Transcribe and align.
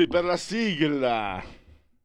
Applausi 0.00 0.06
per 0.06 0.24
la 0.24 0.36
sigla, 0.36 1.44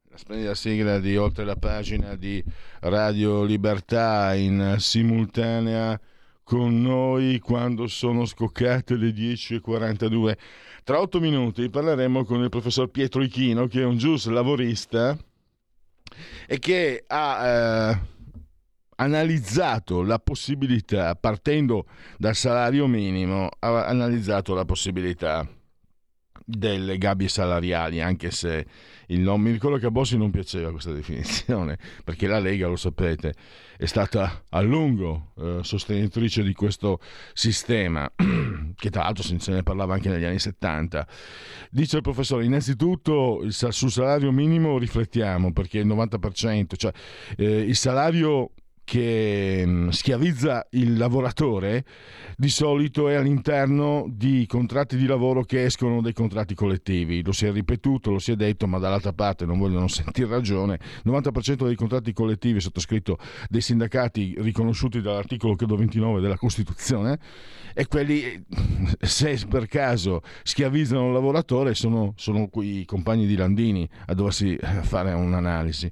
la 0.10 0.18
splendida 0.18 0.56
sigla 0.56 1.00
di 1.00 1.16
oltre 1.16 1.46
la 1.46 1.56
pagina 1.56 2.16
di 2.16 2.44
Radio 2.82 3.44
Libertà 3.44 4.34
in 4.34 4.76
simultanea 4.80 6.00
con 6.44 6.82
noi 6.82 7.40
quando 7.40 7.88
sono 7.88 8.26
scoccate 8.26 8.96
le 8.96 9.10
10.42. 9.10 10.38
Tra 10.84 11.00
otto 11.00 11.20
minuti 11.20 11.70
parleremo 11.70 12.26
con 12.26 12.44
il 12.44 12.50
professor 12.50 12.90
Pietro 12.90 13.24
Ichino, 13.24 13.68
che 13.68 13.82
è 13.82 13.86
un 13.86 13.98
gius 13.98 14.28
lavorista 14.28 15.18
e 16.48 16.60
che 16.60 17.04
ha 17.08 17.48
eh, 17.48 18.00
analizzato 18.98 20.04
la 20.04 20.20
possibilità, 20.20 21.16
partendo 21.16 21.86
dal 22.18 22.36
salario 22.36 22.88
minimo, 22.88 23.50
ha 23.60 23.86
analizzato 23.86 24.54
la 24.54 24.66
possibilità 24.66 25.48
delle 26.46 26.98
gabbie 27.00 27.28
salariali, 27.28 28.00
anche 28.02 28.30
se 28.30 28.66
il 29.08 29.20
nome, 29.20 29.46
mi 29.46 29.52
ricordo 29.52 29.78
che 29.78 29.88
a 29.88 29.92
Bossi 29.92 30.18
non 30.18 30.32
piaceva 30.32 30.72
questa 30.72 30.92
definizione, 30.92 31.78
perché 32.06 32.28
la 32.28 32.40
Lega, 32.40 32.68
lo 32.68 32.76
sapete, 32.76 33.34
è 33.78 33.86
stata 33.86 34.44
a 34.50 34.62
lungo 34.62 35.32
eh, 35.38 35.60
sostenitrice 35.62 36.44
di 36.44 36.54
questo 36.54 37.00
sistema, 37.34 38.10
che 38.76 38.90
tra 38.90 39.04
l'altro 39.04 39.24
se 39.24 39.52
ne 39.52 39.64
parlava 39.64 39.96
anche 39.96 40.10
negli 40.10 40.24
anni 40.24 40.40
70. 40.40 41.08
Dice 41.72 41.98
il 41.98 42.02
professore, 42.04 42.46
innanzitutto 42.46 43.44
sul 43.50 43.92
salario 43.92 44.32
minimo 44.32 44.78
riflettiamo, 44.78 45.52
perché 45.52 45.80
il 45.80 45.88
90%, 45.88 46.76
cioè 46.78 46.92
eh, 47.38 47.60
il 47.60 47.76
salario 47.76 48.52
che 48.86 49.64
mm, 49.66 49.90
schiavizza 49.90 50.68
il 50.72 50.96
lavoratore 50.96 51.84
di 52.38 52.50
solito 52.50 53.10
è 53.10 53.16
all'interno 53.16 54.06
di 54.08 54.46
contratti 54.48 54.96
di 54.96 55.08
lavoro 55.08 55.44
che 55.44 55.66
escono 55.66 56.02
dai 56.02 56.14
contratti 56.14 56.54
collettivi. 56.54 57.24
Lo 57.24 57.34
si 57.34 57.46
è 57.46 57.52
ripetuto, 57.52 58.12
lo 58.12 58.20
si 58.20 58.32
è 58.32 58.36
detto, 58.36 58.68
ma 58.68 58.78
dall'altra 58.78 59.12
parte 59.12 59.46
non 59.46 59.58
vogliono 59.58 59.88
sentire 59.90 60.30
ragione. 60.30 60.80
Il 61.04 61.12
90% 61.12 61.66
dei 61.66 61.76
contratti 61.76 62.14
collettivi 62.14 62.62
sottoscritto 62.62 63.18
dai 63.50 63.62
sindacati 63.62 64.36
riconosciuti 64.38 65.02
dall'articolo 65.02 65.56
credo 65.56 65.76
29 65.76 66.22
della 66.22 66.38
Costituzione 66.38 67.20
e 67.74 67.88
quelli, 67.88 68.46
se 69.02 69.42
per 69.50 69.68
caso 69.68 70.22
schiavizzano 70.44 71.08
il 71.08 71.14
lavoratore, 71.14 71.74
sono, 71.74 72.14
sono 72.16 72.48
i 72.62 72.86
compagni 72.86 73.26
di 73.26 73.36
Landini 73.36 73.90
a 74.06 74.14
doversi 74.14 74.58
fare 74.84 75.12
un'analisi. 75.12 75.92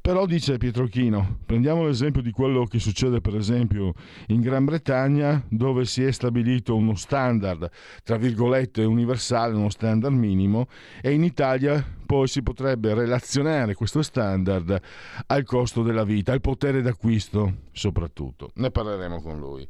Però 0.00 0.26
dice 0.26 0.56
Pietrochino, 0.56 1.40
prendiamo 1.46 1.84
l'esempio 1.84 2.22
di 2.22 2.30
quello 2.30 2.64
che 2.64 2.78
succede 2.78 3.20
per 3.20 3.36
esempio 3.36 3.92
in 4.28 4.40
Gran 4.40 4.64
Bretagna 4.64 5.44
dove 5.48 5.84
si 5.84 6.02
è 6.02 6.10
stabilito 6.10 6.74
uno 6.74 6.94
standard, 6.94 7.70
tra 8.02 8.16
virgolette, 8.16 8.84
universale, 8.84 9.54
uno 9.54 9.70
standard 9.70 10.14
minimo 10.14 10.68
e 11.00 11.12
in 11.12 11.24
Italia 11.24 11.84
poi 12.06 12.26
si 12.26 12.42
potrebbe 12.42 12.94
relazionare 12.94 13.74
questo 13.74 14.02
standard 14.02 14.80
al 15.26 15.44
costo 15.44 15.82
della 15.82 16.04
vita, 16.04 16.32
al 16.32 16.40
potere 16.40 16.82
d'acquisto 16.82 17.68
soprattutto. 17.72 18.50
Ne 18.54 18.70
parleremo 18.70 19.20
con 19.20 19.38
lui. 19.38 19.66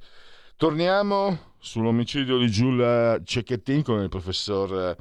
Torniamo 0.56 1.54
sull'omicidio 1.58 2.38
di 2.38 2.50
Giulia 2.50 3.22
Cecchettin 3.22 3.82
con 3.82 4.02
il 4.02 4.08
professor 4.08 4.96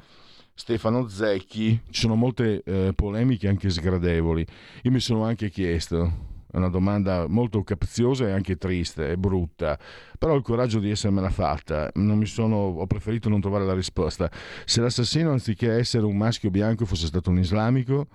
Stefano 0.60 1.08
Zecchi, 1.08 1.80
ci 1.88 2.02
sono 2.02 2.16
molte 2.16 2.62
eh, 2.62 2.92
polemiche 2.94 3.48
anche 3.48 3.70
sgradevoli. 3.70 4.46
Io 4.82 4.90
mi 4.90 5.00
sono 5.00 5.24
anche 5.24 5.48
chiesto, 5.48 6.12
è 6.52 6.58
una 6.58 6.68
domanda 6.68 7.26
molto 7.26 7.62
capziosa 7.62 8.28
e 8.28 8.32
anche 8.32 8.56
triste 8.56 9.08
e 9.08 9.16
brutta, 9.16 9.78
però 10.18 10.34
ho 10.34 10.36
il 10.36 10.42
coraggio 10.42 10.78
di 10.78 10.90
essermela 10.90 11.30
fatta, 11.30 11.90
sono, 12.24 12.56
ho 12.56 12.86
preferito 12.86 13.30
non 13.30 13.40
trovare 13.40 13.64
la 13.64 13.72
risposta. 13.72 14.30
Se 14.66 14.82
l'assassino 14.82 15.30
anziché 15.30 15.72
essere 15.72 16.04
un 16.04 16.18
maschio 16.18 16.50
bianco 16.50 16.84
fosse 16.84 17.06
stato 17.06 17.30
un 17.30 17.38
islamico, 17.38 18.08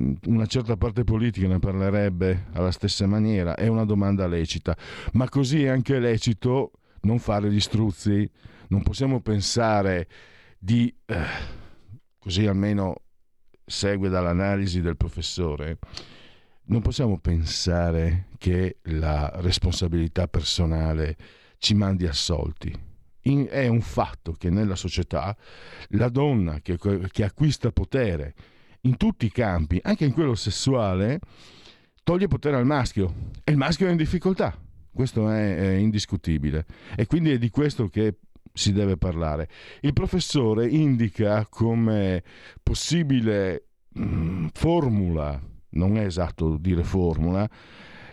mm, 0.00 0.14
una 0.26 0.46
certa 0.46 0.76
parte 0.76 1.04
politica 1.04 1.46
ne 1.46 1.60
parlerebbe 1.60 2.46
alla 2.54 2.72
stessa 2.72 3.06
maniera, 3.06 3.54
è 3.54 3.68
una 3.68 3.84
domanda 3.84 4.26
lecita, 4.26 4.76
ma 5.12 5.28
così 5.28 5.62
è 5.62 5.68
anche 5.68 6.00
lecito 6.00 6.72
non 7.02 7.20
fare 7.20 7.52
gli 7.52 7.60
struzzi, 7.60 8.28
non 8.70 8.82
possiamo 8.82 9.20
pensare 9.20 10.08
di... 10.58 10.92
Eh, 11.06 11.62
così 12.24 12.46
almeno 12.46 13.02
segue 13.66 14.08
dall'analisi 14.08 14.80
del 14.80 14.96
professore, 14.96 15.78
non 16.68 16.80
possiamo 16.80 17.18
pensare 17.18 18.28
che 18.38 18.78
la 18.84 19.30
responsabilità 19.42 20.26
personale 20.26 21.16
ci 21.58 21.74
mandi 21.74 22.06
assolti. 22.06 22.74
In, 23.26 23.46
è 23.50 23.66
un 23.66 23.82
fatto 23.82 24.32
che 24.32 24.48
nella 24.48 24.74
società 24.74 25.36
la 25.88 26.08
donna 26.08 26.60
che, 26.60 26.78
che 27.10 27.24
acquista 27.24 27.70
potere 27.72 28.34
in 28.82 28.96
tutti 28.96 29.26
i 29.26 29.30
campi, 29.30 29.78
anche 29.82 30.06
in 30.06 30.14
quello 30.14 30.34
sessuale, 30.34 31.20
toglie 32.02 32.26
potere 32.26 32.56
al 32.56 32.64
maschio 32.64 33.32
e 33.44 33.52
il 33.52 33.58
maschio 33.58 33.86
è 33.86 33.90
in 33.90 33.98
difficoltà. 33.98 34.58
Questo 34.90 35.28
è, 35.28 35.56
è 35.56 35.72
indiscutibile. 35.74 36.64
E 36.96 37.04
quindi 37.04 37.32
è 37.32 37.38
di 37.38 37.50
questo 37.50 37.88
che 37.88 38.16
si 38.56 38.72
deve 38.72 38.96
parlare. 38.96 39.48
Il 39.80 39.92
professore 39.92 40.68
indica 40.68 41.44
come 41.50 42.22
possibile 42.62 43.66
mh, 43.88 44.04
mm, 44.04 44.46
formula, 44.52 45.40
non 45.70 45.98
è 45.98 46.04
esatto 46.04 46.56
dire 46.56 46.84
formula, 46.84 47.50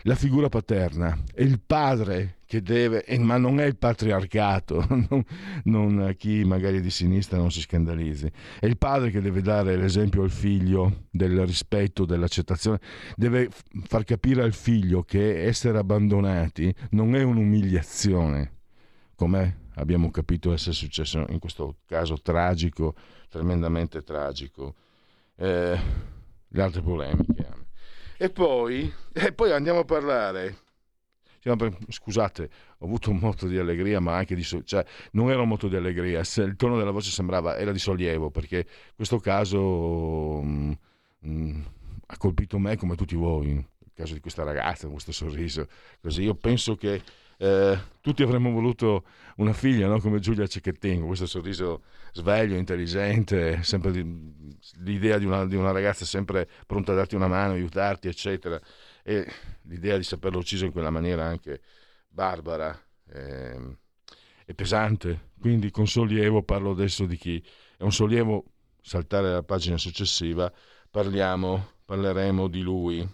la 0.06 0.16
figura 0.16 0.48
paterna, 0.48 1.16
è 1.32 1.42
il 1.42 1.60
padre 1.64 2.38
che 2.44 2.60
deve, 2.60 3.04
ma 3.20 3.36
non 3.36 3.60
è 3.60 3.64
il 3.66 3.76
patriarcato, 3.76 4.84
non, 5.08 5.22
non, 5.62 6.14
chi 6.18 6.42
magari 6.42 6.80
di 6.80 6.90
sinistra 6.90 7.38
non 7.38 7.52
si 7.52 7.60
scandalizzi, 7.60 8.28
è 8.58 8.66
il 8.66 8.76
padre 8.76 9.10
che 9.12 9.20
deve 9.20 9.42
dare 9.42 9.76
l'esempio 9.76 10.24
al 10.24 10.30
figlio 10.32 11.04
del 11.08 11.46
rispetto, 11.46 12.04
dell'accettazione, 12.04 12.80
deve 13.14 13.48
far 13.84 14.02
capire 14.02 14.42
al 14.42 14.52
figlio 14.52 15.04
che 15.04 15.44
essere 15.44 15.78
abbandonati 15.78 16.74
non 16.90 17.14
è 17.14 17.22
un'umiliazione, 17.22 18.52
com'è 19.14 19.60
abbiamo 19.74 20.10
capito 20.10 20.52
essere 20.52 20.74
successo 20.74 21.24
in 21.28 21.38
questo 21.38 21.76
caso 21.86 22.20
tragico, 22.20 22.94
tremendamente 23.28 24.02
tragico. 24.02 24.74
Eh, 25.36 25.78
le 26.48 26.62
altre 26.62 26.82
polemiche. 26.82 27.46
E 28.16 28.30
poi, 28.30 28.92
e 29.12 29.32
poi 29.32 29.52
andiamo 29.52 29.80
a 29.80 29.84
parlare. 29.84 30.58
Scusate, 31.88 32.50
ho 32.78 32.84
avuto 32.84 33.10
un 33.10 33.16
moto 33.16 33.48
di 33.48 33.58
allegria, 33.58 33.98
ma 33.98 34.14
anche 34.14 34.36
di 34.36 34.44
cioè, 34.44 34.84
non 35.12 35.28
era 35.28 35.42
un 35.42 35.48
moto 35.48 35.66
di 35.66 35.74
allegria, 35.74 36.20
il 36.20 36.54
tono 36.56 36.76
della 36.76 36.92
voce 36.92 37.10
sembrava 37.10 37.56
era 37.56 37.72
di 37.72 37.80
sollievo, 37.80 38.30
perché 38.30 38.64
questo 38.94 39.18
caso 39.18 40.40
mh, 40.40 40.76
mm, 41.26 41.30
mh, 41.30 41.64
ha 42.06 42.16
colpito 42.16 42.58
me 42.58 42.76
come 42.76 42.94
tutti 42.94 43.16
voi, 43.16 43.48
il 43.48 43.90
caso 43.92 44.14
di 44.14 44.20
questa 44.20 44.44
ragazza, 44.44 44.86
questo 44.86 45.10
sorriso. 45.10 45.66
Così 46.00 46.22
io 46.22 46.36
penso 46.36 46.76
che 46.76 47.02
eh, 47.42 47.76
tutti 48.00 48.22
avremmo 48.22 48.52
voluto 48.52 49.04
una 49.38 49.52
figlia 49.52 49.88
no? 49.88 49.98
come 49.98 50.20
Giulia 50.20 50.46
Cecchettin, 50.46 51.04
questo 51.04 51.26
sorriso 51.26 51.82
sveglio, 52.12 52.54
intelligente, 52.54 53.60
di, 53.90 54.46
l'idea 54.78 55.18
di 55.18 55.24
una, 55.24 55.44
di 55.44 55.56
una, 55.56 55.72
ragazza 55.72 56.04
sempre 56.04 56.48
pronta 56.68 56.92
a 56.92 56.94
darti 56.94 57.16
una 57.16 57.26
mano, 57.26 57.54
aiutarti, 57.54 58.06
eccetera, 58.06 58.60
e 59.02 59.26
l'idea 59.62 59.96
di 59.96 60.04
saperlo 60.04 60.38
ucciso 60.38 60.66
in 60.66 60.70
quella 60.70 60.90
maniera 60.90 61.24
anche 61.24 61.62
barbara 62.08 62.80
eh, 63.12 63.76
e 64.46 64.54
pesante. 64.54 65.30
Quindi 65.40 65.72
con 65.72 65.88
sollievo 65.88 66.44
parlo 66.44 66.70
adesso 66.70 67.06
di 67.06 67.16
chi 67.16 67.44
è 67.76 67.82
un 67.82 67.92
sollievo 67.92 68.44
saltare 68.80 69.30
alla 69.30 69.42
pagina 69.42 69.78
successiva, 69.78 70.52
parliamo, 70.88 71.70
parleremo 71.84 72.46
di 72.46 72.60
lui. 72.60 73.04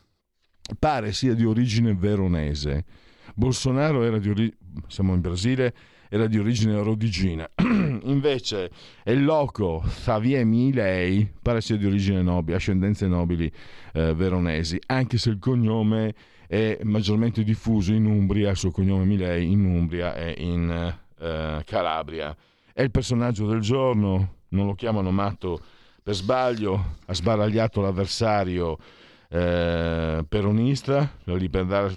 Pare 0.78 1.12
sia 1.12 1.32
di 1.32 1.46
origine 1.46 1.94
veronese 1.94 3.06
Bolsonaro 3.38 4.02
era 4.02 4.18
di 4.18 4.30
origine, 4.30 4.56
siamo 4.88 5.14
in 5.14 5.20
Brasile, 5.20 5.72
era 6.08 6.26
di 6.26 6.38
origine 6.38 6.82
rodigina. 6.82 7.48
Invece 8.02 8.68
il 9.04 9.22
loco 9.22 9.80
Xavier 9.86 10.44
Milei 10.44 11.32
pare 11.40 11.60
sia 11.60 11.76
di 11.76 11.86
origine 11.86 12.20
nobile, 12.20 12.56
ascendenze 12.56 13.06
nobili 13.06 13.48
eh, 13.92 14.12
veronesi, 14.12 14.76
anche 14.86 15.18
se 15.18 15.30
il 15.30 15.38
cognome 15.38 16.14
è 16.48 16.80
maggiormente 16.82 17.44
diffuso 17.44 17.92
in 17.92 18.06
Umbria, 18.06 18.50
il 18.50 18.56
suo 18.56 18.72
cognome 18.72 19.04
Milei 19.04 19.52
in 19.52 19.64
Umbria 19.64 20.16
e 20.16 20.34
in 20.38 20.96
eh, 21.20 21.62
Calabria. 21.64 22.36
È 22.72 22.82
il 22.82 22.90
personaggio 22.90 23.46
del 23.46 23.60
giorno, 23.60 24.34
non 24.48 24.66
lo 24.66 24.74
chiamano 24.74 25.12
matto 25.12 25.60
per 26.02 26.14
sbaglio, 26.14 26.96
ha 27.06 27.14
sbaragliato 27.14 27.80
l'avversario 27.82 28.76
eh, 29.28 30.24
peronista, 30.26 31.08
la 31.22 31.36
Libertà, 31.36 31.88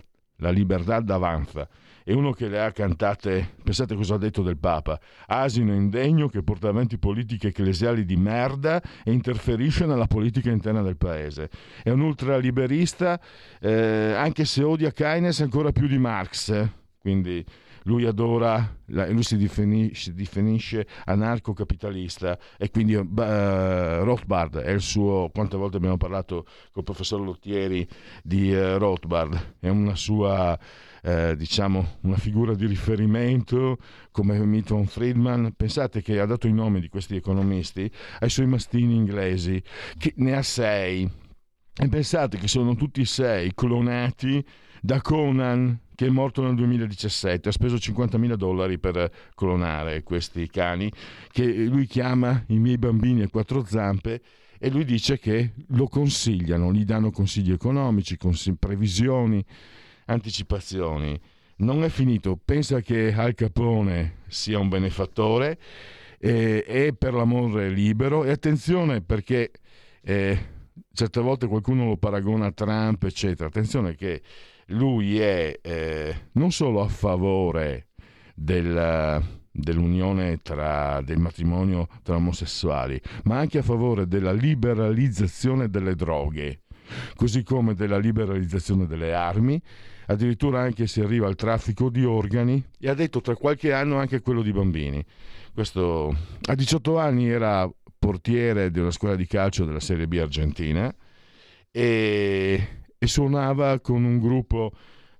la 0.41 0.49
Libertà 0.49 0.99
d'Avanza 0.99 1.67
e 2.03 2.13
uno 2.13 2.31
che 2.31 2.47
le 2.47 2.61
ha 2.61 2.71
cantate, 2.71 3.55
pensate 3.63 3.95
cosa 3.95 4.15
ha 4.15 4.17
detto 4.17 4.41
del 4.41 4.57
Papa, 4.57 4.99
asino 5.27 5.73
indegno 5.73 6.27
che 6.27 6.41
porta 6.41 6.67
avanti 6.67 6.97
politiche 6.97 7.49
ecclesiali 7.49 8.05
di 8.05 8.15
merda 8.15 8.81
e 9.03 9.11
interferisce 9.11 9.85
nella 9.85 10.07
politica 10.07 10.49
interna 10.49 10.81
del 10.81 10.97
paese. 10.97 11.49
È 11.83 11.89
un 11.89 12.01
ultraliberista, 12.01 13.19
eh, 13.59 14.13
anche 14.13 14.45
se 14.45 14.63
odia 14.63 14.91
Keynes 14.91 15.41
ancora 15.41 15.71
più 15.71 15.87
di 15.87 15.99
Marx, 15.99 16.49
eh? 16.49 16.71
quindi 16.99 17.45
lui 17.83 18.05
adora, 18.05 18.77
lui 18.85 19.23
si 19.23 19.37
definisce, 19.37 20.13
definisce 20.13 20.87
anarcocapitalista 21.05 22.37
e 22.57 22.69
quindi 22.69 22.95
uh, 22.95 23.03
Rothbard 23.05 24.57
è 24.57 24.71
il 24.71 24.81
suo, 24.81 25.29
quante 25.33 25.57
volte 25.57 25.77
abbiamo 25.77 25.97
parlato 25.97 26.43
con 26.71 26.75
il 26.75 26.83
professor 26.83 27.21
Lottieri 27.21 27.87
di 28.23 28.51
uh, 28.51 28.77
Rothbard, 28.77 29.55
è 29.59 29.69
una 29.69 29.95
sua... 29.95 30.57
Eh, 31.03 31.35
diciamo 31.35 31.97
una 32.01 32.17
figura 32.17 32.53
di 32.53 32.67
riferimento 32.67 33.79
come 34.11 34.37
Milton 34.45 34.85
Friedman. 34.85 35.51
Pensate 35.57 36.03
che 36.03 36.19
ha 36.19 36.27
dato 36.27 36.45
i 36.45 36.53
nomi 36.53 36.79
di 36.79 36.89
questi 36.89 37.15
economisti 37.15 37.89
ai 38.19 38.29
suoi 38.29 38.45
mastini 38.45 38.93
inglesi, 38.93 39.59
che 39.97 40.13
ne 40.17 40.37
ha 40.37 40.43
sei. 40.43 41.09
E 41.73 41.87
pensate 41.87 42.37
che 42.37 42.47
sono 42.47 42.75
tutti 42.75 43.03
sei 43.05 43.55
clonati 43.55 44.45
da 44.79 45.01
Conan, 45.01 45.79
che 46.01 46.07
è 46.07 46.09
morto 46.09 46.41
nel 46.41 46.55
2017, 46.55 47.49
ha 47.49 47.51
speso 47.51 47.75
50.000 47.75 48.33
dollari 48.33 48.79
per 48.79 49.11
clonare 49.35 50.01
questi 50.01 50.49
cani, 50.49 50.91
che 51.31 51.45
lui 51.45 51.85
chiama 51.85 52.43
i 52.47 52.57
miei 52.57 52.79
bambini 52.79 53.21
a 53.21 53.29
quattro 53.29 53.63
zampe 53.63 54.19
e 54.57 54.71
lui 54.71 54.83
dice 54.83 55.19
che 55.19 55.51
lo 55.67 55.87
consigliano, 55.87 56.73
gli 56.73 56.85
danno 56.85 57.11
consigli 57.11 57.51
economici, 57.51 58.17
consigli, 58.17 58.55
previsioni, 58.57 59.45
anticipazioni. 60.05 61.21
Non 61.57 61.83
è 61.83 61.89
finito, 61.89 62.35
pensa 62.43 62.81
che 62.81 63.13
Al 63.13 63.35
Capone 63.35 64.21
sia 64.25 64.57
un 64.57 64.69
benefattore, 64.69 65.59
eh, 66.17 66.63
è 66.63 66.93
per 66.93 67.13
l'amore 67.13 67.69
libero 67.69 68.23
e 68.23 68.31
attenzione 68.31 69.01
perché 69.01 69.51
eh, 70.01 70.39
certe 70.93 71.21
volte 71.21 71.45
qualcuno 71.45 71.85
lo 71.85 71.97
paragona 71.97 72.47
a 72.47 72.51
Trump, 72.51 73.03
eccetera. 73.03 73.49
Attenzione 73.49 73.93
che 73.93 74.23
lui 74.71 75.19
è 75.19 75.59
eh, 75.61 76.15
non 76.33 76.51
solo 76.51 76.81
a 76.81 76.87
favore 76.87 77.87
del, 78.35 79.23
dell'unione 79.51 80.39
tra, 80.41 81.01
del 81.01 81.19
matrimonio 81.19 81.87
tra 82.03 82.15
omosessuali, 82.15 82.99
ma 83.23 83.37
anche 83.37 83.59
a 83.59 83.63
favore 83.63 84.07
della 84.07 84.31
liberalizzazione 84.31 85.69
delle 85.69 85.95
droghe, 85.95 86.61
così 87.15 87.43
come 87.43 87.73
della 87.73 87.97
liberalizzazione 87.97 88.87
delle 88.87 89.13
armi, 89.13 89.61
addirittura 90.07 90.61
anche 90.61 90.87
si 90.87 91.01
arriva 91.01 91.27
al 91.27 91.35
traffico 91.35 91.89
di 91.89 92.03
organi 92.03 92.63
e 92.79 92.89
ha 92.89 92.93
detto 92.93 93.21
tra 93.21 93.35
qualche 93.35 93.73
anno 93.73 93.97
anche 93.97 94.21
quello 94.21 94.41
di 94.41 94.51
bambini. 94.51 95.03
Questo, 95.53 96.15
a 96.45 96.55
18 96.55 96.97
anni 96.97 97.29
era 97.29 97.69
portiere 97.99 98.71
di 98.71 98.79
una 98.79 98.91
scuola 98.91 99.15
di 99.15 99.27
calcio 99.27 99.65
della 99.65 99.79
Serie 99.79 100.07
B 100.07 100.17
argentina 100.19 100.93
e 101.69 102.80
e 103.03 103.07
suonava 103.07 103.79
con 103.79 104.03
un 104.03 104.19
gruppo, 104.19 104.71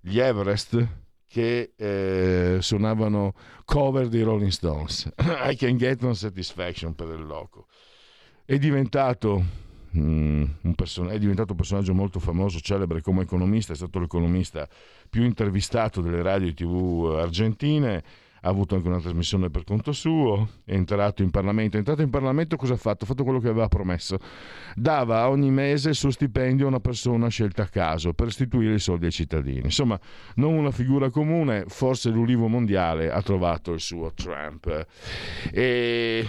gli 0.02 0.20
Everest, 0.20 0.88
che 1.26 1.74
eh, 1.76 2.58
suonavano 2.62 3.34
cover 3.66 4.08
di 4.08 4.22
Rolling 4.22 4.52
Stones. 4.52 5.12
I 5.18 5.56
can 5.56 5.78
get 5.78 6.00
no 6.02 6.14
satisfaction 6.14 6.94
per 6.94 7.08
il 7.08 7.26
loco. 7.26 7.66
È 8.46 8.56
diventato, 8.60 9.44
mm, 9.98 10.44
un 10.62 10.76
person- 10.76 11.10
è 11.10 11.18
diventato 11.18 11.54
un 11.54 11.58
personaggio 11.58 11.96
molto 11.96 12.20
famoso, 12.20 12.60
celebre 12.60 13.02
come 13.02 13.24
economista, 13.24 13.74
è 13.74 13.76
stato 13.76 13.98
l'economista 13.98 14.70
più 15.10 15.24
intervistato 15.24 16.02
delle 16.02 16.22
radio 16.22 16.50
e 16.50 16.54
tv 16.54 17.16
argentine 17.20 18.04
ha 18.44 18.50
avuto 18.50 18.76
anche 18.76 18.88
una 18.88 19.00
trasmissione 19.00 19.52
per 19.52 19.64
conto 19.64 19.92
suo, 19.92 20.50
è 20.66 20.74
entrato 20.74 21.22
in 21.22 21.30
Parlamento. 21.30 21.76
È 21.76 21.80
entrato 21.80 22.02
in 22.02 22.10
Parlamento 22.10 22.56
cosa 22.56 22.74
ha 22.74 22.78
fatto? 22.78 23.04
Ha 23.04 23.08
fatto 23.08 23.24
quello 23.24 23.40
che 23.40 23.48
aveva 23.48 23.68
promesso. 23.68 24.18
Dava 24.76 25.30
ogni 25.30 25.52
mese 25.52 25.90
il 25.90 25.96
suo 25.96 26.10
stipendio 26.10 26.66
a 26.66 26.70
una 26.70 26.80
persona 26.80 27.28
scelta 27.28 27.64
a 27.64 27.68
caso 27.68 28.14
per 28.14 28.28
restituire 28.28 28.74
i 28.74 28.80
soldi 28.80 29.06
ai 29.06 29.12
cittadini. 29.12 29.62
Insomma, 29.66 30.00
non 30.36 30.54
una 30.54 30.72
figura 30.72 31.12
comune, 31.12 31.66
forse 31.68 32.10
l'Ulivo 32.10 32.48
Mondiale 32.48 33.12
ha 33.12 33.22
trovato 33.22 33.74
il 33.74 33.80
suo 33.80 34.12
Trump. 34.14 34.88
E 35.52 36.28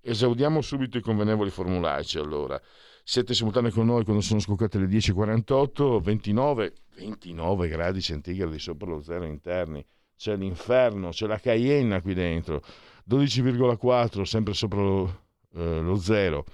esaudiamo 0.00 0.60
subito 0.60 0.98
i 0.98 1.00
convenevoli 1.00 1.50
formulaici 1.50 2.18
allora. 2.18 2.60
Siete 3.04 3.34
simultanei 3.34 3.70
con 3.70 3.86
noi 3.86 4.02
quando 4.02 4.22
sono 4.22 4.40
scoccate 4.40 4.78
le 4.78 4.86
10.48, 4.86 6.00
29, 6.00 6.72
29 6.96 7.68
gradi 7.68 8.00
centigradi 8.00 8.58
sopra 8.58 8.90
lo 8.90 9.00
zero 9.00 9.24
interni 9.24 9.84
c'è 10.20 10.36
l'inferno, 10.36 11.08
c'è 11.08 11.26
la 11.26 11.38
Cayenne 11.38 12.02
qui 12.02 12.12
dentro, 12.12 12.62
12,4 13.08 14.22
sempre 14.24 14.52
sopra 14.52 14.82
lo, 14.82 15.22
eh, 15.56 15.80
lo 15.80 15.96
zero. 15.96 16.44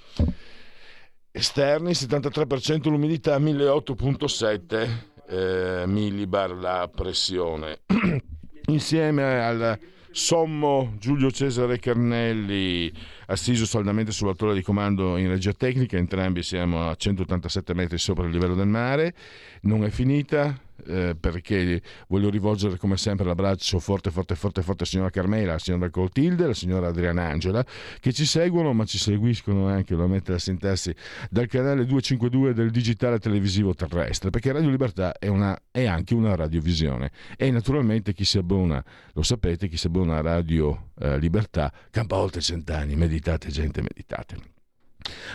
Esterni 1.32 1.90
73% 1.90 2.88
l'umidità, 2.88 3.36
1008,7 3.40 4.88
eh, 5.26 5.84
millibar 5.88 6.52
la 6.52 6.88
pressione. 6.94 7.80
Insieme 8.66 9.44
al 9.44 9.76
sommo 10.12 10.92
Giulio 11.00 11.32
Cesare 11.32 11.80
Carnelli, 11.80 12.92
assiso 13.26 13.66
saldamente 13.66 14.12
sulla 14.12 14.34
torre 14.34 14.54
di 14.54 14.62
comando 14.62 15.16
in 15.16 15.28
regia 15.28 15.52
tecnica, 15.52 15.96
entrambi 15.96 16.42
siamo 16.42 16.88
a 16.88 16.94
187 16.94 17.74
metri 17.74 17.98
sopra 17.98 18.26
il 18.26 18.32
livello 18.32 18.54
del 18.54 18.68
mare, 18.68 19.14
non 19.62 19.84
è 19.84 19.90
finita, 19.90 20.58
eh, 20.84 21.16
perché 21.18 21.80
voglio 22.08 22.30
rivolgere 22.30 22.76
come 22.76 22.96
sempre 22.96 23.24
l'abbraccio 23.24 23.78
forte, 23.78 24.10
forte, 24.10 24.34
forte, 24.34 24.62
forte 24.62 24.82
alla 24.82 24.90
signora 24.90 25.10
Carmela, 25.10 25.50
alla 25.50 25.58
signora 25.58 25.90
Coltilde, 25.90 26.44
alla 26.44 26.54
signora 26.54 26.88
Adriana 26.88 27.24
Angela, 27.28 27.64
che 28.00 28.12
ci 28.12 28.24
seguono 28.24 28.72
ma 28.72 28.84
ci 28.84 28.98
seguiscono 28.98 29.68
anche, 29.68 29.94
lo 29.94 30.06
mette 30.06 30.34
a 30.34 30.38
sentarsi, 30.38 30.94
dal 31.30 31.46
canale 31.46 31.86
252 31.86 32.54
del 32.54 32.70
digitale 32.70 33.18
televisivo 33.18 33.74
terrestre, 33.74 34.30
perché 34.30 34.52
Radio 34.52 34.70
Libertà 34.70 35.16
è, 35.18 35.28
una, 35.28 35.58
è 35.70 35.86
anche 35.86 36.14
una 36.14 36.34
radiovisione. 36.34 37.10
E 37.36 37.50
naturalmente 37.50 38.12
chi 38.12 38.24
si 38.24 38.38
abbona, 38.38 38.82
lo 39.12 39.22
sapete, 39.22 39.68
chi 39.68 39.76
si 39.76 39.86
abbona 39.86 40.16
a 40.16 40.20
Radio 40.20 40.90
eh, 40.98 41.18
Libertà 41.18 41.72
campa 41.90 42.16
oltre 42.16 42.40
cent'anni, 42.40 42.94
meditate 43.16 43.50
gente, 43.50 43.80
meditate. 43.80 44.36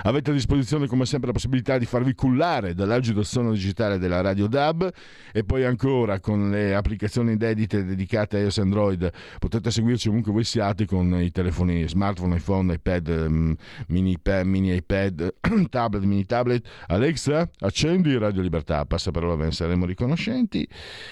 Avete 0.03 0.31
a 0.31 0.33
disposizione 0.33 0.85
come 0.85 1.05
sempre 1.05 1.27
la 1.27 1.33
possibilità 1.33 1.77
di 1.77 1.85
farvi 1.85 2.13
cullare 2.13 2.73
dall'algido 2.73 3.23
suono 3.23 3.51
digitale 3.51 3.97
della 3.97 4.19
Radio 4.19 4.47
DAB 4.47 4.91
e 5.31 5.43
poi 5.45 5.63
ancora 5.63 6.19
con 6.19 6.51
le 6.51 6.75
applicazioni 6.75 7.37
dedite 7.37 7.85
dedicate 7.85 8.37
a 8.37 8.39
iOS 8.41 8.57
Android 8.57 9.09
potete 9.39 9.71
seguirci 9.71 10.09
ovunque 10.09 10.33
voi 10.33 10.43
siate 10.43 10.85
con 10.85 11.21
i 11.21 11.31
telefoni 11.31 11.87
smartphone, 11.87 12.35
iPhone, 12.35 12.73
iPad, 12.73 13.27
mm, 13.29 13.51
mini, 13.87 14.17
mini 14.43 14.75
iPad, 14.75 15.35
tablet, 15.69 16.03
mini 16.03 16.25
tablet. 16.25 16.67
Alexa, 16.87 17.49
accendi 17.59 18.17
Radio 18.17 18.41
Libertà, 18.41 18.85
passa 18.85 19.11
parola, 19.11 19.35
ve 19.35 19.45
ne 19.45 19.51
saremo 19.51 19.85
riconoscenti. 19.85 20.67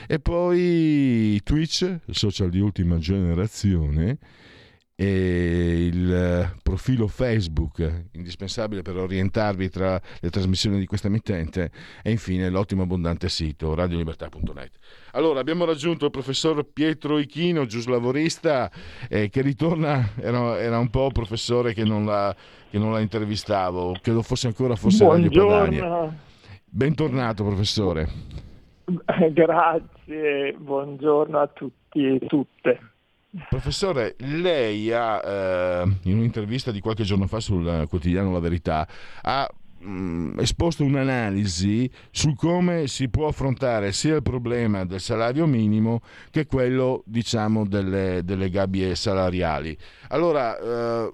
E 0.06 0.20
poi 0.20 1.40
Twitch, 1.44 2.00
social 2.10 2.50
di 2.50 2.60
ultima 2.60 2.98
generazione 2.98 4.18
e 5.02 5.86
il 5.86 6.58
profilo 6.62 7.08
Facebook 7.08 8.08
indispensabile 8.12 8.82
per 8.82 8.98
orientarvi 8.98 9.70
tra 9.70 9.98
le 10.20 10.30
trasmissioni 10.30 10.78
di 10.78 10.86
questa 10.86 11.08
emittente 11.08 11.72
e 12.04 12.12
infine 12.12 12.50
l'ottimo 12.50 12.84
abbondante 12.84 13.30
sito 13.30 13.74
radiolibertà.net. 13.76 14.72
Allora 15.14 15.40
abbiamo 15.40 15.64
raggiunto 15.64 16.04
il 16.04 16.12
professor 16.12 16.66
Pietro 16.66 17.18
Ichino, 17.18 17.66
giuslavorista 17.66 18.70
eh, 19.08 19.30
che 19.30 19.42
ritorna, 19.42 20.10
era, 20.20 20.60
era, 20.60 20.80
un 20.80 20.90
po' 20.90 21.12
professore 21.12 21.74
che 21.74 21.86
non 21.86 22.04
la, 22.04 22.36
che 22.70 22.78
non 22.78 22.92
la 22.92 23.00
intervistavo, 23.00 23.96
credo 24.02 24.22
fosse 24.22 24.48
ancora 24.48 24.76
fosse 24.76 25.08
Radio 25.08 25.48
Padania. 25.48 26.14
Bentornato 26.66 27.46
professore. 27.46 28.10
Grazie, 29.32 30.58
buongiorno 30.58 31.40
a 31.40 31.48
tutti 31.48 32.06
e 32.06 32.20
tutte. 32.28 32.80
Professore, 33.48 34.16
lei 34.20 34.92
ha, 34.92 35.22
eh, 35.24 35.84
in 36.04 36.18
un'intervista 36.18 36.72
di 36.72 36.80
qualche 36.80 37.04
giorno 37.04 37.28
fa 37.28 37.40
sul 37.40 37.86
quotidiano 37.88 38.32
La 38.32 38.40
Verità, 38.40 38.88
ha 39.22 39.48
mh, 39.80 40.40
esposto 40.40 40.84
un'analisi 40.84 41.90
su 42.10 42.34
come 42.34 42.88
si 42.88 43.08
può 43.08 43.28
affrontare 43.28 43.92
sia 43.92 44.16
il 44.16 44.24
problema 44.24 44.84
del 44.84 45.00
salario 45.00 45.46
minimo 45.46 46.02
che 46.32 46.48
quello 46.48 47.04
diciamo 47.06 47.68
delle, 47.68 48.22
delle 48.24 48.50
gabbie 48.50 48.96
salariali. 48.96 49.78
Allora, 50.08 50.58
eh, 50.58 51.14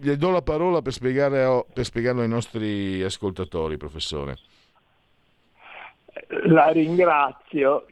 le 0.00 0.16
do 0.16 0.30
la 0.30 0.42
parola 0.42 0.82
per, 0.82 0.92
spiegare, 0.92 1.64
per 1.72 1.84
spiegarlo 1.84 2.22
ai 2.22 2.28
nostri 2.28 3.00
ascoltatori, 3.02 3.76
professore. 3.76 4.38
La 6.48 6.68
ringrazio. 6.70 7.86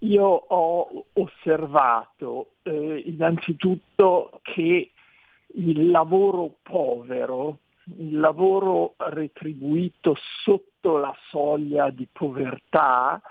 Io 0.00 0.24
ho 0.24 1.06
osservato 1.14 2.50
eh, 2.62 3.02
innanzitutto 3.06 4.40
che 4.42 4.90
il 5.54 5.90
lavoro 5.90 6.56
povero, 6.62 7.60
il 7.98 8.18
lavoro 8.18 8.94
retribuito 8.98 10.16
sotto 10.42 10.98
la 10.98 11.14
soglia 11.30 11.88
di 11.90 12.06
povertà, 12.12 13.22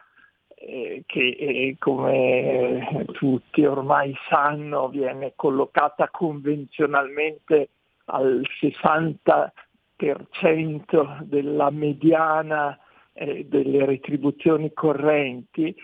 eh, 0.56 1.04
che 1.06 1.38
eh, 1.40 1.76
come 1.78 3.06
tutti 3.12 3.64
ormai 3.66 4.16
sanno 4.30 4.88
viene 4.90 5.34
collocata 5.36 6.10
convenzionalmente 6.10 7.70
al 8.06 8.42
60% 8.60 11.22
della 11.24 11.70
mediana 11.70 12.80
eh, 13.14 13.46
delle 13.46 13.86
retribuzioni 13.86 14.74
correnti, 14.74 15.76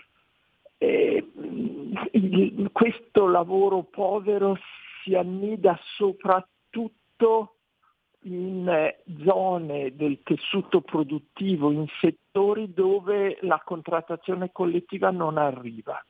il, 2.12 2.70
questo 2.72 3.26
lavoro 3.26 3.82
povero 3.84 4.56
si 5.02 5.14
annida 5.14 5.78
soprattutto 5.96 7.56
in 8.24 8.94
zone 9.24 9.94
del 9.96 10.20
tessuto 10.22 10.80
produttivo, 10.80 11.70
in 11.70 11.86
settori 12.00 12.72
dove 12.72 13.38
la 13.42 13.60
contrattazione 13.64 14.52
collettiva 14.52 15.10
non 15.10 15.38
arriva. 15.38 16.04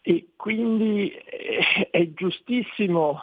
E 0.00 0.30
quindi 0.36 1.10
eh, 1.10 1.88
è 1.90 2.12
giustissimo 2.12 3.20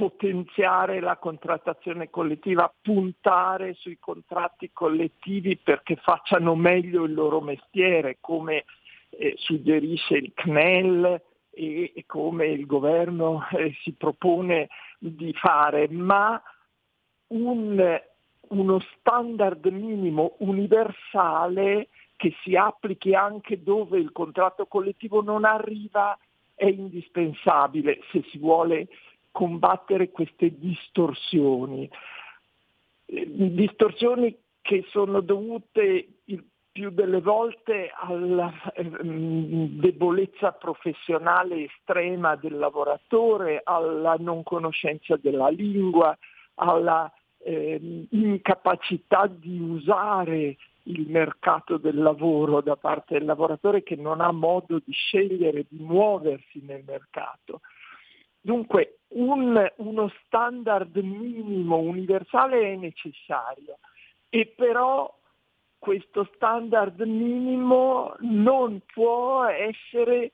potenziare 0.00 1.00
la 1.00 1.18
contrattazione 1.18 2.08
collettiva, 2.08 2.72
puntare 2.80 3.74
sui 3.74 3.98
contratti 3.98 4.70
collettivi 4.72 5.58
perché 5.58 5.96
facciano 5.96 6.54
meglio 6.54 7.04
il 7.04 7.12
loro 7.12 7.42
mestiere, 7.42 8.16
come 8.18 8.64
eh, 9.10 9.34
suggerisce 9.36 10.16
il 10.16 10.32
CNEL 10.34 11.20
e, 11.50 11.92
e 11.94 12.04
come 12.06 12.46
il 12.46 12.66
governo 12.66 13.46
eh, 13.52 13.74
si 13.82 13.92
propone 13.92 14.68
di 14.98 15.32
fare, 15.34 15.88
ma 15.88 16.40
un, 17.28 18.00
uno 18.48 18.80
standard 18.98 19.66
minimo 19.66 20.34
universale 20.38 21.88
che 22.16 22.34
si 22.42 22.54
applichi 22.54 23.14
anche 23.14 23.62
dove 23.62 23.98
il 23.98 24.12
contratto 24.12 24.66
collettivo 24.66 25.22
non 25.22 25.44
arriva 25.44 26.18
è 26.54 26.66
indispensabile 26.66 28.00
se 28.10 28.22
si 28.30 28.36
vuole 28.36 28.88
combattere 29.30 30.10
queste 30.10 30.58
distorsioni. 30.58 31.88
Eh, 33.06 33.26
distorsioni 33.26 34.36
che 34.60 34.84
sono 34.90 35.20
dovute 35.20 36.08
più 36.72 36.90
delle 36.90 37.20
volte 37.20 37.90
alla 37.94 38.52
ehm, 38.74 39.80
debolezza 39.80 40.52
professionale 40.52 41.64
estrema 41.64 42.36
del 42.36 42.56
lavoratore, 42.56 43.60
alla 43.64 44.16
non 44.18 44.42
conoscenza 44.42 45.16
della 45.16 45.48
lingua, 45.48 46.16
alla 46.54 47.12
eh, 47.38 48.06
incapacità 48.10 49.26
di 49.26 49.58
usare 49.58 50.56
il 50.84 51.08
mercato 51.08 51.76
del 51.76 51.96
lavoro 51.96 52.60
da 52.60 52.76
parte 52.76 53.14
del 53.14 53.26
lavoratore 53.26 53.82
che 53.82 53.96
non 53.96 54.20
ha 54.20 54.32
modo 54.32 54.80
di 54.84 54.92
scegliere 54.92 55.66
di 55.68 55.78
muoversi 55.78 56.62
nel 56.62 56.82
mercato. 56.86 57.60
Dunque 58.40 59.00
un, 59.08 59.70
uno 59.76 60.12
standard 60.24 60.96
minimo 60.96 61.76
universale 61.76 62.72
è 62.72 62.76
necessario 62.76 63.78
e 64.30 64.52
però 64.56 65.12
questo 65.80 66.28
standard 66.34 67.00
minimo 67.00 68.14
non 68.20 68.82
può 68.92 69.44
essere 69.44 70.30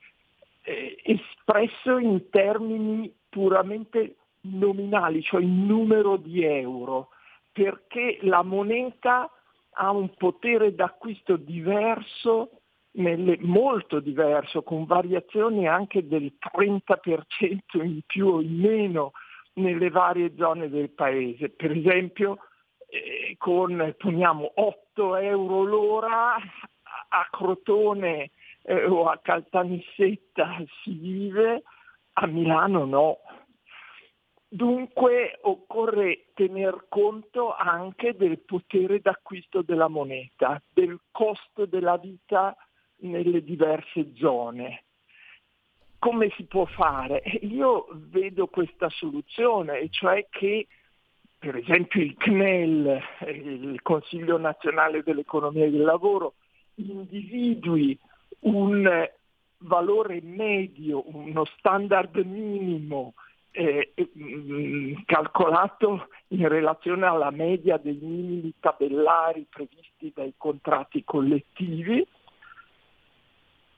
eh, 0.61 0.97
espresso 1.03 1.97
in 1.97 2.29
termini 2.29 3.11
puramente 3.29 4.17
nominali, 4.41 5.23
cioè 5.23 5.41
in 5.41 5.65
numero 5.65 6.17
di 6.17 6.43
euro, 6.43 7.09
perché 7.51 8.19
la 8.21 8.43
moneta 8.43 9.31
ha 9.71 9.91
un 9.91 10.13
potere 10.15 10.75
d'acquisto 10.75 11.37
diverso, 11.37 12.51
nelle, 12.97 13.37
molto 13.39 14.01
diverso, 14.01 14.63
con 14.63 14.85
variazioni 14.85 15.67
anche 15.67 16.05
del 16.07 16.33
30% 16.39 17.59
in 17.83 18.01
più 18.05 18.27
o 18.27 18.41
in 18.41 18.59
meno 18.59 19.11
nelle 19.53 19.89
varie 19.89 20.33
zone 20.35 20.69
del 20.69 20.89
paese. 20.89 21.49
Per 21.49 21.71
esempio 21.71 22.39
eh, 22.87 23.35
con 23.37 23.95
poniamo 23.97 24.51
8 24.55 25.15
euro 25.17 25.63
l'ora 25.63 26.35
a 26.35 27.27
Crotone 27.29 28.31
eh, 28.63 28.85
o 28.85 29.07
a 29.07 29.19
Caltanissetta 29.21 30.57
si 30.81 30.93
vive, 30.93 31.63
a 32.13 32.25
Milano 32.27 32.85
no. 32.85 33.17
Dunque 34.49 35.39
occorre 35.41 36.27
tener 36.33 36.85
conto 36.87 37.53
anche 37.53 38.15
del 38.15 38.39
potere 38.39 39.01
d'acquisto 39.01 39.61
della 39.61 39.89
moneta, 39.89 40.61
del 40.69 40.97
costo 41.11 41.65
della 41.65 41.97
vita 41.97 42.55
nelle 42.99 43.43
diverse 43.43 44.13
zone. 44.15 44.85
Come 45.99 46.31
si 46.37 46.45
può 46.45 46.65
fare? 46.65 47.23
Io 47.41 47.87
vedo 47.91 48.47
questa 48.47 48.87
soluzione, 48.89 49.89
cioè 49.89 50.27
che 50.29 50.67
per 51.37 51.55
esempio 51.55 52.01
il 52.01 52.15
CNEL, 52.17 53.01
il 53.27 53.81
Consiglio 53.81 54.37
nazionale 54.37 55.03
dell'economia 55.03 55.65
e 55.65 55.71
del 55.71 55.83
lavoro, 55.83 56.33
individui 56.75 57.97
un 58.39 59.09
valore 59.59 60.21
medio, 60.21 61.03
uno 61.15 61.45
standard 61.57 62.15
minimo 62.17 63.13
eh, 63.51 63.93
mm, 64.17 64.93
calcolato 65.05 66.09
in 66.29 66.47
relazione 66.47 67.05
alla 67.05 67.31
media 67.31 67.77
dei 67.77 67.97
minimi 67.99 68.53
tabellari 68.59 69.47
previsti 69.49 70.11
dai 70.13 70.33
contratti 70.37 71.03
collettivi 71.03 72.05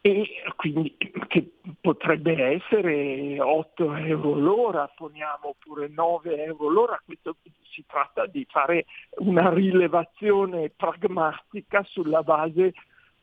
e 0.02 0.26
quindi 0.56 0.96
che 1.28 1.52
potrebbe 1.82 2.56
essere 2.56 3.40
8 3.40 3.96
euro 3.96 4.34
l'ora, 4.34 4.88
poniamo 4.96 5.56
pure 5.60 5.90
9 5.90 6.44
euro 6.44 6.70
l'ora, 6.70 7.02
questo 7.04 7.36
si 7.70 7.84
tratta 7.86 8.26
di 8.26 8.46
fare 8.50 8.86
una 9.18 9.50
rilevazione 9.54 10.70
pragmatica 10.70 11.84
sulla 11.84 12.24
base 12.24 12.74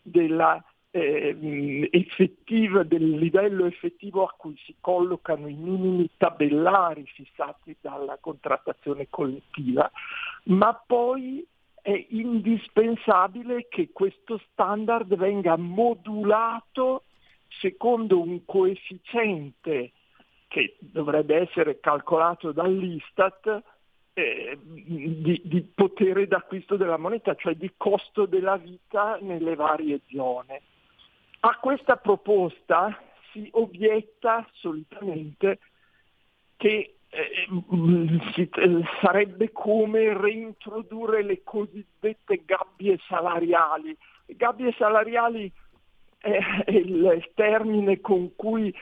della 0.03 0.63
eh, 0.91 1.89
effettiva, 1.93 2.83
del 2.83 3.11
livello 3.11 3.67
effettivo 3.67 4.25
a 4.25 4.35
cui 4.37 4.57
si 4.65 4.77
collocano 4.81 5.49
i 5.49 5.55
minimi 5.55 6.11
tabellari 6.17 7.05
fissati 7.07 7.77
dalla 7.81 8.19
contrattazione 8.21 9.09
collettiva, 9.11 9.91
ma 10.45 10.75
poi 10.75 11.47
è 11.87 12.07
indispensabile 12.09 13.69
che 13.69 13.91
questo 13.93 14.41
standard 14.51 15.15
venga 15.15 15.57
modulato 15.57 17.05
secondo 17.61 18.21
un 18.21 18.45
coefficiente 18.45 19.93
che 20.49 20.75
dovrebbe 20.81 21.37
essere 21.37 21.79
calcolato 21.79 22.51
dall'Istat 22.51 23.63
eh, 24.15 24.59
di, 24.61 25.41
di, 25.45 25.63
potere 25.63 26.27
d'acquisto 26.27 26.75
della 26.75 26.97
moneta, 26.97 27.37
cioè 27.37 27.55
di 27.55 27.71
costo 27.77 28.27
della 28.27 28.57
vita 28.57 29.19
nelle 29.21 29.55
varie 29.55 30.01
zone. 30.11 30.63
A 31.39 31.57
questa 31.61 31.99
proposta 31.99 33.01
si 33.31 33.49
obietta 33.53 34.45
solitamente 34.55 35.61
che 36.57 36.96
sarebbe 39.01 39.53
come 39.53 40.17
reintrodurre 40.17 41.23
le 41.23 41.43
cosiddette 41.43 42.43
gabbie 42.45 42.99
salariali. 43.09 43.97
Gabbie 44.27 44.73
salariali 44.77 45.51
è 46.19 46.71
il 46.71 47.31
termine 47.35 48.01
con 48.01 48.35
cui 48.35 48.75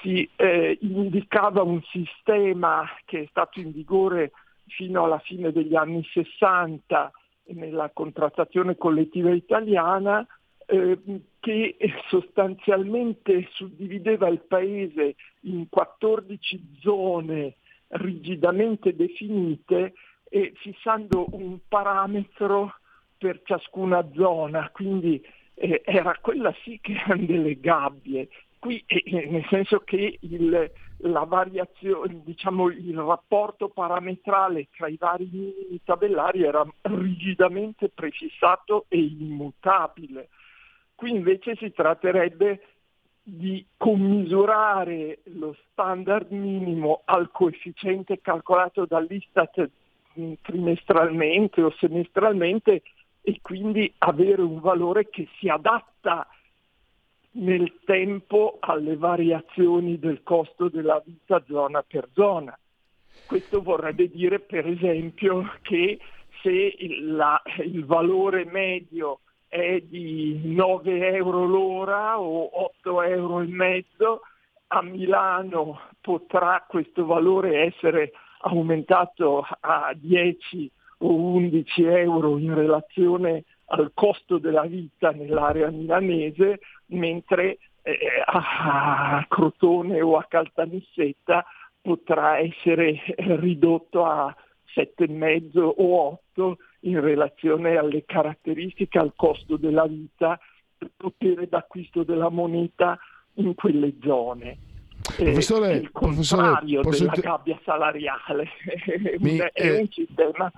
si 0.00 0.28
eh, 0.36 0.78
indicava 0.80 1.62
un 1.62 1.82
sistema 1.90 2.88
che 3.04 3.22
è 3.22 3.26
stato 3.30 3.60
in 3.60 3.72
vigore 3.72 4.32
fino 4.66 5.04
alla 5.04 5.18
fine 5.18 5.50
degli 5.52 5.74
anni 5.74 6.04
60 6.12 7.10
nella 7.46 7.90
contrattazione 7.90 8.76
collettiva 8.76 9.30
italiana 9.30 10.24
eh, 10.66 10.98
che 11.40 11.76
sostanzialmente 12.08 13.48
suddivideva 13.52 14.28
il 14.28 14.40
paese 14.40 15.16
in 15.40 15.68
14 15.68 16.78
zone 16.80 17.56
rigidamente 17.92 18.94
definite 18.94 19.94
e 20.28 20.52
fissando 20.56 21.26
un 21.32 21.58
parametro 21.68 22.76
per 23.18 23.42
ciascuna 23.44 24.08
zona, 24.14 24.70
quindi 24.70 25.22
eh, 25.54 25.82
era 25.84 26.16
quella 26.20 26.54
sì 26.62 26.78
che 26.80 26.92
erano 26.92 27.24
delle 27.24 27.60
gabbie. 27.60 28.28
Qui 28.58 28.82
eh, 28.86 29.02
eh, 29.04 29.26
nel 29.26 29.46
senso 29.48 29.80
che 29.80 30.18
il, 30.20 30.70
la 30.98 31.24
variazione, 31.24 32.22
diciamo, 32.24 32.70
il 32.70 32.96
rapporto 32.98 33.68
parametrale 33.68 34.68
tra 34.74 34.88
i 34.88 34.96
vari 34.98 35.28
minimi 35.30 35.80
tabellari 35.84 36.44
era 36.44 36.66
rigidamente 36.82 37.90
prefissato 37.90 38.86
e 38.88 38.98
immutabile. 38.98 40.28
Qui 40.94 41.10
invece 41.10 41.56
si 41.56 41.72
tratterebbe 41.72 42.60
di 43.22 43.64
commisurare 43.76 45.20
lo 45.24 45.56
standard 45.70 46.30
minimo 46.32 47.02
al 47.04 47.30
coefficiente 47.30 48.20
calcolato 48.20 48.84
dall'Istat 48.84 49.70
trimestralmente 50.42 51.62
o 51.62 51.72
semestralmente 51.78 52.82
e 53.22 53.38
quindi 53.40 53.92
avere 53.98 54.42
un 54.42 54.60
valore 54.60 55.08
che 55.08 55.28
si 55.38 55.48
adatta 55.48 56.26
nel 57.34 57.78
tempo 57.84 58.58
alle 58.60 58.96
variazioni 58.96 59.98
del 59.98 60.22
costo 60.22 60.68
della 60.68 61.00
vita 61.04 61.42
zona 61.46 61.82
per 61.82 62.08
zona. 62.12 62.58
Questo 63.26 63.62
vorrebbe 63.62 64.08
dire 64.10 64.40
per 64.40 64.66
esempio 64.66 65.48
che 65.62 65.98
se 66.42 66.50
il, 66.50 67.14
la, 67.14 67.40
il 67.64 67.84
valore 67.84 68.44
medio 68.44 69.20
è 69.52 69.80
di 69.80 70.40
9 70.44 71.14
euro 71.14 71.44
l'ora 71.44 72.18
o 72.18 72.64
8 72.80 73.02
euro 73.02 73.42
e 73.42 73.46
mezzo, 73.48 74.22
a 74.68 74.80
Milano 74.80 75.78
potrà 76.00 76.64
questo 76.66 77.04
valore 77.04 77.66
essere 77.66 78.12
aumentato 78.44 79.46
a 79.60 79.92
10 79.94 80.70
o 81.00 81.14
11 81.14 81.82
euro 81.82 82.38
in 82.38 82.54
relazione 82.54 83.44
al 83.66 83.90
costo 83.92 84.38
della 84.38 84.62
vita 84.62 85.10
nell'area 85.10 85.68
milanese, 85.68 86.60
mentre 86.86 87.58
eh, 87.82 87.98
a 88.24 89.22
Crotone 89.28 90.00
o 90.00 90.16
a 90.16 90.24
Caltanissetta 90.26 91.44
potrà 91.82 92.38
essere 92.38 93.02
ridotto 93.18 94.06
a 94.06 94.34
7,5 94.74 95.58
o 95.58 95.72
8 95.74 96.21
in 96.80 97.00
relazione 97.00 97.76
alle 97.76 98.04
caratteristiche, 98.04 98.98
al 98.98 99.12
costo 99.14 99.56
della 99.56 99.86
vita, 99.86 100.38
il 100.78 100.90
potere 100.96 101.48
d'acquisto 101.48 102.02
della 102.02 102.30
moneta 102.30 102.98
in 103.34 103.54
quelle 103.54 103.94
zone. 104.02 104.58
Professore, 105.16 105.74
il 105.74 105.90
contrario 105.90 106.80
professore, 106.80 107.10
della 107.16 107.36
gabbia 107.36 107.60
salariale 107.64 108.48
mi, 109.18 109.36
è 109.36 109.70
un 109.70 109.80
eh, 109.80 109.88
sistema 109.90 110.52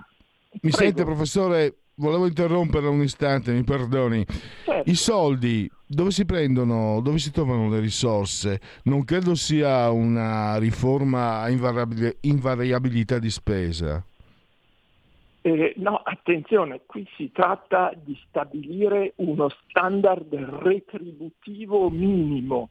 mi 0.61 0.71
Prego. 0.71 0.77
sente 0.77 1.03
professore, 1.03 1.75
volevo 1.95 2.27
interrompere 2.27 2.87
un 2.87 3.01
istante, 3.01 3.51
mi 3.51 3.63
perdoni. 3.63 4.25
Certo. 4.63 4.89
I 4.89 4.95
soldi 4.95 5.69
dove 5.85 6.11
si 6.11 6.25
prendono, 6.25 7.01
dove 7.01 7.17
si 7.17 7.31
trovano 7.31 7.69
le 7.69 7.79
risorse? 7.79 8.61
Non 8.83 9.03
credo 9.03 9.35
sia 9.35 9.89
una 9.89 10.57
riforma 10.57 11.41
a 11.41 11.49
invariabili- 11.49 12.17
invariabilità 12.21 13.19
di 13.19 13.29
spesa. 13.29 14.03
Eh, 15.47 15.73
no, 15.75 16.01
attenzione, 16.03 16.81
qui 16.87 17.07
si 17.15 17.31
tratta 17.31 17.93
di 17.95 18.19
stabilire 18.27 19.13
uno 19.17 19.47
standard 19.49 20.33
retributivo 20.33 21.91
minimo, 21.91 22.69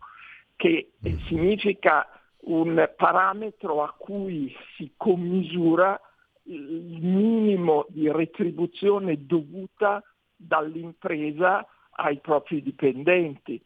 che 0.56 0.90
eh, 1.00 1.16
significa 1.28 2.04
un 2.46 2.90
parametro 2.96 3.84
a 3.84 3.94
cui 3.96 4.52
si 4.74 4.90
commisura 4.96 6.00
il 6.46 6.98
minimo 7.00 7.86
di 7.90 8.10
retribuzione 8.10 9.24
dovuta 9.24 10.02
dall'impresa 10.34 11.64
ai 11.90 12.18
propri 12.18 12.60
dipendenti, 12.60 13.62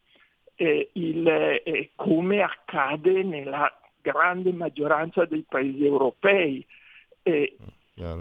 eh, 0.53 0.91
il, 0.93 1.27
eh, 1.27 1.93
come 1.95 2.43
accade 2.43 3.23
nella 3.23 3.75
grande 3.99 4.53
maggioranza 4.53 5.25
dei 5.25 5.43
paesi 5.49 5.83
europei. 5.83 6.63
Eh, 7.23 7.57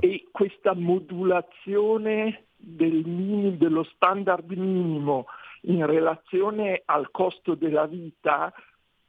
e 0.00 0.26
questa 0.32 0.74
modulazione 0.74 2.46
del 2.56 3.04
minim, 3.06 3.56
dello 3.56 3.84
standard 3.84 4.50
minimo 4.50 5.26
in 5.62 5.86
relazione 5.86 6.82
al 6.84 7.10
costo 7.10 7.54
della 7.54 7.86
vita 7.86 8.52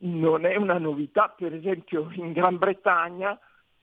non 0.02 0.46
è 0.46 0.56
una 0.56 0.78
novità, 0.78 1.34
per 1.36 1.54
esempio 1.54 2.10
in 2.14 2.32
Gran 2.32 2.58
Bretagna 2.58 3.38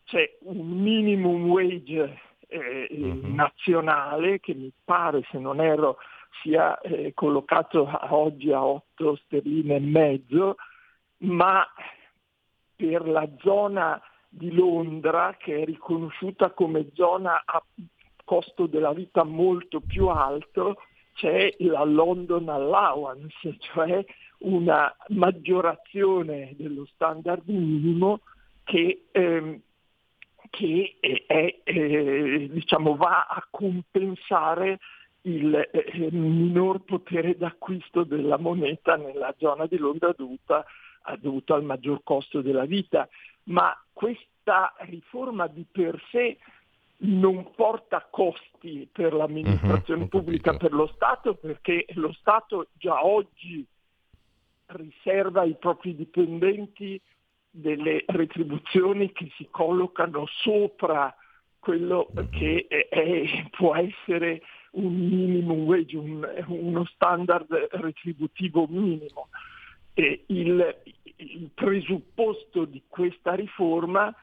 c'è 0.04 0.38
un 0.42 0.68
minimum 0.68 1.46
wage 1.46 2.20
eh, 2.48 2.88
uh-huh. 2.90 3.34
nazionale 3.34 4.40
che 4.40 4.54
mi 4.54 4.72
pare, 4.84 5.26
se 5.30 5.38
non 5.38 5.60
erro, 5.60 5.98
sia 6.42 6.78
eh, 6.80 7.12
collocato 7.12 7.86
a 7.86 8.14
oggi 8.14 8.52
a 8.52 8.64
8 8.64 9.16
sterline 9.24 9.76
e 9.76 9.80
mezzo, 9.80 10.56
ma 11.18 11.66
per 12.76 13.06
la 13.08 13.28
zona 13.38 14.00
di 14.36 14.52
Londra, 14.52 15.34
che 15.38 15.62
è 15.62 15.64
riconosciuta 15.64 16.50
come 16.50 16.90
zona 16.94 17.42
a 17.44 17.62
costo 18.24 18.66
della 18.66 18.92
vita 18.92 19.24
molto 19.24 19.80
più 19.80 20.08
alto, 20.08 20.76
c'è 21.14 21.54
la 21.60 21.84
London 21.84 22.48
Allowance, 22.48 23.56
cioè 23.58 24.04
una 24.38 24.94
maggiorazione 25.08 26.54
dello 26.58 26.84
standard 26.92 27.48
minimo 27.48 28.20
che, 28.64 29.06
ehm, 29.10 29.58
che 30.50 30.96
è, 31.00 31.60
eh, 31.64 32.48
diciamo, 32.52 32.96
va 32.96 33.26
a 33.26 33.46
compensare 33.50 34.78
il 35.22 35.54
eh, 35.54 36.10
minor 36.10 36.84
potere 36.84 37.36
d'acquisto 37.36 38.04
della 38.04 38.36
moneta 38.36 38.96
nella 38.96 39.34
zona 39.38 39.66
di 39.66 39.78
Londra 39.78 40.12
dovuta, 40.16 40.64
dovuto 41.18 41.54
al 41.54 41.64
maggior 41.64 42.02
costo 42.04 42.42
della 42.42 42.66
vita. 42.66 43.08
Ma 43.44 43.74
questa 43.96 44.74
riforma 44.80 45.46
di 45.46 45.64
per 45.72 45.98
sé 46.10 46.36
non 46.98 47.50
porta 47.54 48.06
costi 48.10 48.86
per 48.92 49.14
l'amministrazione 49.14 50.02
uh-huh, 50.02 50.08
pubblica, 50.08 50.54
per 50.58 50.74
lo 50.74 50.86
Stato, 50.94 51.34
perché 51.34 51.86
lo 51.94 52.12
Stato 52.12 52.68
già 52.74 53.06
oggi 53.06 53.66
riserva 54.66 55.40
ai 55.40 55.56
propri 55.58 55.96
dipendenti 55.96 57.00
delle 57.50 58.04
retribuzioni 58.06 59.12
che 59.12 59.30
si 59.34 59.48
collocano 59.50 60.26
sopra 60.26 61.14
quello 61.58 62.10
che 62.32 62.66
è, 62.68 62.88
è, 62.88 63.48
può 63.48 63.74
essere 63.74 64.42
un 64.72 64.94
minimum 64.94 65.64
wage, 65.64 65.96
un, 65.96 66.44
uno 66.48 66.84
standard 66.84 67.50
retributivo 67.70 68.66
minimo. 68.68 69.28
E 69.94 70.24
il, 70.26 70.82
il 71.16 71.50
presupposto 71.54 72.64
di 72.64 72.82
questa 72.88 73.34
riforma 73.34 74.14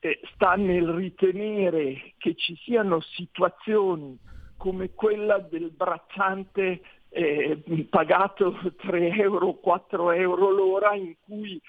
eh, 0.00 0.20
sta 0.34 0.54
nel 0.54 0.88
ritenere 0.88 2.14
che 2.18 2.34
ci 2.34 2.54
siano 2.56 3.00
situazioni 3.00 4.18
come 4.56 4.90
quella 4.94 5.38
del 5.38 5.70
bracciante 5.70 6.82
eh, 7.08 7.86
pagato 7.88 8.58
3 8.76 9.12
euro, 9.12 9.54
4 9.54 10.12
euro 10.12 10.50
l'ora 10.50 10.94
in 10.94 11.14
cui 11.24 11.60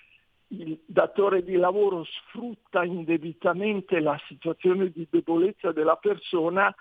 il 0.50 0.80
datore 0.86 1.44
di 1.44 1.56
lavoro 1.56 2.04
sfrutta 2.04 2.84
indebitamente 2.84 4.00
la 4.00 4.20
situazione 4.28 4.90
di 4.90 5.08
debolezza 5.10 5.72
della 5.72 5.96
persona 5.96 6.74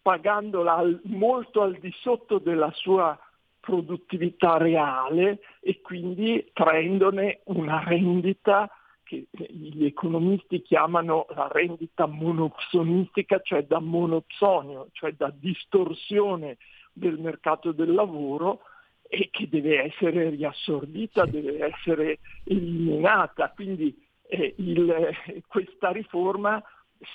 pagandola 0.00 0.76
al, 0.76 1.00
molto 1.04 1.62
al 1.62 1.78
di 1.78 1.92
sotto 2.00 2.38
della 2.38 2.70
sua 2.72 3.18
produttività 3.68 4.56
reale 4.56 5.40
e 5.60 5.82
quindi 5.82 6.48
traendone 6.54 7.40
una 7.44 7.84
rendita 7.84 8.70
che 9.02 9.26
gli 9.30 9.84
economisti 9.84 10.62
chiamano 10.62 11.26
la 11.34 11.50
rendita 11.52 12.06
monopsonistica, 12.06 13.42
cioè 13.42 13.64
da 13.64 13.78
monopsonio, 13.78 14.88
cioè 14.92 15.12
da 15.12 15.30
distorsione 15.30 16.56
del 16.94 17.18
mercato 17.18 17.72
del 17.72 17.92
lavoro 17.92 18.60
e 19.02 19.28
che 19.30 19.50
deve 19.50 19.82
essere 19.82 20.30
riassorbita, 20.30 21.26
deve 21.26 21.66
essere 21.66 22.20
eliminata. 22.44 23.52
Quindi 23.54 23.94
eh, 24.28 24.54
il, 24.56 25.14
questa 25.46 25.90
riforma, 25.90 26.62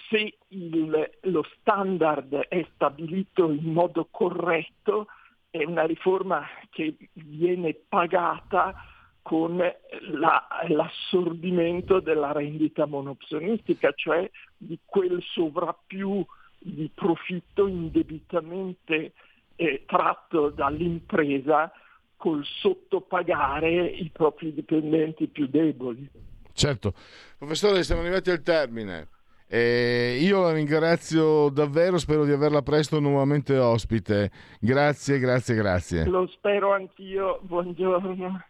se 0.08 0.38
il, 0.50 1.12
lo 1.22 1.44
standard 1.60 2.36
è 2.48 2.64
stabilito 2.76 3.52
in 3.52 3.72
modo 3.74 4.08
corretto, 4.12 5.08
è 5.54 5.64
una 5.66 5.86
riforma 5.86 6.48
che 6.72 6.96
viene 7.14 7.76
pagata 7.88 8.74
con 9.22 9.58
la, 9.58 10.48
l'assorbimento 10.68 12.00
della 12.00 12.32
rendita 12.32 12.88
monopsonistica, 12.88 13.92
cioè 13.94 14.28
di 14.58 14.80
quel 14.84 15.22
sovrappiù 15.22 16.26
di 16.58 16.90
profitto 16.92 17.68
indebitamente 17.68 19.14
eh, 19.56 19.84
tratto 19.86 20.50
dall'impresa 20.50 21.72
col 22.18 22.44
sottopagare 22.44 23.86
i 23.86 24.10
propri 24.12 24.56
dipendenti 24.56 25.28
più 25.28 25.46
deboli. 25.46 26.10
Certo. 26.52 26.96
Professore, 27.38 27.84
siamo 27.84 28.02
arrivati 28.02 28.32
al 28.32 28.42
termine. 28.42 29.08
E 29.54 30.18
io 30.20 30.42
la 30.42 30.52
ringrazio 30.52 31.50
davvero, 31.50 32.00
spero 32.00 32.26
di 32.26 32.32
averla 32.32 32.64
presto 32.64 33.00
nuovamente 33.00 33.56
ospite. 33.56 34.32
Grazie, 34.60 35.20
grazie, 35.20 35.54
grazie. 35.54 36.06
Lo 36.06 36.26
spero 36.26 36.74
anch'io, 36.74 37.40
buongiorno. 37.44 38.46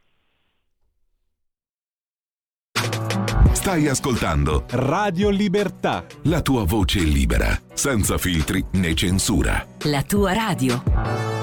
Stai 3.51 3.89
ascoltando 3.89 4.63
Radio 4.69 5.29
Libertà. 5.29 6.05
La 6.23 6.41
tua 6.41 6.63
voce 6.63 6.99
libera, 6.99 7.49
senza 7.73 8.17
filtri 8.17 8.63
né 8.75 8.93
censura. 8.93 9.61
La 9.81 10.03
tua 10.03 10.31
radio. 10.31 11.42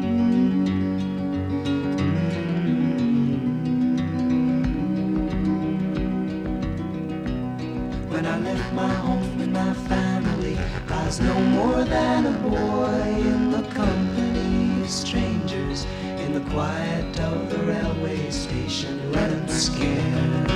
was 11.11 11.19
no 11.19 11.41
more 11.41 11.83
than 11.83 12.25
a 12.25 12.37
boy 12.39 13.03
in 13.31 13.51
the 13.51 13.63
company 13.73 14.81
of 14.81 14.89
strangers 14.89 15.83
in 16.23 16.31
the 16.31 16.39
quiet 16.51 17.19
of 17.19 17.49
the 17.49 17.57
railway 17.65 18.29
station, 18.29 19.11
running 19.11 19.45
scared. 19.49 20.49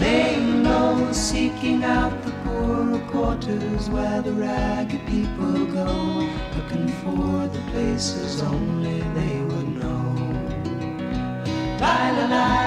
Laying 0.00 0.64
low, 0.64 1.12
seeking 1.12 1.84
out 1.84 2.20
the 2.24 2.32
poorer 2.42 2.98
quarters 3.12 3.88
where 3.88 4.20
the 4.20 4.32
ragged 4.32 5.06
people 5.06 5.66
go, 5.66 6.28
looking 6.56 6.88
for 7.02 7.46
the 7.46 7.62
places 7.70 8.42
only 8.42 9.00
they 9.18 9.42
would 9.42 9.68
know. 9.80 10.02
Bye, 11.78 12.10
la, 12.18 12.26
la. 12.34 12.66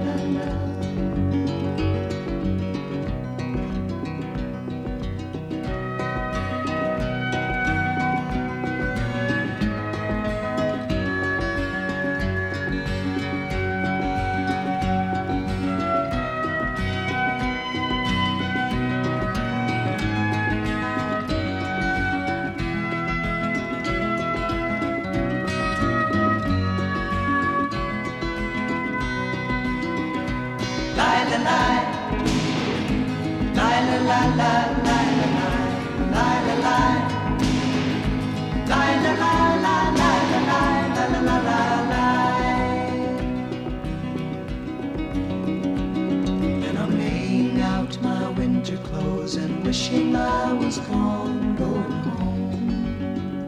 Wishing 49.71 50.13
I 50.17 50.51
was 50.51 50.79
gone, 50.79 51.55
going 51.55 52.03
home. 52.17 53.45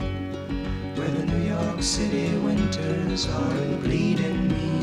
Where 0.96 1.10
the 1.10 1.26
New 1.26 1.44
York 1.54 1.84
City 1.84 2.34
winters 2.38 3.28
are 3.28 3.66
bleeding 3.84 4.48
me, 4.48 4.83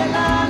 Lie, 0.00 0.08
la, 0.08 0.49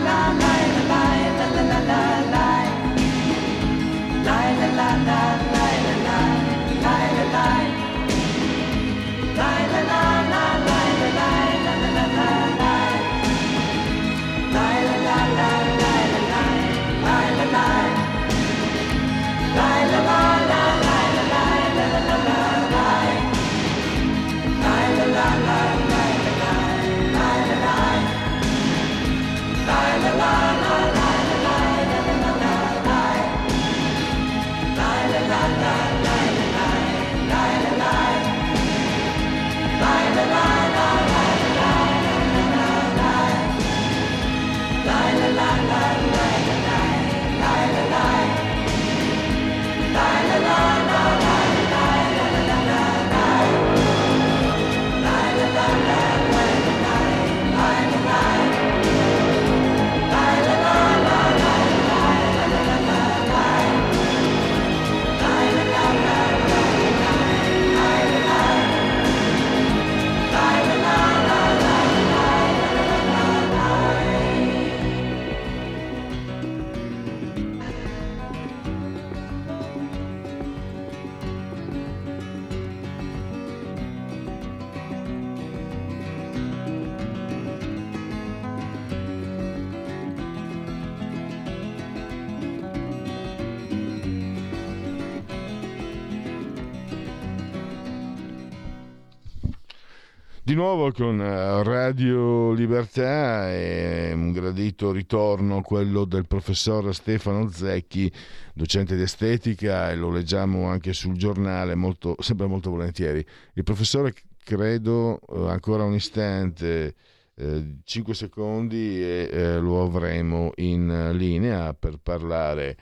Di 100.50 100.56
nuovo 100.56 100.90
con 100.90 101.20
eh, 101.20 101.62
Radio 101.62 102.50
Libertà 102.50 103.52
e 103.52 104.10
un 104.12 104.32
gradito 104.32 104.90
ritorno 104.90 105.62
quello 105.62 106.04
del 106.04 106.26
professor 106.26 106.92
Stefano 106.92 107.48
Zecchi, 107.48 108.12
docente 108.52 108.96
di 108.96 109.02
estetica 109.02 109.92
e 109.92 109.94
lo 109.94 110.10
leggiamo 110.10 110.66
anche 110.66 110.92
sul 110.92 111.16
giornale 111.16 111.76
molto, 111.76 112.16
sempre 112.18 112.48
molto 112.48 112.70
volentieri. 112.70 113.24
Il 113.52 113.62
professore 113.62 114.12
credo 114.42 115.20
eh, 115.20 115.50
ancora 115.50 115.84
un 115.84 115.94
istante, 115.94 116.96
eh, 117.36 117.76
5 117.84 118.12
secondi 118.12 119.00
e 119.00 119.28
eh, 119.30 119.58
lo 119.60 119.84
avremo 119.84 120.50
in 120.56 121.12
linea 121.12 121.74
per 121.74 121.98
parlare 122.02 122.76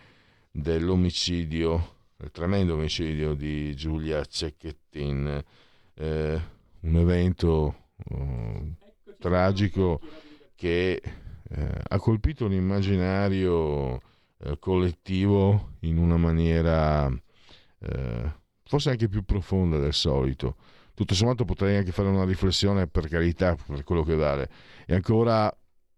dell'omicidio, 0.51 1.97
il 2.17 2.31
tremendo 2.31 2.73
omicidio 2.73 3.35
di 3.35 3.77
Giulia 3.77 4.25
Cecchettin. 4.25 5.45
Eh, 5.93 6.57
un 6.81 6.97
evento 6.97 7.91
uh, 8.11 8.75
tragico 9.19 10.01
che 10.55 11.03
eh, 11.51 11.81
ha 11.89 11.99
colpito 11.99 12.47
l'immaginario 12.47 14.01
eh, 14.39 14.59
collettivo 14.59 15.77
in 15.81 15.99
una 15.99 16.17
maniera 16.17 17.11
forse 18.65 18.91
anche 18.91 19.09
più 19.09 19.25
profonda 19.25 19.79
del 19.79 19.95
solito. 19.95 20.57
Tutto 20.95 21.15
sommato 21.15 21.45
potrei 21.45 21.77
anche 21.77 21.93
fare 21.93 22.09
una 22.09 22.25
riflessione 22.25 22.89
per 22.89 23.09
carità, 23.09 23.55
per 23.55 23.85
quello 23.85 24.03
che 24.03 24.17
vale. 24.17 24.51
È 24.85 24.95
ancora, 24.95 25.49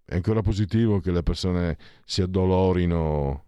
è 0.05 0.15
ancora 0.15 0.43
positivo 0.43 1.01
che 1.01 1.11
le 1.11 1.23
persone 1.23 1.79
si 2.05 2.21
addolorino 2.21 3.47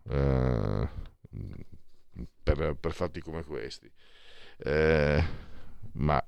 per, 2.42 2.74
per, 2.74 2.92
fatti 2.92 3.20
come 3.20 3.44
questi. 3.44 3.90
Eh, 4.56 5.22
ma 5.92 6.24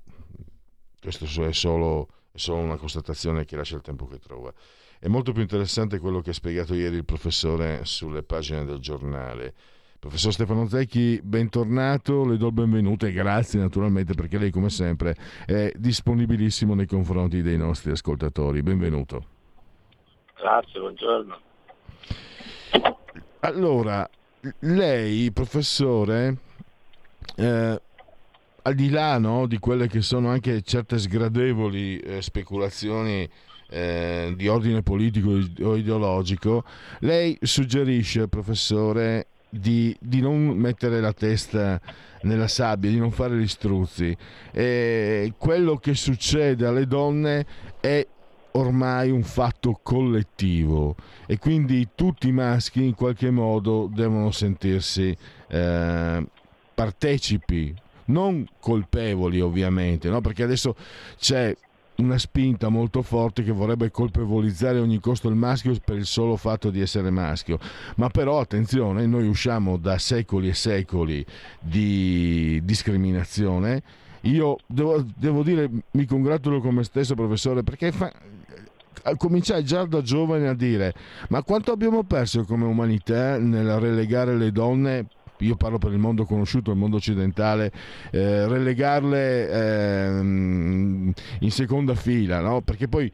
questo 1.05 1.45
è 1.45 1.53
solo, 1.53 2.09
è 2.33 2.39
solo 2.39 2.61
una 2.61 2.77
constatazione 2.77 3.45
che 3.45 3.57
lascia 3.57 3.77
il 3.77 3.83
tempo 3.83 4.07
che 4.07 4.19
trova. 4.19 4.53
È 4.99 5.07
molto 5.09 5.33
più 5.33 5.43
interessante 5.43 5.99
quello 5.99 6.21
che 6.21 6.31
ha 6.31 6.33
spiegato 6.33 6.73
ieri 6.75 6.97
il 6.97 7.05
professore 7.05 7.85
sulle 7.85 8.23
pagine 8.23 8.65
del 8.65 8.79
giornale. 8.79 9.53
Professor 9.99 10.33
Stefano 10.33 10.67
Zecchi, 10.67 11.21
bentornato, 11.23 12.27
le 12.27 12.39
do 12.39 12.47
il 12.47 12.53
benvenuto 12.53 13.05
e 13.05 13.13
grazie 13.13 13.61
naturalmente 13.61 14.15
perché 14.15 14.39
lei 14.39 14.51
come 14.51 14.71
sempre 14.71 15.15
è 15.45 15.73
disponibilissimo 15.77 16.75
nei 16.75 16.87
confronti 16.87 17.43
dei 17.43 17.59
nostri 17.59 17.91
ascoltatori. 17.91 18.63
Benvenuto. 18.63 19.27
Grazie, 20.37 20.81
buongiorno. 20.81 21.41
Allora, 23.41 24.09
lei, 24.61 25.31
professore, 25.33 26.37
eh, 27.37 27.81
al 28.67 28.75
di 28.75 28.89
là 28.89 29.19
no, 29.19 29.47
di 29.47 29.59
quelle 29.59 29.89
che 29.89 30.01
sono 30.01 30.29
anche 30.29 30.63
certe 30.63 30.99
sgradevoli 30.99 31.99
eh, 31.99 32.23
speculazioni 32.23 33.29
eh, 33.69 34.33
di 34.37 34.49
ordine 34.49 34.83
politico 34.83 35.39
o 35.63 35.77
ideologico, 35.77 36.65
lei 37.01 37.37
suggerisce, 37.43 38.29
professore, 38.29 39.27
di, 39.51 39.95
di, 40.01 40.21
non 40.21 40.49
mettere 40.49 41.01
la 41.01 41.13
testa 41.13 41.81
nella 42.23 42.49
sabbia, 42.49 42.91
di 42.91 42.99
non 42.99 43.11
fare 43.11 43.37
gli 43.37 43.47
struzzi. 43.47 44.17
E 44.51 45.35
quello 45.37 45.77
che 45.77 45.95
succede 45.95 46.67
alle 46.67 46.87
donne 46.87 47.47
è 47.81 48.07
ormai 48.53 49.11
un 49.11 49.25
fatto 49.25 49.79
collettivo 49.83 50.95
e 51.27 51.39
quindi 51.39 51.89
tutti 51.95 52.29
i 52.29 52.33
maschi 52.33 52.85
in 52.85 52.95
qualche 52.95 53.31
modo 53.31 53.91
devono 53.93 54.31
sentirsi 54.31 55.15
eh, 55.49 56.27
partecipi 56.73 57.75
non 58.07 58.47
colpevoli 58.61 59.41
ovviamente, 59.41 60.09
no? 60.09 60.21
perché 60.21 60.43
adesso 60.43 60.75
c'è 61.19 61.55
una 61.97 62.19
spinta 62.19 62.69
molto 62.69 63.03
forte 63.03 63.45
che 63.45 63.53
vorrebbe 63.53 63.91
colpevolizzare 63.91 64.79
a 64.79 64.83
ogni 64.83 64.99
costo 64.99 65.29
il 65.29 65.37
maschio 65.37 65.77
per 65.85 65.97
il 65.97 66.07
solo 66.07 66.37
fatto 66.37 66.71
di 66.71 66.81
essere 66.81 67.11
maschio. 67.11 67.59
Ma 67.97 68.09
però 68.09 68.41
attenzione, 68.41 69.07
noi 69.07 69.29
usciamo 69.29 69.77
da 69.77 69.99
secoli 69.99 70.49
e 70.49 70.55
secoli 70.55 71.25
di 71.61 72.61
discriminazione. 72.65 73.83
Io 74.23 74.57
devo, 74.67 75.05
devo 75.17 75.43
dire, 75.43 75.71
mi 75.93 76.07
congratulo 76.07 76.61
con 76.61 76.75
me 76.75 76.83
stesso, 76.83 77.15
professore, 77.15 77.63
perché 77.63 77.93
fa, 77.93 78.11
cominciai 79.17 79.65
già 79.65 79.85
da 79.85 80.01
giovane 80.01 80.49
a 80.49 80.55
dire 80.55 80.95
ma 81.29 81.43
quanto 81.43 81.73
abbiamo 81.73 82.05
perso 82.05 82.45
come 82.45 82.65
umanità 82.65 83.39
nel 83.39 83.79
relegare 83.79 84.35
le 84.35 84.51
donne 84.51 85.07
io 85.39 85.57
parlo 85.57 85.79
per 85.79 85.93
il 85.93 85.99
mondo 85.99 86.25
conosciuto, 86.25 86.71
il 86.71 86.77
mondo 86.77 86.97
occidentale, 86.97 87.73
eh, 88.11 88.47
relegarle 88.47 89.51
eh, 89.51 90.19
in 90.19 91.51
seconda 91.51 91.95
fila, 91.95 92.41
no? 92.41 92.63
perché 92.63 92.89
poi 92.89 93.13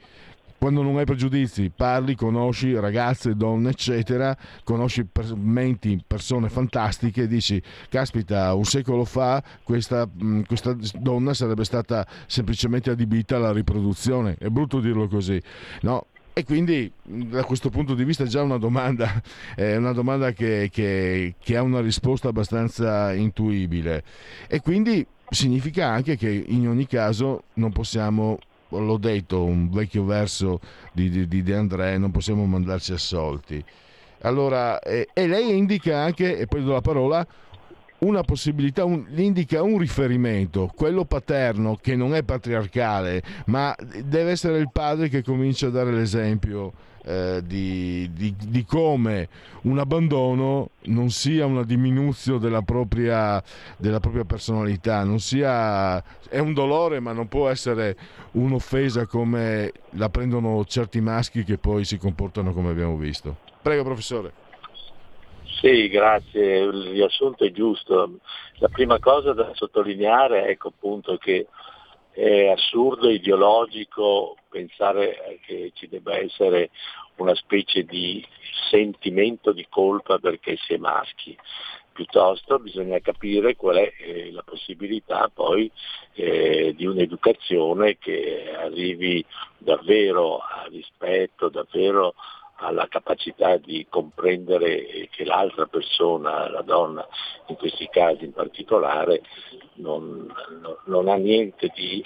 quando 0.61 0.83
non 0.83 0.99
hai 0.99 1.07
pregiudizi, 1.07 1.73
parli, 1.75 2.15
conosci 2.15 2.79
ragazze, 2.79 3.35
donne, 3.35 3.71
eccetera, 3.71 4.37
conosci 4.63 5.07
per, 5.07 5.35
menti, 5.35 5.99
persone 6.07 6.51
fantastiche, 6.51 7.27
dici, 7.27 7.63
caspita, 7.89 8.53
un 8.53 8.67
secolo 8.67 9.07
fa 9.07 9.43
questa, 9.63 10.07
questa, 10.47 10.77
donna 10.99 11.33
sarebbe 11.33 11.65
stata 11.65 12.07
semplicemente 12.27 12.91
adibita 12.91 13.37
alla 13.37 13.53
riproduzione, 13.53 14.37
è 14.39 14.49
brutto 14.49 14.81
dirlo 14.81 15.09
così, 15.09 15.41
no? 15.81 16.09
E 16.41 16.45
quindi 16.45 16.91
da 17.03 17.45
questo 17.45 17.69
punto 17.69 17.93
di 17.93 18.03
vista 18.03 18.25
è 18.25 18.27
già 18.27 18.41
una 18.41 18.57
domanda, 18.57 19.21
è 19.55 19.77
una 19.77 19.93
domanda 19.93 20.33
che, 20.33 20.71
che, 20.73 21.35
che, 21.39 21.57
ha 21.59 21.61
una 21.61 21.83
risposta 21.83 22.29
abbastanza 22.29 23.13
intuibile. 23.13 24.03
E 24.49 24.63
quindi 24.63 25.07
significa 25.29 25.89
anche 25.89 26.17
che 26.17 26.31
in 26.31 26.67
ogni 26.67 26.87
caso 26.87 27.43
non 27.55 27.73
possiamo, 27.73 28.39
l'ho 28.71 28.97
detto, 28.97 29.45
un 29.45 29.69
vecchio 29.69 30.07
verso 30.07 30.61
di, 30.95 31.11
di, 31.11 31.29
di 31.29 31.43
De 31.43 31.55
André, 31.55 31.99
non 31.99 32.11
possiamo 32.11 32.47
mandarci 32.47 32.93
assolti. 32.93 33.63
Allora, 34.23 34.79
e, 34.79 35.09
e 35.13 35.27
lei 35.27 35.55
indica 35.55 35.99
anche, 35.99 36.39
e 36.39 36.47
poi 36.47 36.65
do 36.65 36.73
la 36.73 36.81
parola, 36.81 37.27
una 38.01 38.23
possibilità, 38.23 38.85
un, 38.85 39.07
indica 39.15 39.63
un 39.63 39.79
riferimento, 39.79 40.71
quello 40.75 41.05
paterno 41.05 41.77
che 41.81 41.97
non 41.97 42.15
è 42.15 42.23
patriarcale, 42.23 43.23
ma 43.47 43.75
deve 44.05 44.31
essere 44.31 44.59
il 44.59 44.71
padre 44.71 45.09
che 45.09 45.23
comincia 45.23 45.67
a 45.67 45.71
dare 45.71 45.93
l'esempio 45.93 46.73
eh, 47.05 47.43
di, 47.45 48.11
di, 48.13 48.35
di, 48.37 48.65
come 48.65 49.29
un 49.63 49.79
abbandono 49.79 50.71
non 50.85 51.11
sia 51.11 51.47
una 51.47 51.65
diminuzione 51.65 52.39
della 52.39 52.63
propria, 52.63 53.43
della 53.77 54.01
propria 54.01 54.25
personalità, 54.25 55.07
sia, 55.19 56.03
è 56.29 56.39
un 56.39 56.53
dolore 56.53 57.01
ma 57.01 57.13
non 57.13 57.29
può 57.29 57.49
essere 57.49 57.97
un'offesa 58.33 59.07
come 59.07 59.73
la 59.91 60.09
prendono 60.09 60.65
certi 60.65 61.01
maschi 61.01 61.45
che 61.45 61.59
poi 61.59 61.85
si 61.85 61.99
comportano 61.99 62.53
come 62.53 62.71
abbiamo 62.71 62.97
visto. 62.97 63.37
Prego 63.63 63.83
professore. 63.83 64.49
Sì, 65.61 65.89
grazie, 65.89 66.61
il 66.61 66.91
riassunto 66.93 67.45
è 67.45 67.51
giusto. 67.51 68.19
La 68.61 68.69
prima 68.69 68.99
cosa 68.99 69.35
da 69.35 69.51
sottolineare 69.53 70.45
è 70.45 70.51
ecco, 70.53 70.69
appunto 70.69 71.19
che 71.19 71.49
è 72.13 72.47
assurdo, 72.47 73.11
ideologico 73.11 74.37
pensare 74.49 75.39
che 75.45 75.71
ci 75.75 75.87
debba 75.87 76.17
essere 76.17 76.71
una 77.17 77.35
specie 77.35 77.85
di 77.85 78.25
sentimento 78.71 79.53
di 79.53 79.67
colpa 79.69 80.19
perché 80.19 80.57
si 80.57 80.73
è 80.73 80.79
maschi. 80.79 81.37
Piuttosto 81.93 82.59
bisogna 82.59 82.99
capire 83.01 83.55
qual 83.55 83.77
è 83.77 83.93
eh, 83.99 84.33
la 84.33 84.43
possibilità 84.43 85.31
poi 85.33 85.71
eh, 86.15 86.73
di 86.75 86.87
un'educazione 86.87 87.99
che 87.99 88.51
arrivi 88.57 89.23
davvero 89.59 90.39
a 90.39 90.67
rispetto, 90.71 91.51
davvero 91.51 92.15
alla 92.61 92.89
capacità 92.89 93.57
di 93.57 93.87
comprendere 93.89 95.09
che 95.11 95.25
l'altra 95.25 95.67
persona, 95.67 96.49
la 96.51 96.63
donna 96.63 97.07
in 97.47 97.57
questi 97.57 97.89
casi 97.89 98.25
in 98.25 98.33
particolare, 98.33 99.23
non, 99.75 100.33
non, 100.61 100.77
non 100.85 101.09
ha 101.09 101.17
niente 101.17 101.71
di, 101.75 102.05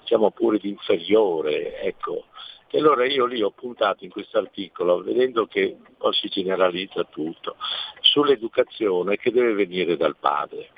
diciamo 0.00 0.30
pure 0.30 0.58
di 0.58 0.70
inferiore. 0.70 1.80
Ecco. 1.80 2.24
E 2.68 2.78
allora 2.78 3.06
io 3.06 3.26
lì 3.26 3.42
ho 3.42 3.50
puntato 3.50 4.04
in 4.04 4.10
questo 4.10 4.38
articolo, 4.38 5.02
vedendo 5.02 5.46
che 5.46 5.76
poi 5.96 6.12
si 6.14 6.28
generalizza 6.28 7.04
tutto, 7.04 7.56
sull'educazione 8.00 9.16
che 9.16 9.30
deve 9.30 9.52
venire 9.52 9.96
dal 9.96 10.16
padre. 10.16 10.70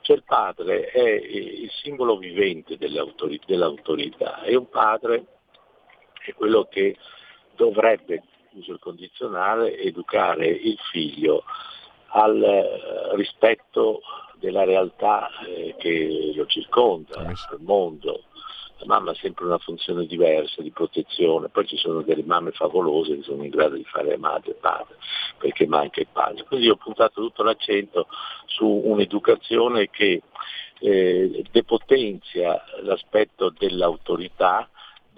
Cioè 0.00 0.16
il 0.16 0.24
padre 0.24 0.86
è 0.86 1.02
il 1.02 1.70
simbolo 1.82 2.16
vivente 2.16 2.76
dell'autorità 2.76 4.42
e 4.42 4.54
un 4.56 4.68
padre 4.68 5.26
è 6.24 6.32
quello 6.34 6.66
che 6.70 6.96
dovrebbe 7.54 8.22
uso 8.56 8.72
il 8.72 8.78
condizionale, 8.78 9.78
educare 9.78 10.46
il 10.46 10.78
figlio 10.90 11.44
al 12.08 12.42
eh, 12.42 13.16
rispetto 13.16 14.00
della 14.38 14.64
realtà 14.64 15.28
eh, 15.46 15.74
che 15.78 16.32
lo 16.34 16.46
circonda, 16.46 17.22
del 17.22 17.60
mondo. 17.60 18.24
La 18.78 18.86
mamma 18.86 19.12
ha 19.12 19.14
sempre 19.14 19.46
una 19.46 19.58
funzione 19.58 20.04
diversa 20.04 20.60
di 20.60 20.70
protezione, 20.70 21.48
poi 21.48 21.66
ci 21.66 21.78
sono 21.78 22.02
delle 22.02 22.22
mamme 22.22 22.50
favolose 22.50 23.16
che 23.16 23.22
sono 23.22 23.42
in 23.42 23.48
grado 23.48 23.74
di 23.74 23.84
fare 23.84 24.18
madre 24.18 24.50
e 24.50 24.54
padre, 24.54 24.96
perché 25.38 25.66
manca 25.66 26.00
il 26.00 26.08
padre. 26.12 26.44
Quindi 26.44 26.68
ho 26.68 26.76
puntato 26.76 27.22
tutto 27.22 27.42
l'accento 27.42 28.06
su 28.44 28.66
un'educazione 28.66 29.88
che 29.88 30.20
eh, 30.78 31.42
depotenzia 31.50 32.62
l'aspetto 32.82 33.48
dell'autorità, 33.56 34.68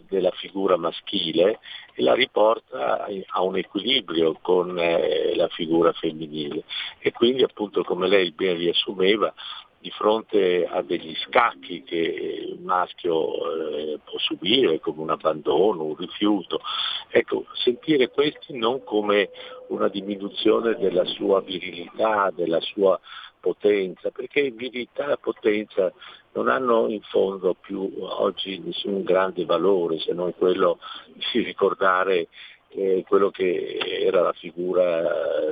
della 0.08 0.30
figura 0.32 0.76
maschile 0.76 1.60
e 1.94 2.02
la 2.02 2.14
riporta 2.14 3.06
a 3.26 3.42
un 3.42 3.56
equilibrio 3.56 4.38
con 4.40 4.78
eh, 4.78 5.34
la 5.34 5.48
figura 5.48 5.92
femminile 5.92 6.64
e 6.98 7.12
quindi 7.12 7.42
appunto 7.42 7.82
come 7.82 8.08
lei 8.08 8.30
ben 8.32 8.56
riassumeva 8.56 9.32
di 9.80 9.90
fronte 9.90 10.66
a 10.66 10.82
degli 10.82 11.14
scacchi 11.26 11.84
che 11.84 11.96
il 11.96 12.58
maschio 12.60 13.28
eh, 13.32 14.00
può 14.04 14.18
subire 14.18 14.80
come 14.80 15.02
un 15.02 15.10
abbandono, 15.10 15.84
un 15.84 15.96
rifiuto. 15.96 16.60
Ecco, 17.08 17.46
sentire 17.54 18.10
questi 18.10 18.58
non 18.58 18.82
come 18.82 19.30
una 19.68 19.88
diminuzione 19.88 20.76
della 20.76 21.04
sua 21.04 21.40
virilità, 21.40 22.32
della 22.34 22.60
sua 22.60 22.98
potenza, 23.38 24.10
perché 24.10 24.50
virilità 24.50 25.12
e 25.12 25.18
potenza 25.18 25.92
non 26.38 26.48
hanno 26.48 26.88
in 26.88 27.00
fondo 27.02 27.54
più 27.54 27.90
oggi 28.00 28.60
nessun 28.60 29.02
grande 29.02 29.44
valore 29.44 29.98
se 29.98 30.12
non 30.12 30.32
quello 30.36 30.78
di 31.32 31.42
ricordare 31.42 32.28
eh, 32.68 33.04
quello 33.08 33.30
che 33.30 33.78
era 33.82 34.22
la 34.22 34.32
figura 34.32 35.02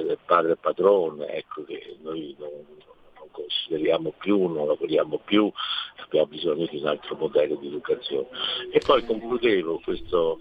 del 0.02 0.18
padre 0.24 0.56
padrone, 0.56 1.26
ecco, 1.28 1.64
che 1.64 1.96
noi 2.02 2.36
non, 2.38 2.50
consideriamo 3.32 4.12
più, 4.16 4.46
non 4.46 4.66
lavoriamo 4.68 5.20
più, 5.24 5.50
abbiamo 5.96 6.26
bisogno 6.26 6.66
di 6.66 6.78
un 6.78 6.86
altro 6.86 7.16
modello 7.16 7.56
di 7.56 7.66
educazione. 7.66 8.28
E 8.70 8.80
poi 8.84 9.04
concludevo 9.04 9.80
questo 9.82 10.40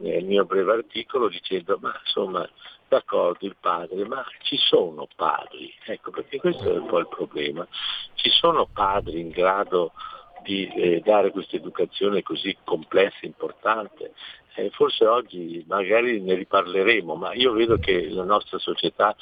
eh, 0.00 0.22
mio 0.22 0.44
breve 0.44 0.72
articolo 0.72 1.28
dicendo 1.28 1.78
ma 1.80 1.92
insomma 2.04 2.48
d'accordo 2.92 3.46
il 3.46 3.56
padre, 3.58 4.04
ma 4.06 4.22
ci 4.42 4.58
sono 4.58 5.08
padri, 5.16 5.72
ecco 5.86 6.10
perché 6.10 6.38
questo 6.38 6.70
è 6.70 6.76
un 6.76 6.84
po' 6.84 6.98
il 6.98 7.08
problema, 7.08 7.66
ci 8.14 8.28
sono 8.28 8.68
padri 8.70 9.18
in 9.18 9.30
grado 9.30 9.92
di 10.42 10.68
eh, 10.68 11.00
dare 11.00 11.30
questa 11.30 11.56
educazione 11.56 12.22
così 12.22 12.54
complessa 12.62 13.20
e 13.22 13.28
importante. 13.28 14.12
Eh, 14.56 14.68
forse 14.70 15.06
oggi 15.06 15.64
magari 15.66 16.20
ne 16.20 16.34
riparleremo, 16.34 17.14
ma 17.14 17.32
io 17.32 17.52
vedo 17.52 17.78
che 17.78 18.10
la 18.10 18.24
nostra 18.24 18.58
società 18.58 19.16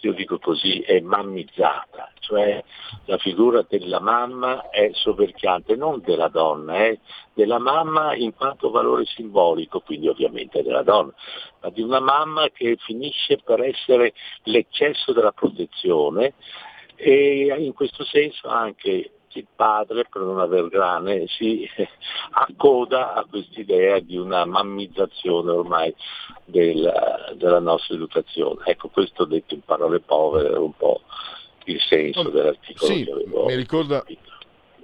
io 0.00 0.12
dico 0.12 0.38
così, 0.38 0.80
è 0.80 1.00
mammizzata, 1.00 2.12
cioè 2.20 2.62
la 3.06 3.18
figura 3.18 3.64
della 3.68 4.00
mamma 4.00 4.70
è 4.70 4.90
soverchiante, 4.92 5.74
non 5.74 6.00
della 6.04 6.28
donna, 6.28 6.76
è 6.84 6.98
della 7.34 7.58
mamma 7.58 8.14
in 8.14 8.34
quanto 8.34 8.70
valore 8.70 9.04
simbolico, 9.06 9.80
quindi 9.80 10.08
ovviamente 10.08 10.62
della 10.62 10.82
donna, 10.82 11.12
ma 11.60 11.70
di 11.70 11.82
una 11.82 12.00
mamma 12.00 12.48
che 12.50 12.76
finisce 12.78 13.38
per 13.38 13.62
essere 13.62 14.12
l'eccesso 14.44 15.12
della 15.12 15.32
protezione 15.32 16.34
e 16.94 17.54
in 17.58 17.72
questo 17.74 18.04
senso 18.04 18.48
anche 18.48 19.17
il 19.38 19.46
padre, 19.54 20.06
per 20.10 20.22
non 20.22 20.38
aver 20.38 20.68
grane, 20.68 21.26
si 21.28 21.68
accoda 22.32 23.14
a 23.14 23.26
quest'idea 23.28 23.98
di 24.00 24.16
una 24.16 24.44
mammizzazione 24.44 25.50
ormai 25.50 25.94
del, 26.44 27.34
della 27.36 27.60
nostra 27.60 27.94
educazione. 27.94 28.64
Ecco, 28.64 28.88
questo 28.88 29.24
detto 29.24 29.54
in 29.54 29.62
parole 29.62 30.00
povere 30.00 30.54
è 30.54 30.58
un 30.58 30.72
po' 30.76 31.00
il 31.64 31.80
senso 31.80 32.30
dell'articolo 32.30 32.92
sì, 32.92 33.06
mi 33.46 33.54
ricorda, 33.54 34.02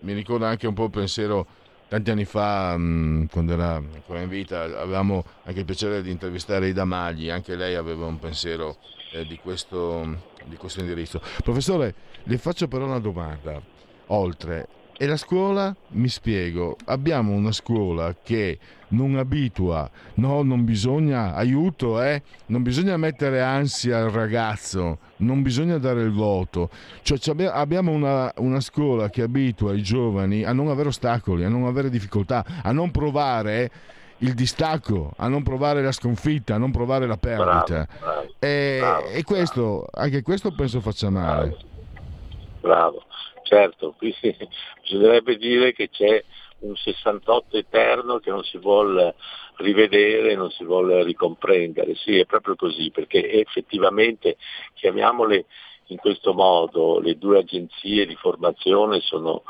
mi 0.01 0.13
ricorda 0.13 0.49
anche 0.49 0.67
un 0.67 0.75
po' 0.75 0.85
il 0.85 0.91
pensiero 0.91 1.47
tanti 1.89 2.11
anni 2.11 2.25
fa, 2.25 2.77
mh, 2.77 3.29
quando 3.31 3.53
era 3.53 3.77
ancora 3.77 4.21
in 4.21 4.29
vita, 4.29 4.63
avevamo 4.63 5.25
anche 5.45 5.61
il 5.61 5.65
piacere 5.65 6.03
di 6.03 6.11
intervistare 6.11 6.69
Ida 6.69 6.85
Magli, 6.85 7.31
anche 7.31 7.57
lei 7.57 7.75
aveva 7.75 8.07
un 8.07 8.19
pensiero 8.19 8.77
eh, 9.13 9.25
di, 9.27 9.39
questo, 9.39 10.23
di 10.45 10.57
questo 10.57 10.81
indirizzo. 10.81 11.21
Professore, 11.43 11.95
le 12.25 12.39
faccio 12.39 12.69
però 12.69 12.85
una 12.85 12.99
domanda 12.99 13.61
oltre. 14.09 14.69
E 14.97 15.07
la 15.07 15.17
scuola? 15.17 15.75
Mi 15.89 16.09
spiego, 16.09 16.77
abbiamo 16.85 17.33
una 17.33 17.51
scuola 17.51 18.15
che 18.23 18.59
non 18.89 19.17
abitua, 19.17 19.91
no, 20.15 20.43
non 20.43 20.65
bisogna, 20.65 21.35
aiuto, 21.35 22.01
eh, 22.01 22.23
non 22.47 22.63
bisogna 22.63 22.97
mettere 22.97 23.43
ansia 23.43 23.99
al 23.99 24.11
ragazzo, 24.11 24.99
non 25.17 25.43
bisogna 25.43 25.79
dare 25.79 26.03
il 26.03 26.13
voto, 26.13 26.71
cioè 27.03 27.19
abbiamo 27.47 27.91
una, 27.91 28.33
una 28.37 28.61
scuola 28.61 29.11
che 29.11 29.23
abitua 29.23 29.75
i 29.75 29.83
giovani 29.83 30.45
a 30.45 30.53
non 30.53 30.69
avere 30.69 30.91
ostacoli, 30.91 31.45
a 31.45 31.49
non 31.49 31.65
avere 31.65 31.91
difficoltà, 31.91 32.45
a 32.63 32.71
non 32.71 32.93
provare 32.93 33.71
il 34.19 34.33
distacco, 34.35 35.13
a 35.17 35.27
non 35.27 35.43
provare 35.43 35.83
la 35.83 35.91
sconfitta, 35.91 36.55
a 36.55 36.59
non 36.59 36.71
provare 36.71 37.09
la 37.09 37.17
perdita. 37.17 37.89
Bravo, 37.99 37.99
bravo, 37.99 38.35
e, 38.39 38.79
bravo, 38.81 39.07
e, 39.09 39.23
questo, 39.25 39.87
anche 39.93 40.23
questo 40.23 40.55
penso 40.55 40.81
faccia 40.81 41.11
male. 41.11 41.57
Bravo 42.61 43.03
certo, 43.45 43.95
qui 43.99 44.15
bisognerebbe 44.83 45.37
dire 45.37 45.73
che 45.73 45.89
c'è 45.89 46.23
un 46.61 46.75
68 46.75 47.59
eterno 47.59 48.19
che 48.19 48.31
non 48.31 48.43
si 48.43 48.59
vuole 48.59 49.15
rivedere, 49.57 50.35
non 50.35 50.51
si 50.51 50.65
vuole 50.65 51.05
ricomprendere, 51.05 51.95
sì 51.95 52.19
è 52.19 52.27
proprio 52.27 52.57
così, 52.57 52.91
perché 52.91 53.31
effettivamente, 53.31 54.37
chiamiamole 54.75 55.45
in 55.89 55.99
questo 55.99 56.33
modo, 56.33 56.99
le 56.99 57.19
due 57.19 57.39
agenzie 57.39 58.07
di 58.07 58.17
formazione 58.17 59.01
sono 59.01 59.43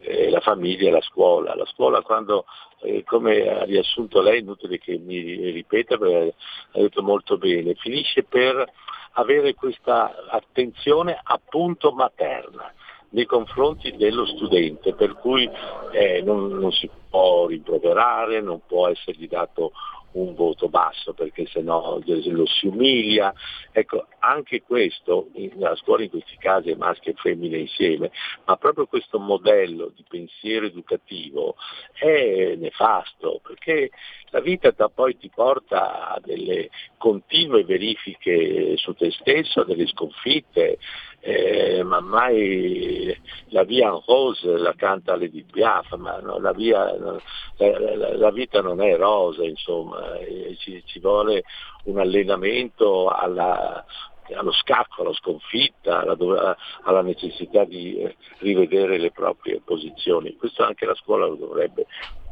eh, 0.00 0.30
la 0.30 0.40
famiglia 0.40 0.88
e 0.88 0.92
la 0.92 1.02
scuola. 1.02 1.54
La 1.54 1.66
scuola 1.66 2.00
quando, 2.00 2.46
eh, 2.80 3.04
come 3.04 3.46
ha 3.46 3.64
riassunto 3.64 4.20
lei, 4.22 4.40
inutile 4.40 4.78
che 4.78 4.98
mi 4.98 5.20
ripeta 5.50 5.98
perché 5.98 6.34
ha 6.72 6.80
detto 6.80 7.02
molto 7.02 7.36
bene, 7.36 7.74
finisce 7.74 8.24
per 8.24 8.64
avere 9.12 9.54
questa 9.54 10.24
attenzione 10.28 11.20
appunto 11.22 11.92
materna 11.92 12.72
nei 13.12 13.26
confronti 13.26 13.94
dello 13.96 14.26
studente, 14.26 14.94
per 14.94 15.14
cui 15.14 15.48
eh, 15.92 16.22
non, 16.22 16.48
non, 16.58 16.72
si 16.72 16.88
può 17.08 17.46
rimproverare, 17.46 18.40
non 18.40 18.60
può 18.66 18.88
essergli 18.88 19.28
dato 19.28 19.72
un 20.12 20.34
voto 20.34 20.68
basso 20.68 21.14
perché 21.14 21.46
sennò 21.46 21.98
lo 22.04 22.46
si 22.46 22.66
umilia. 22.66 23.32
Ecco, 23.70 24.06
anche 24.24 24.62
questo, 24.62 25.28
nella 25.34 25.74
scuola 25.76 26.04
in 26.04 26.10
questi 26.10 26.36
casi 26.38 26.70
è 26.70 26.76
maschio 26.76 27.12
e 27.12 27.16
femmine 27.16 27.58
insieme, 27.58 28.10
ma 28.44 28.56
proprio 28.56 28.86
questo 28.86 29.18
modello 29.18 29.92
di 29.94 30.04
pensiero 30.08 30.66
educativo 30.66 31.56
è 31.92 32.54
nefasto 32.56 33.40
perché 33.42 33.90
la 34.30 34.40
vita 34.40 34.72
poi 34.88 35.16
ti 35.18 35.28
porta 35.28 36.12
a 36.12 36.20
delle 36.20 36.70
continue 36.96 37.64
verifiche 37.64 38.76
su 38.76 38.94
te 38.94 39.10
stesso, 39.10 39.60
a 39.60 39.64
delle 39.64 39.86
sconfitte, 39.86 40.78
eh, 41.20 41.82
ma 41.82 42.00
mai 42.00 43.14
la 43.48 43.64
via 43.64 43.88
en 43.88 44.00
rose 44.06 44.56
la 44.56 44.74
canta 44.74 45.16
Lady 45.16 45.44
Piaf, 45.44 45.94
ma 45.96 46.18
no, 46.20 46.38
la, 46.38 46.52
via, 46.52 46.96
la, 46.96 48.16
la, 48.16 48.30
vita 48.30 48.60
non 48.60 48.80
è 48.80 48.96
rosa, 48.96 49.44
insomma, 49.44 50.18
ci, 50.58 50.82
ci 50.86 50.98
vuole 50.98 51.44
un 51.84 51.98
allenamento 51.98 53.08
alla, 53.08 53.84
allo 54.34 54.52
scacco, 54.52 55.02
alla 55.02 55.14
sconfitta, 55.14 56.00
alla, 56.00 56.56
alla, 56.84 57.02
necessità 57.02 57.64
di 57.64 57.96
eh, 57.96 58.16
rivedere 58.38 58.98
le 58.98 59.10
proprie 59.10 59.60
posizioni. 59.64 60.36
Questo 60.36 60.64
anche 60.64 60.86
la 60.86 60.94
scuola 60.94 61.26
lo 61.26 61.34
dovrebbe 61.34 61.86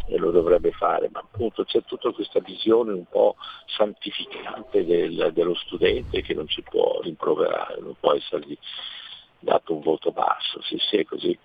e 0.06 0.18
lo 0.18 0.30
dovrebbe 0.30 0.72
fare, 0.72 1.08
ma 1.12 1.20
appunto 1.20 1.64
c'è 1.64 1.82
tutta 1.84 2.10
questa 2.10 2.40
visione 2.40 2.92
un 2.92 3.04
po' 3.08 3.36
santificante 3.66 4.84
del, 4.84 5.30
dello 5.32 5.54
studente 5.54 6.22
che 6.22 6.34
non 6.34 6.48
si 6.48 6.62
può 6.62 7.00
rimproverare, 7.00 7.80
non 7.80 7.94
può 7.98 8.14
essergli 8.14 8.56
dato 9.38 9.74
un 9.74 9.80
voto 9.80 10.10
basso, 10.10 10.60
se 10.62 10.76
si 10.78 10.96
è 10.96 11.04
così. 11.04 11.38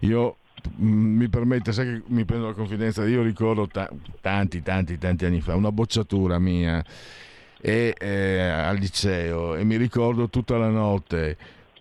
Io 0.00 0.36
mm, 0.80 1.16
mi 1.16 1.28
permette, 1.28 1.72
sai 1.72 1.86
che 1.86 2.02
mi 2.06 2.24
prendo 2.24 2.46
la 2.46 2.54
confidenza, 2.54 3.04
io 3.04 3.22
ricordo 3.22 3.66
ta- 3.66 3.90
tanti, 4.20 4.62
tanti, 4.62 4.96
tanti 4.96 5.26
anni 5.26 5.40
fa 5.42 5.54
una 5.54 5.72
bocciatura 5.72 6.38
mia 6.38 6.82
e, 7.60 7.94
eh, 7.98 8.40
al 8.48 8.76
liceo 8.76 9.54
e 9.56 9.64
mi 9.64 9.76
ricordo 9.76 10.28
tutta 10.28 10.56
la 10.56 10.68
notte 10.68 11.36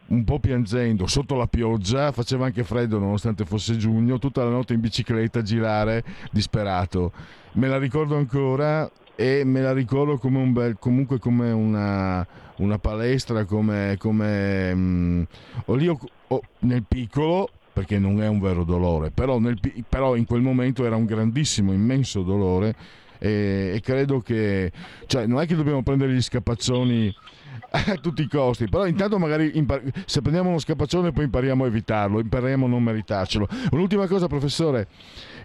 un 0.07 0.23
po' 0.23 0.39
piangendo 0.39 1.07
sotto 1.07 1.35
la 1.35 1.47
pioggia, 1.47 2.11
faceva 2.11 2.45
anche 2.45 2.63
freddo 2.63 2.99
nonostante 2.99 3.45
fosse 3.45 3.75
giugno, 3.77 4.19
tutta 4.19 4.43
la 4.43 4.51
notte 4.51 4.73
in 4.73 4.79
bicicletta 4.79 5.39
a 5.39 5.41
girare 5.41 6.03
disperato. 6.31 7.11
Me 7.53 7.67
la 7.67 7.77
ricordo 7.77 8.15
ancora 8.15 8.89
e 9.15 9.43
me 9.45 9.61
la 9.61 9.73
ricordo 9.73 10.17
come 10.17 10.37
un 10.37 10.53
bel, 10.53 10.77
comunque 10.77 11.17
come 11.17 11.51
una, 11.51 12.25
una 12.57 12.77
palestra, 12.77 13.45
come, 13.45 13.95
come 13.97 14.75
mh, 14.75 15.27
o 15.65 15.75
lì 15.75 15.87
ho, 15.87 15.97
ho, 16.27 16.41
nel 16.59 16.83
piccolo 16.87 17.49
perché 17.75 17.99
non 17.99 18.21
è 18.21 18.27
un 18.29 18.39
vero 18.39 18.63
dolore, 18.63 19.11
però, 19.11 19.37
nel, 19.37 19.59
però 19.89 20.15
in 20.15 20.23
quel 20.23 20.39
momento 20.39 20.85
era 20.85 20.95
un 20.95 21.03
grandissimo, 21.03 21.73
immenso 21.73 22.21
dolore 22.21 22.73
e, 23.19 23.73
e 23.75 23.81
credo 23.81 24.21
che, 24.21 24.71
cioè, 25.07 25.25
non 25.25 25.41
è 25.41 25.45
che 25.45 25.55
dobbiamo 25.55 25.83
prendere 25.83 26.13
gli 26.13 26.21
scappazzoni 26.21 27.13
a 27.71 27.95
tutti 27.95 28.21
i 28.21 28.29
costi. 28.29 28.69
Però 28.69 28.85
intanto 28.85 29.19
magari 29.19 29.57
impar- 29.57 29.83
se 30.05 30.21
prendiamo 30.21 30.47
uno 30.47 30.57
scapaccione 30.57 31.11
poi 31.11 31.25
impariamo 31.25 31.65
a 31.65 31.67
evitarlo, 31.67 32.21
impariamo 32.21 32.65
a 32.65 32.69
non 32.69 32.81
meritarcelo. 32.81 33.45
Un'ultima 33.71 34.07
cosa, 34.07 34.27
professore, 34.27 34.87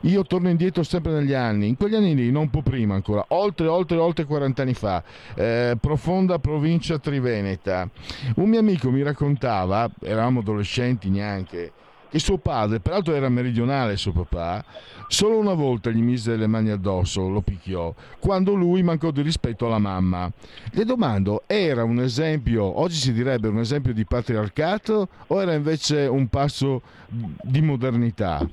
io 0.03 0.23
torno 0.23 0.49
indietro 0.51 0.85
sempre 0.85 1.11
negli 1.11 1.33
anni, 1.33 1.67
in 1.67 1.77
quegli 1.77 1.97
anni 1.97 2.15
lì, 2.15 2.31
non 2.31 2.43
un 2.43 2.51
po' 2.51 2.63
prima 2.63 2.95
ancora, 2.95 3.25
oltre, 3.31 3.67
oltre, 3.67 3.97
oltre 3.97 4.25
40 4.25 4.63
anni 4.63 4.75
fa, 4.75 5.03
eh, 5.35 5.77
profonda 5.81 6.39
provincia 6.39 6.97
triveneta. 7.01 7.91
Un 8.37 8.49
mio 8.49 8.61
amico 8.61 8.89
mi 8.93 9.03
raccontava, 9.03 9.91
eravamo 10.01 10.39
adolescenti 10.39 11.11
neanche, 11.11 11.73
che 12.11 12.19
suo 12.19 12.39
padre, 12.39 12.81
peraltro 12.81 13.15
era 13.15 13.29
meridionale 13.29 13.97
suo 13.97 14.13
papà, 14.13 14.65
solo 15.07 15.39
una 15.39 15.55
volta 15.55 15.91
gli 15.91 16.03
mise 16.03 16.37
le 16.37 16.47
mani 16.47 16.71
addosso, 16.71 17.29
lo 17.29 17.41
picchiò, 17.41 17.95
quando 18.19 18.55
lui 18.55 18.83
mancò 18.83 19.11
di 19.11 19.23
rispetto 19.23 19.67
alla 19.67 19.79
mamma. 19.79 20.31
Le 20.73 20.85
domando, 20.85 21.45
era 21.47 21.85
un 21.85 22.01
esempio, 22.01 22.81
oggi 22.81 22.97
si 22.97 23.13
direbbe 23.13 23.49
un 23.49 23.59
esempio 23.59 23.95
di 23.95 24.05
patriarcato 24.05 25.09
o 25.29 25.41
era 25.41 25.55
invece 25.55 26.07
un 26.07 26.27
passo 26.27 26.83
di 27.07 27.63
modernità? 27.63 28.47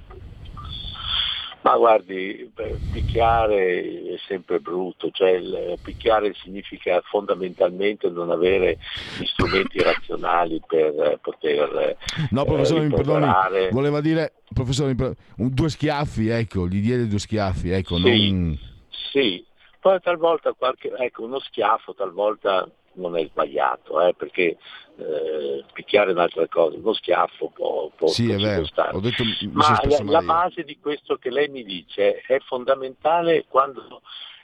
Ma 1.68 1.76
guardi, 1.76 2.50
picchiare 2.94 4.14
è 4.14 4.18
sempre 4.26 4.62
brutto, 4.62 5.12
cioè 5.12 5.32
il, 5.32 5.78
picchiare 5.84 6.34
significa 6.36 7.02
fondamentalmente 7.04 8.10
non 8.10 8.32
avere 8.32 8.78
gli 9.20 9.26
strumenti 9.26 9.82
razionali 9.82 10.62
per 10.66 11.20
poter... 11.22 11.98
No, 12.30 12.46
professore, 12.46 12.86
eh, 12.86 12.88
mi 12.88 12.94
perdoni, 12.94 13.30
voleva 13.72 14.00
dire, 14.00 14.36
professore, 14.54 14.96
due 15.36 15.70
schiaffi, 15.70 16.30
ecco, 16.30 16.68
gli 16.68 16.80
diede 16.80 17.06
due 17.06 17.20
schiaffi, 17.20 17.72
ecco, 17.72 17.98
sì, 17.98 18.32
non... 18.32 18.60
Sì, 19.12 19.46
poi 19.82 20.00
talvolta 20.00 20.54
qualche, 20.54 20.94
ecco, 20.98 21.26
uno 21.26 21.40
schiaffo 21.40 21.94
talvolta 21.94 22.66
non 22.98 23.18
è 23.18 23.26
sbagliato, 23.26 24.02
eh, 24.02 24.14
perché 24.14 24.58
eh, 24.98 25.64
picchiare 25.74 26.10
è 26.10 26.14
un'altra 26.14 26.48
cosa, 26.48 26.78
uno 26.78 26.94
schiaffo 26.94 27.50
può, 27.54 27.90
può 27.96 28.08
sì, 28.08 28.32
è 28.32 28.36
vero. 28.36 28.66
Ho 28.92 29.00
detto, 29.00 29.24
Ma 29.52 29.80
la, 29.84 30.04
la, 30.04 30.22
base 30.22 30.64
di 30.64 30.78
questo 30.80 31.18
che 31.18 31.30
lei 31.30 31.48
mi 31.50 31.64
dice 31.64 32.22
è 32.22 32.40
fondamentale 32.40 33.46
quando 33.48 34.02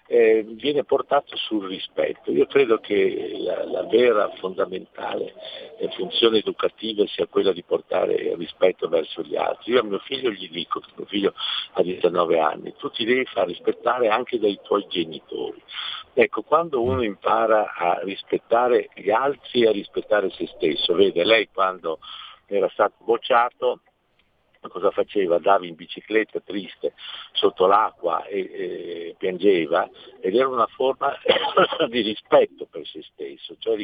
eh, 0.08 0.46
viene 0.48 0.84
portato 0.84 1.36
sul 1.38 1.68
rispetto. 1.68 2.32
Io 2.32 2.46
credo 2.46 2.80
che 2.80 3.36
la, 3.38 3.64
la 3.66 3.84
vera 3.84 4.30
fondamentale 4.36 5.34
eh, 5.80 5.90
funzione 5.96 6.40
educativa 6.40 7.04
sia 7.08 7.26
quella 7.28 7.52
di 7.52 7.64
portare 7.64 8.14
il 8.14 8.36
rispetto 8.38 8.88
verso 8.90 9.22
gli 9.22 9.36
altri. 9.36 9.72
Io 9.74 9.80
a 9.80 9.84
mio 9.84 10.00
figlio 10.00 10.30
gli 10.30 10.50
dico, 10.50 10.82
mio 10.96 11.06
figlio 11.06 11.34
ha 11.74 11.82
19 11.82 12.40
anni, 12.40 12.76
tu 12.78 12.90
ti 12.90 13.06
devi 13.06 13.26
far 13.26 13.48
rispettare 13.48 14.10
anche 14.10 14.40
dai 14.40 14.60
tuoi 14.62 14.86
genitori. 14.90 15.62
Ecco, 16.14 16.44
quando 16.44 16.82
uno 16.82 17.04
impara 17.04 17.74
a 17.74 18.00
rispettare 18.04 18.90
gli 18.94 19.10
altri 19.10 19.64
e 19.64 19.68
a 19.68 19.72
rispettare 19.72 20.30
se 20.30 20.48
stesso, 20.48 20.94
vede 20.94 21.24
lei 21.24 21.50
quando 21.52 22.00
era 22.46 22.70
stato 22.70 22.96
bocciato 23.00 23.80
cosa 24.70 24.92
faceva? 24.92 25.36
Andava 25.36 25.66
in 25.66 25.76
bicicletta 25.76 26.40
triste 26.40 26.94
sotto 27.32 27.66
l'acqua 27.66 28.26
e, 28.26 28.40
e 28.40 29.16
piangeva 29.18 29.90
ed 30.20 30.36
era 30.36 30.48
una 30.48 30.68
forma 30.68 31.14
di 31.90 32.02
rispetto 32.02 32.66
per 32.66 32.86
se 32.86 33.04
stesso, 33.04 33.56
cioè 33.60 33.76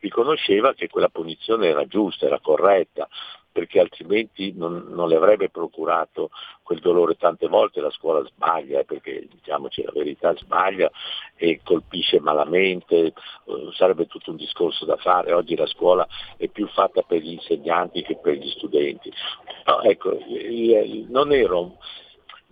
riconosceva 0.00 0.74
che 0.74 0.88
quella 0.88 1.08
punizione 1.08 1.68
era 1.68 1.86
giusta, 1.86 2.26
era 2.26 2.40
corretta, 2.40 3.08
perché 3.52 3.78
altrimenti 3.78 4.52
non, 4.56 4.86
non, 4.88 5.08
le 5.08 5.16
avrebbe 5.16 5.50
procurato 5.50 6.30
quel 6.62 6.80
dolore 6.80 7.16
tante 7.16 7.46
volte 7.48 7.80
la 7.80 7.90
scuola 7.90 8.24
sbaglia, 8.24 8.80
eh, 8.80 8.84
perché 8.84 9.28
diciamoci 9.30 9.82
la 9.82 9.92
verità 9.94 10.34
sbaglia 10.36 10.90
e 11.36 11.60
colpisce 11.62 12.18
malamente, 12.20 12.96
eh, 12.96 13.12
sarebbe 13.72 14.06
tutto 14.06 14.30
un 14.30 14.36
discorso 14.36 14.84
da 14.84 14.96
fare, 14.96 15.32
oggi 15.32 15.54
la 15.54 15.66
scuola 15.66 16.06
è 16.36 16.48
più 16.48 16.66
fatta 16.68 17.02
per 17.02 17.20
gli 17.20 17.32
insegnanti 17.32 18.02
che 18.02 18.16
per 18.16 18.34
gli 18.34 18.48
studenti. 18.50 19.12
No, 19.66 19.82
ecco, 19.82 20.18
non 21.08 21.32
ero 21.32 21.76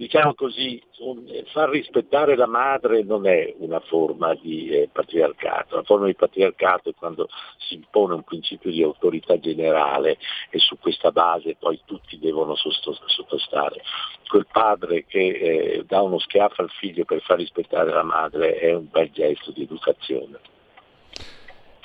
diciamo 0.01 0.33
così, 0.33 0.83
un, 1.01 1.27
far 1.53 1.69
rispettare 1.69 2.35
la 2.35 2.47
madre 2.47 3.03
non 3.03 3.27
è 3.27 3.55
una 3.59 3.81
forma 3.81 4.35
di 4.35 4.71
eh, 4.71 4.89
patriarcato, 4.91 5.77
la 5.77 5.83
forma 5.83 6.07
di 6.07 6.15
patriarcato 6.15 6.89
è 6.89 6.95
quando 6.95 7.29
si 7.59 7.75
impone 7.75 8.15
un 8.15 8.23
principio 8.23 8.71
di 8.71 8.83
autorità 8.83 9.39
generale 9.39 10.17
e 10.49 10.59
su 10.59 10.79
questa 10.79 11.11
base 11.11 11.57
poi 11.57 11.79
tutti 11.85 12.19
devono 12.19 12.55
sottostare. 12.57 13.83
Quel 14.27 14.47
padre 14.51 15.05
che 15.05 15.19
eh, 15.19 15.85
dà 15.87 16.01
uno 16.01 16.19
schiaffo 16.19 16.63
al 16.63 16.71
figlio 16.71 17.05
per 17.05 17.21
far 17.21 17.37
rispettare 17.37 17.93
la 17.93 18.03
madre 18.03 18.59
è 18.59 18.73
un 18.73 18.89
bel 18.91 19.11
gesto 19.11 19.51
di 19.51 19.65
educazione. 19.65 20.41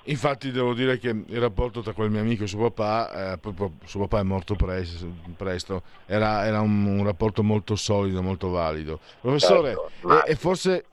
Infatti 0.08 0.52
devo 0.52 0.74
dire 0.74 1.00
che 1.00 1.10
il 1.10 1.40
rapporto 1.40 1.82
tra 1.82 1.94
quel 1.94 2.12
mio 2.12 2.20
amico 2.20 2.44
e 2.44 2.48
suo 2.48 2.70
papà, 2.70 3.34
eh, 3.34 3.40
suo 3.86 4.02
papà 4.02 4.20
è 4.20 4.24
morto 4.24 4.56
presto, 4.56 5.82
era, 6.06 6.46
era 6.46 6.62
un, 6.62 6.86
un, 6.86 7.04
rapporto 7.04 7.42
molto 7.42 7.76
solido, 7.76 8.22
molto 8.22 8.50
valido. 8.50 9.00
Professore, 9.20 9.76
certo, 10.02 10.26
e, 10.26 10.32
e, 10.32 10.36
forse 10.36 10.86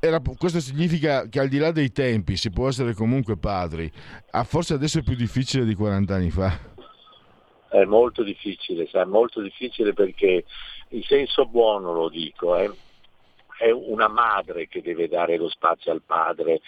era, 0.00 0.20
questo 0.36 0.58
significa 0.58 1.28
che 1.28 1.38
al 1.38 1.46
di 1.46 1.58
là 1.58 1.70
dei 1.70 1.92
tempi 1.92 2.36
si 2.36 2.50
può 2.50 2.66
essere 2.66 2.94
comunque 2.94 3.36
padri, 3.36 3.90
ah, 4.30 4.42
forse 4.42 4.74
adesso 4.74 4.98
è 4.98 5.02
più 5.02 5.14
difficile 5.14 5.64
di 5.64 5.74
40 5.74 6.14
anni 6.14 6.30
fa. 6.30 6.58
È 7.68 7.84
molto 7.84 8.24
difficile, 8.24 8.88
è 8.90 9.04
molto 9.04 9.40
difficile 9.40 9.92
perché 9.92 10.44
in 10.88 11.02
senso 11.04 11.46
buono 11.46 11.92
lo 11.92 12.08
dico, 12.08 12.56
eh, 12.56 12.68
è 13.58 13.70
una 13.70 14.08
madre 14.08 14.66
che 14.66 14.82
deve 14.82 15.06
dare 15.06 15.36
lo 15.36 15.48
spazio 15.48 15.92
al 15.92 16.02
padre 16.04 16.60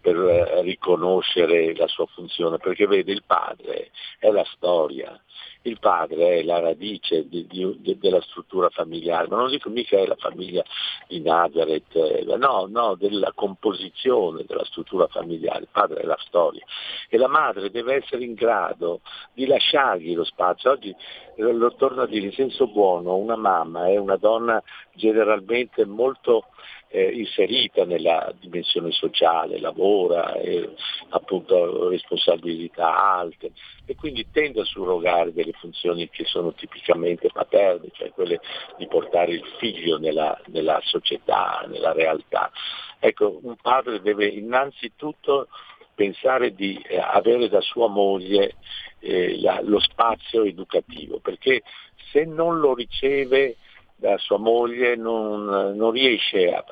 per 0.00 0.16
eh, 0.16 0.62
riconoscere 0.62 1.74
la 1.74 1.86
sua 1.88 2.06
funzione, 2.06 2.58
perché 2.58 2.86
vede 2.86 3.12
il 3.12 3.22
padre 3.26 3.90
è 4.18 4.30
la 4.30 4.44
storia, 4.54 5.20
il 5.62 5.78
padre 5.78 6.38
è 6.38 6.42
la 6.42 6.60
radice 6.60 7.28
di, 7.28 7.46
di, 7.46 7.98
della 7.98 8.20
struttura 8.22 8.68
familiare, 8.70 9.28
ma 9.28 9.36
non 9.36 9.50
dico 9.50 9.68
mica 9.68 9.98
è 9.98 10.06
la 10.06 10.16
famiglia 10.16 10.64
di 11.08 11.20
Nazareth, 11.20 11.94
eh, 11.96 12.24
no, 12.36 12.66
no, 12.68 12.94
della 12.94 13.32
composizione 13.34 14.44
della 14.46 14.64
struttura 14.64 15.06
familiare, 15.08 15.60
il 15.60 15.68
padre 15.70 16.00
è 16.00 16.04
la 16.04 16.18
storia 16.20 16.64
e 17.08 17.16
la 17.18 17.28
madre 17.28 17.70
deve 17.70 17.96
essere 17.96 18.24
in 18.24 18.34
grado 18.34 19.00
di 19.32 19.46
lasciargli 19.46 20.14
lo 20.14 20.24
spazio. 20.24 20.70
Oggi 20.70 20.94
eh, 21.36 21.42
lo 21.52 21.74
torno 21.74 22.02
a 22.02 22.06
dire 22.06 22.26
in 22.26 22.32
senso 22.32 22.66
buono, 22.68 23.16
una 23.16 23.36
mamma 23.36 23.88
è 23.88 23.96
una 23.96 24.16
donna 24.16 24.62
generalmente 24.94 25.84
molto 25.84 26.46
eh, 26.90 27.10
inserita 27.12 27.84
nella 27.84 28.32
dimensione 28.38 28.90
sociale, 28.90 29.60
lavora, 29.60 30.34
e, 30.34 30.74
appunto 31.10 31.88
responsabilità 31.88 33.14
alte 33.14 33.52
e 33.84 33.94
quindi 33.94 34.26
tende 34.30 34.60
a 34.60 34.64
surrogare 34.64 35.32
delle 35.32 35.52
funzioni 35.52 36.08
che 36.08 36.24
sono 36.24 36.52
tipicamente 36.52 37.30
paterne, 37.32 37.88
cioè 37.92 38.10
quelle 38.10 38.40
di 38.76 38.86
portare 38.86 39.32
il 39.32 39.44
figlio 39.58 39.98
nella, 39.98 40.38
nella 40.46 40.80
società, 40.82 41.64
nella 41.68 41.92
realtà. 41.92 42.50
Ecco, 42.98 43.38
un 43.42 43.56
padre 43.56 44.00
deve 44.00 44.26
innanzitutto 44.26 45.48
pensare 45.94 46.54
di 46.54 46.80
eh, 46.86 46.98
avere 46.98 47.48
da 47.48 47.60
sua 47.60 47.88
moglie 47.88 48.56
eh, 49.00 49.40
la, 49.40 49.60
lo 49.62 49.80
spazio 49.80 50.44
educativo, 50.44 51.18
perché 51.18 51.62
se 52.12 52.24
non 52.24 52.58
lo 52.58 52.74
riceve 52.74 53.56
da 53.98 54.16
sua 54.18 54.38
moglie 54.38 54.94
non, 54.94 55.74
non 55.74 55.90
riesce 55.90 56.52
a, 56.52 56.64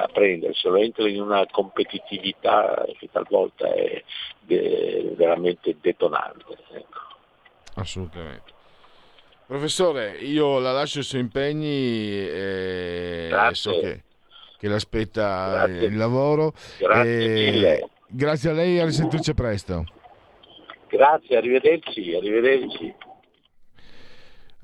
a 0.00 0.06
prenderselo, 0.06 0.76
entra 0.76 1.08
in 1.08 1.20
una 1.20 1.44
competitività 1.50 2.84
che 2.98 3.08
talvolta 3.10 3.72
è 3.72 4.02
de, 4.40 5.12
veramente 5.16 5.76
detonante. 5.80 6.56
Ecco. 6.72 6.98
Assolutamente. 7.74 8.54
Professore, 9.46 10.16
io 10.18 10.58
la 10.58 10.72
lascio 10.72 10.98
ai 10.98 11.04
suoi 11.04 11.20
impegni 11.20 12.28
e 12.28 13.28
so 13.52 13.78
che, 13.78 14.02
che 14.58 14.68
l'aspetta 14.68 15.66
grazie. 15.66 15.86
il 15.86 15.96
lavoro. 15.96 16.52
Grazie 16.78 17.28
mille. 17.28 17.88
Grazie 18.08 18.50
a 18.50 18.52
lei 18.52 18.76
e 18.76 18.80
a 18.80 18.84
risentirci 18.84 19.34
presto. 19.34 19.84
Grazie, 20.88 21.36
arrivederci, 21.36 22.14
arrivederci. 22.14 22.94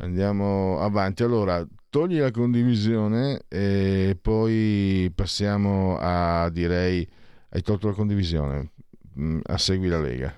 Andiamo 0.03 0.81
avanti. 0.81 1.23
Allora, 1.23 1.65
togli 1.89 2.19
la 2.19 2.33
condivisione 2.33 3.43
e 3.47 4.19
poi 4.21 5.09
passiamo 5.15 5.97
a, 5.97 6.51
direi, 6.51 7.09
hai 7.51 7.63
tolto 7.63 7.87
la 7.87 7.95
condivisione, 7.95 8.73
mm, 9.17 9.41
a 9.45 9.57
Segui 9.59 9.87
la 9.87 10.01
Lega. 10.01 10.35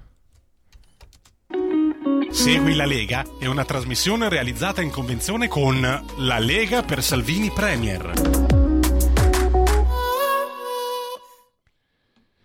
Segui 2.30 2.74
la 2.74 2.84
Lega 2.84 3.24
è 3.38 3.46
una 3.46 3.64
trasmissione 3.64 4.28
realizzata 4.28 4.82
in 4.82 4.90
convenzione 4.90 5.48
con 5.48 5.80
La 5.80 6.38
Lega 6.38 6.82
per 6.82 7.02
Salvini 7.02 7.50
Premier. 7.50 8.12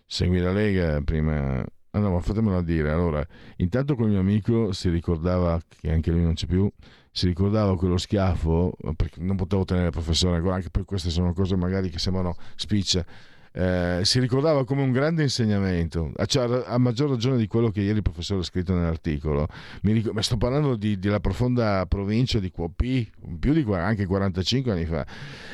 Segui 0.06 0.40
la 0.40 0.54
Lega 0.54 1.02
prima 1.02 1.66
Ah 1.92 2.00
no, 2.00 2.12
ma 2.12 2.20
fatemelo 2.20 2.62
dire. 2.62 2.92
Allora, 2.92 3.26
intanto 3.58 3.96
quel 3.96 4.10
mio 4.10 4.20
amico 4.20 4.72
si 4.74 4.90
ricordava 4.90 5.60
che 5.68 5.92
anche 5.92 6.12
lui 6.12 6.22
non 6.22 6.34
c'è 6.34 6.46
più, 6.46 6.72
si 7.12 7.28
ricordava 7.28 7.76
quello 7.76 7.98
schiaffo, 7.98 8.74
perché 8.96 9.22
non 9.22 9.36
potevo 9.36 9.66
tenere 9.66 9.90
professore 9.90 10.38
anche 10.50 10.70
per 10.70 10.86
queste 10.86 11.10
sono 11.10 11.34
cose 11.34 11.56
magari 11.56 11.90
che 11.90 12.00
sembrano 12.00 12.36
spicce. 12.56 13.06
Eh, 13.52 14.02
si 14.04 14.20
ricordava 14.20 14.64
come 14.64 14.84
un 14.84 14.92
grande 14.92 15.24
insegnamento, 15.24 16.12
cioè, 16.28 16.64
a 16.68 16.78
maggior 16.78 17.10
ragione 17.10 17.38
di 17.38 17.48
quello 17.48 17.72
che 17.72 17.82
ieri 17.82 17.98
il 17.98 18.04
professore 18.04 18.42
ha 18.42 18.44
scritto 18.44 18.74
nell'articolo. 18.74 19.48
Ric- 19.82 20.18
sto 20.20 20.38
parlando 20.38 20.76
di, 20.76 21.00
della 21.00 21.20
profonda 21.20 21.86
provincia 21.88 22.40
di 22.40 22.52
Cuopì, 22.52 23.10
più 23.40 23.54
di 23.54 23.66
anche 23.74 24.06
45 24.06 24.72
anni 24.72 24.86
fa. 24.86 25.06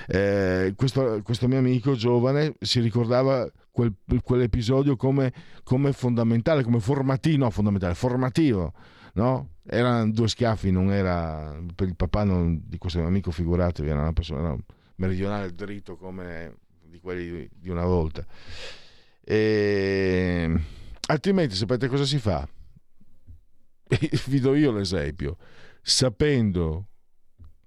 Eh, 0.08 0.74
questo, 0.76 1.22
questo 1.24 1.48
mio 1.48 1.60
amico 1.60 1.96
giovane 1.96 2.56
si 2.60 2.82
ricordava 2.82 3.50
quel, 3.72 3.94
quell'episodio 4.22 4.98
come, 4.98 5.32
come 5.64 5.94
fondamentale, 5.94 6.64
come 6.64 6.82
formativo, 6.82 7.46
no, 7.46 7.50
fondamentale, 7.50 7.94
formativo 7.94 8.74
no? 9.16 9.50
Erano 9.68 10.12
due 10.12 10.28
schiaffi, 10.28 10.72
non 10.72 10.92
era 10.92 11.60
per 11.74 11.88
il 11.88 11.96
papà 11.96 12.24
non, 12.24 12.62
di 12.66 12.78
questo 12.78 13.00
mio 13.00 13.08
amico, 13.08 13.32
figuratevi, 13.32 13.90
era 13.90 14.02
una 14.02 14.14
persona 14.14 14.56
meridionale 14.96 15.54
dritto 15.54 15.98
come 15.98 16.56
di 16.82 17.00
quelli 17.00 17.50
di 17.52 17.70
una 17.70 17.86
volta. 17.86 18.26
E... 19.22 20.62
Altrimenti 21.08 21.56
sapete 21.56 21.88
cosa 21.88 22.06
si 22.06 22.20
fa? 22.20 22.48
Vi 24.28 24.40
do 24.40 24.56
io 24.56 24.72
l'esempio. 24.72 25.38
Sapendo 25.82 26.88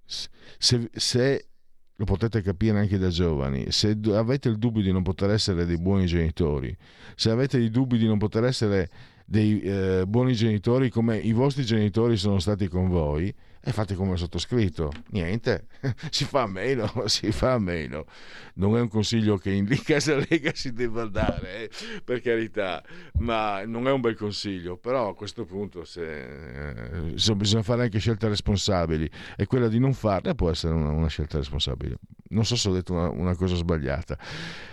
se, 0.05 0.90
se 0.92 1.49
lo 1.94 2.05
potete 2.05 2.42
capire 2.42 2.78
anche 2.78 2.99
da 2.99 3.09
giovani, 3.09 3.70
se 3.70 3.99
avete 4.12 4.49
il 4.49 4.59
dubbio 4.59 4.82
di 4.82 4.92
non 4.92 5.03
poter 5.03 5.30
essere 5.30 5.66
dei 5.66 5.78
buoni 5.78 6.07
genitori, 6.07 6.76
se 7.16 7.30
avete 7.30 7.59
i 7.59 7.70
dubbi 7.70 7.99
di 7.99 8.07
non 8.07 8.18
poter 8.18 8.44
essere 8.44 8.90
dei 9.30 9.60
eh, 9.60 10.04
buoni 10.06 10.32
genitori 10.32 10.88
come 10.88 11.18
i 11.18 11.32
vostri 11.32 11.62
genitori 11.62 12.16
sono 12.16 12.38
stati 12.38 12.66
con 12.66 12.88
voi, 12.88 13.34
e 13.60 13.72
fate 13.72 13.94
come 13.94 14.16
sottoscritto. 14.16 14.90
Niente, 15.10 15.66
si 16.08 16.24
fa 16.24 16.46
meno, 16.46 16.90
si 17.06 17.30
fa 17.32 17.58
meno. 17.58 18.06
Non 18.54 18.74
è 18.78 18.80
un 18.80 18.88
consiglio 18.88 19.36
che 19.36 19.50
in 19.50 19.68
casa 19.84 20.16
Lega 20.28 20.52
si 20.54 20.72
debba 20.72 21.04
dare, 21.04 21.64
eh, 21.64 21.70
per 22.02 22.22
carità, 22.22 22.82
ma 23.18 23.66
non 23.66 23.86
è 23.86 23.92
un 23.92 24.00
bel 24.00 24.16
consiglio. 24.16 24.78
Però 24.78 25.10
a 25.10 25.14
questo 25.14 25.44
punto 25.44 25.84
se, 25.84 27.12
se 27.16 27.34
bisogna 27.34 27.62
fare 27.62 27.82
anche 27.82 27.98
scelte 27.98 28.28
responsabili 28.28 29.08
e 29.36 29.44
quella 29.44 29.68
di 29.68 29.78
non 29.78 29.92
farle 29.92 30.34
può 30.34 30.48
essere 30.48 30.72
una, 30.72 30.88
una 30.88 31.08
scelta 31.08 31.36
responsabile. 31.36 31.96
Non 32.30 32.46
so 32.46 32.56
se 32.56 32.70
ho 32.70 32.72
detto 32.72 32.94
una, 32.94 33.10
una 33.10 33.36
cosa 33.36 33.54
sbagliata 33.54 34.16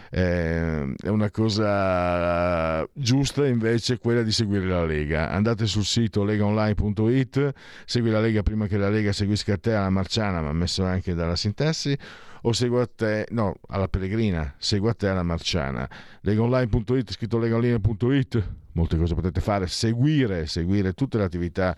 eh, 0.09 0.93
è 1.01 1.07
una 1.07 1.31
cosa 1.31 2.87
giusta 2.93 3.45
invece 3.45 3.97
quella 3.97 4.21
di 4.21 4.31
seguire 4.31 4.65
la 4.65 4.85
Lega. 4.85 5.29
Andate 5.31 5.65
sul 5.65 5.85
sito 5.85 6.23
legaonline.it, 6.23 7.53
segui 7.85 8.09
la 8.09 8.19
Lega 8.19 8.43
prima 8.43 8.67
che 8.67 8.77
la 8.77 8.89
Lega 8.89 9.11
seguisca 9.11 9.57
te 9.57 9.73
alla 9.73 9.89
Marciana, 9.89 10.41
ma 10.41 10.51
messo 10.53 10.83
anche 10.83 11.13
dalla 11.13 11.35
sintassi, 11.35 11.97
o 12.41 12.53
segua 12.53 12.83
a 12.83 12.89
te, 12.93 13.25
no, 13.31 13.55
alla 13.67 13.87
Pellegrina, 13.87 14.53
segua 14.57 14.91
a 14.91 14.93
te 14.93 15.07
alla 15.07 15.23
Marciana. 15.23 15.89
Legaonline.it, 16.21 17.11
scritto 17.11 17.39
legaonline.it, 17.39 18.49
molte 18.73 18.97
cose 18.97 19.15
potete 19.15 19.41
fare, 19.41 19.67
seguire, 19.67 20.45
seguire 20.45 20.93
tutte 20.93 21.17
le 21.17 21.23
attività 21.23 21.75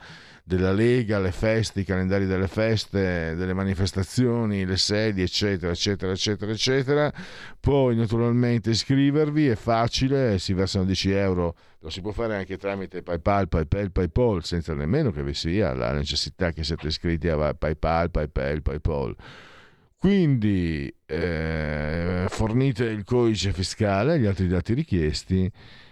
della 0.48 0.72
Lega, 0.72 1.20
le 1.20 1.34
feste, 1.34 1.82
i 1.82 1.84
calendari 1.84 2.26
delle 2.26 2.48
feste, 2.48 3.36
delle 3.36 3.54
manifestazioni, 3.54 4.66
le 4.66 4.78
sedie, 4.78 5.26
eccetera, 5.26 5.74
eccetera, 5.74 6.14
eccetera, 6.14 6.52
eccetera. 6.54 7.14
Poi 7.60 7.98
naturalmente 7.98 8.70
iscrivervi, 8.70 9.50
è 9.50 9.56
facile, 9.56 10.40
si 10.40 10.54
versano 10.54 10.86
10 10.86 11.12
euro, 11.12 11.56
lo 11.80 11.90
si 11.90 12.00
può 12.00 12.14
fare 12.14 12.38
anche 12.38 12.56
tramite 12.56 13.04
PayPal, 13.04 13.50
PayPal, 13.50 13.92
PayPal, 13.92 14.46
senza 14.46 14.74
nemmeno 14.74 15.12
che 15.12 15.22
vi 15.22 15.34
sia 15.34 15.74
la 15.74 15.92
necessità 15.92 16.54
che 16.54 16.64
siate 16.64 16.88
iscritti 16.88 17.28
a 17.28 17.54
PayPal, 17.54 18.10
PayPal, 18.10 18.62
PayPal. 18.62 19.16
Quindi 19.98 20.94
eh, 21.06 22.26
fornite 22.30 22.86
il 22.86 23.04
codice 23.04 23.52
fiscale 23.52 24.16
e 24.16 24.20
gli 24.20 24.26
altri 24.26 24.48
dati 24.48 24.74
richiesti 24.74 25.52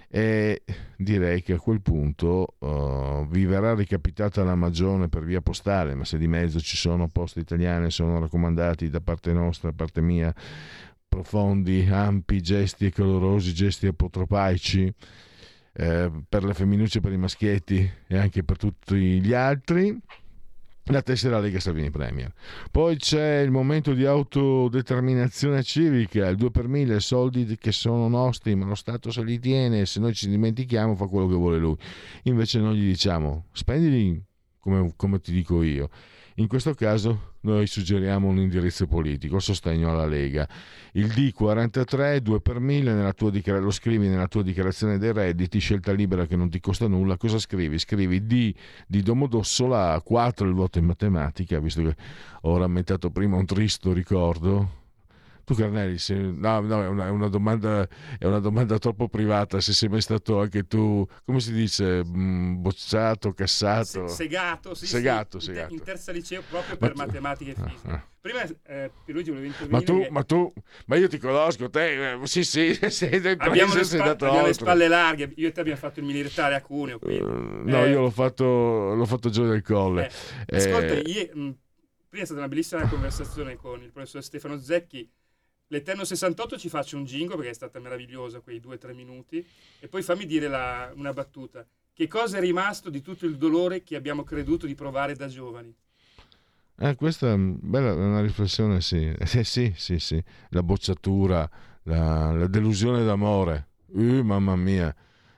e 0.10 0.64
direi 0.97 1.41
che 1.41 1.53
a 1.53 1.60
quel 1.60 1.82
punto 1.82 2.56
uh, 2.60 3.28
vi 3.28 3.45
verrà 3.45 3.74
ricapitata 3.74 4.43
la 4.43 4.56
magione 4.56 5.10
per 5.10 5.24
via 5.24 5.41
postale, 5.41 5.95
ma 5.95 6.06
se 6.06 6.18
di 6.18 6.28
mezzo 6.28 6.60
ci 6.60 6.78
sono 6.78 7.08
poste 7.08 7.39
italiane, 7.39 7.89
sono 7.89 8.20
raccomandati 8.20 8.89
da 8.89 9.01
parte 9.01 9.34
nostra, 9.34 9.70
da 9.70 9.76
parte 9.76 10.01
mia, 10.01 10.34
profondi, 11.08 11.88
ampi 11.89 12.41
gesti 12.41 12.86
e 12.86 12.91
calorosi, 12.91 13.53
gesti 13.53 13.88
apotropaici 13.88 14.93
eh, 15.74 16.12
per 16.28 16.43
le 16.43 16.53
femminucce, 16.53 17.01
per 17.01 17.12
i 17.12 17.18
maschietti 17.18 17.89
e 18.08 18.18
anche 18.18 18.43
per 18.43 18.58
tutti 18.58 19.22
gli 19.22 19.34
altri 19.34 19.99
la 20.91 21.01
tessera 21.01 21.39
Lega 21.39 21.59
Salvini 21.59 21.89
Premier. 21.89 22.31
Poi 22.69 22.97
c'è 22.97 23.39
il 23.39 23.51
momento 23.51 23.93
di 23.93 24.05
autodeterminazione 24.05 25.63
civica, 25.63 26.27
il 26.27 26.36
2 26.36 26.51
per 26.51 26.67
1000, 26.67 26.99
soldi 26.99 27.57
che 27.57 27.71
sono 27.71 28.07
nostri, 28.07 28.55
ma 28.55 28.65
lo 28.65 28.75
Stato 28.75 29.11
se 29.11 29.23
li 29.23 29.39
tiene, 29.39 29.86
se 29.86 29.99
noi 29.99 30.13
ci 30.13 30.29
dimentichiamo 30.29 30.95
fa 30.95 31.07
quello 31.07 31.27
che 31.27 31.36
vuole 31.36 31.57
lui. 31.57 31.77
Invece 32.23 32.59
noi 32.59 32.77
gli 32.77 32.88
diciamo, 32.88 33.45
spendili 33.51 34.23
come, 34.59 34.93
come 34.95 35.19
ti 35.19 35.31
dico 35.31 35.63
io. 35.63 35.89
In 36.38 36.47
questo 36.47 36.73
caso 36.73 37.36
noi 37.41 37.65
suggeriamo 37.65 38.27
un 38.27 38.39
indirizzo 38.39 38.88
politico, 38.88 39.39
sostegno 39.39 39.89
alla 39.89 40.05
Lega. 40.05 40.45
Il 40.91 41.07
D43, 41.07 42.17
2 42.17 42.41
per 42.41 42.59
1000, 42.59 43.13
dichiar- 43.31 43.61
lo 43.61 43.71
scrivi 43.71 44.09
nella 44.09 44.27
tua 44.27 44.43
dichiarazione 44.43 44.97
dei 44.97 45.13
redditi, 45.13 45.59
scelta 45.59 45.93
libera 45.93 46.25
che 46.25 46.36
non 46.36 46.49
ti 46.49 46.59
costa 46.59 46.88
nulla. 46.88 47.15
Cosa 47.15 47.39
scrivi? 47.39 47.79
Scrivi 47.79 48.25
D 48.25 48.53
di 48.86 49.01
Domodossola 49.01 50.01
4 50.03 50.45
il 50.45 50.53
voto 50.53 50.77
in 50.77 50.86
matematica, 50.86 51.57
visto 51.59 51.81
che 51.83 51.95
ho 52.41 52.57
rammentato 52.57 53.11
prima 53.11 53.38
un 53.38 53.45
tristo 53.45 53.93
ricordo 53.93 54.83
tu 55.46 55.54
Carnelli, 55.54 56.00
se, 56.00 56.16
no, 56.16 56.60
no, 56.60 56.84
è 56.84 56.88
una, 56.88 57.06
è, 57.06 57.10
una 57.10 57.30
domanda, 57.30 57.88
è 58.18 58.26
una, 58.26 58.39
domanda, 58.39 58.80
troppo 58.80 59.08
privata, 59.08 59.62
se 59.62 59.74
sei 59.74 59.89
mai 59.89 60.02
stato 60.02 60.41
anche 60.41 60.66
tu, 60.66 61.08
come 61.24 61.39
si 61.39 61.54
dice, 61.54 62.04
mm, 62.04 62.62
bocciato, 62.62 63.32
cassato? 63.32 64.08
Se, 64.08 64.24
segato, 64.24 64.74
sì, 64.74 64.88
segato, 64.88 65.39
sì, 65.39 65.48
segato. 65.48 65.74
In, 65.74 65.84
terza 65.84 66.12
liceo 66.12 66.41
proprio 66.50 66.78
per 66.78 66.93
tu, 66.93 66.98
matematica 66.98 67.52
e 67.52 67.54
fisica. 67.54 67.89
Ah, 67.89 67.93
ah. 67.93 68.08
Prima 68.20 68.41
eh, 68.41 68.89
Pierluigi 69.04 69.30
voleva 69.30 69.46
intervenire. 69.46 69.78
Ma 69.78 69.82
tu, 69.84 70.02
che... 70.02 70.10
ma 70.10 70.24
tu, 70.24 70.54
ma 70.88 70.96
io 70.96 71.08
ti 71.08 71.20
conosco, 71.20 71.70
te, 71.70 72.14
eh, 72.14 72.26
sì, 72.26 72.43
sì, 72.43 72.74
sei 72.89 73.20
del 73.20 73.36
abbiamo, 73.38 73.76
le, 73.76 73.84
spa- 73.84 74.10
abbiamo 74.10 74.48
le 74.48 74.54
spalle 74.54 74.88
larghe, 74.88 75.32
io 75.36 75.48
e 75.48 75.52
te 75.52 75.60
abbiamo 75.60 75.78
fatto 75.78 76.00
il 76.00 76.08
militare 76.08 76.56
a 76.56 76.62
Cuneo. 76.62 76.98
Uh, 77.04 77.62
no, 77.70 77.86
eh, 77.86 77.89
io 77.91 78.02
l'ho 78.02 78.10
fatto, 78.10 78.96
l'ho 78.96 79.06
fatto 79.06 79.30
giù 79.30 79.46
del 79.46 79.62
colle. 79.62 80.10
Eh, 80.48 80.56
ascolta, 80.56 80.93
eh, 80.96 81.04
io, 81.06 81.30
mh, 81.34 81.56
prima 82.10 82.24
è 82.24 82.26
stata 82.26 82.39
una 82.39 82.48
bellissima 82.48 82.88
conversazione 82.88 83.58
con 83.58 83.84
il 83.84 83.91
professor 83.91 84.24
Stefano 84.24 84.58
Zecchi 84.58 85.08
L'Eterno 85.76 86.05
68 86.05 86.57
ci 86.57 86.69
faccio 86.69 86.95
un 86.95 87.03
jingo 87.03 87.36
perché 87.36 87.49
è 87.49 87.53
stata 87.53 87.80
meravigliosa 87.80 88.39
quei 88.39 88.61
due 88.61 88.76
o 88.76 88.78
tre 88.78 88.93
minuti 88.93 89.45
e 89.78 89.89
poi 89.89 90.03
fammi 90.03 90.26
dire 90.26 90.47
la, 90.47 90.89
una 90.95 91.11
battuta. 91.11 91.67
Che 91.93 92.07
cosa 92.07 92.38
è 92.38 92.39
rimasto 92.39 92.89
di 92.89 93.01
tutto 93.01 93.26
il 93.26 93.36
dolore 93.36 93.84
che 93.84 93.97
abbiamo 93.97 94.23
creduto 94.23 94.67
di 94.67 94.73
provare 94.73 95.15
da 95.15 95.28
giovani? 95.28 95.76
Eh, 96.78 96.95
questa 96.95 97.28
è 97.28 97.34
una 97.34 98.21
riflessione, 98.21 98.80
sì. 98.80 99.13
Eh, 99.19 99.43
sì, 99.43 99.73
sì, 99.76 99.99
sì. 99.99 100.23
La 100.51 100.63
bocciatura, 100.63 101.49
la, 101.84 102.32
la 102.32 102.47
delusione 102.47 103.03
d'amore. 103.03 103.67
Uh, 103.88 104.21
mamma 104.21 104.55
mia. 104.55 104.95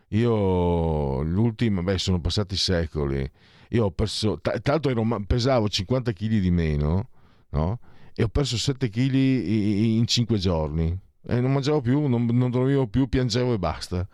Io 0.10 1.24
l'ultima, 1.24 1.82
beh, 1.82 1.98
sono 1.98 2.22
passati 2.22 2.56
secoli. 2.56 3.28
Io 3.70 3.86
ho 3.86 3.92
perso, 3.92 4.40
tra 4.40 4.54
l'altro 4.64 4.94
pesavo 5.26 5.68
50 5.68 6.14
kg 6.14 6.38
di 6.38 6.52
meno, 6.52 7.10
no? 7.50 7.80
E 8.20 8.24
ho 8.24 8.30
perso 8.30 8.58
7 8.58 8.90
kg 8.90 9.14
in 9.14 10.08
5 10.08 10.40
giorni. 10.40 11.00
E 11.22 11.40
non 11.40 11.54
mangiavo 11.54 11.82
più, 11.82 12.08
non, 12.08 12.26
non 12.26 12.50
dormivo 12.50 12.88
più, 12.88 13.08
piangevo 13.08 13.54
e 13.54 13.60
basta. 13.60 14.08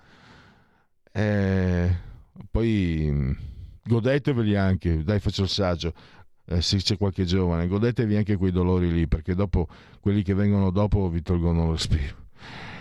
E 1.09 1.97
poi 2.51 3.07
mm, 3.09 3.31
godeteveli 3.85 4.57
anche, 4.57 5.05
dai 5.05 5.21
faccio 5.21 5.43
il 5.43 5.47
saggio, 5.47 5.93
eh, 6.47 6.61
se 6.61 6.77
c'è 6.79 6.97
qualche 6.97 7.23
giovane, 7.23 7.65
godetevi 7.65 8.17
anche 8.17 8.35
quei 8.35 8.51
dolori 8.51 8.91
lì, 8.91 9.07
perché 9.07 9.35
dopo 9.35 9.69
quelli 10.01 10.21
che 10.21 10.33
vengono 10.33 10.69
dopo 10.69 11.07
vi 11.07 11.21
tolgono 11.21 11.67
lo 11.67 11.71
respiro. 11.71 12.25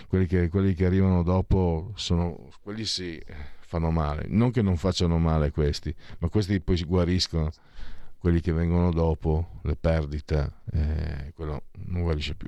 Quelli 0.09 0.27
che, 0.27 0.49
quelli 0.49 0.75
che 0.75 0.87
arrivano 0.87 1.23
dopo 1.23 1.93
sono, 1.95 2.49
quelli 2.63 2.85
sì, 2.85 3.23
fanno 3.61 3.93
male. 3.93 4.25
Non 4.27 4.51
che 4.51 4.61
non 4.61 4.77
facciano 4.77 5.19
male 5.19 5.53
questi, 5.53 5.95
ma 6.19 6.29
questi 6.29 6.61
poi 6.61 6.77
si 6.77 6.85
guariscono 6.85 7.53
quelli 8.23 8.41
che 8.41 8.53
vengono 8.53 8.93
dopo, 8.93 9.59
le 9.65 9.75
perdite, 9.75 10.53
eh, 10.73 11.33
quello 11.35 11.65
non 11.87 12.03
guarisce 12.03 12.37
più. 12.37 12.47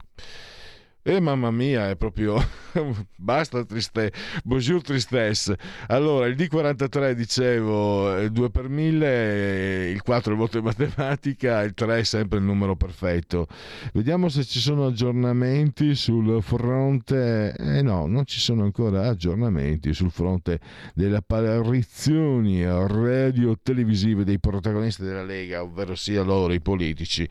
E 1.07 1.17
eh, 1.17 1.21
mamma 1.21 1.51
mia, 1.51 1.91
è 1.91 1.97
proprio 1.97 2.43
basta 3.17 3.63
tristezza. 3.67 4.19
Bonjour 4.43 4.81
tristesse. 4.81 5.59
Allora, 5.89 6.25
il 6.25 6.35
D43 6.35 7.13
dicevo 7.13 8.27
2 8.27 8.51
per 8.51 8.71
1000, 8.71 9.91
il 9.91 10.01
4 10.01 10.31
è 10.31 10.33
il 10.33 10.41
voto 10.41 10.57
in 10.57 10.65
matematica, 10.65 11.61
il 11.61 11.75
3 11.75 11.99
è 11.99 12.03
sempre 12.05 12.39
il 12.39 12.45
numero 12.47 12.75
perfetto. 12.75 13.49
Vediamo 13.93 14.31
se 14.31 14.45
ci 14.45 14.61
sono 14.61 14.87
aggiornamenti 14.87 15.95
sul 15.95 16.43
fronte. 16.43 17.55
Eh 17.55 17.83
no, 17.83 18.07
non 18.07 18.25
ci 18.25 18.41
sono 18.41 18.63
ancora 18.63 19.07
aggiornamenti 19.07 19.93
sul 19.93 20.11
fronte 20.11 20.59
delle 20.95 21.17
apparizioni 21.17 22.65
radio-televisive 22.65 24.25
dei 24.25 24.41
protagonisti 24.41 25.03
della 25.03 25.23
Lega, 25.23 25.63
ovvero 25.63 25.97
sia 25.97 26.23
loro 26.23 26.55
i 26.55 26.63
politici. 26.63 27.29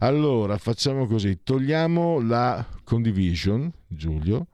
Allora, 0.00 0.58
facciamo 0.58 1.06
così, 1.06 1.38
togliamo 1.44 2.20
la 2.20 2.66
Condivision, 3.12 3.70
Giulio, 3.86 4.46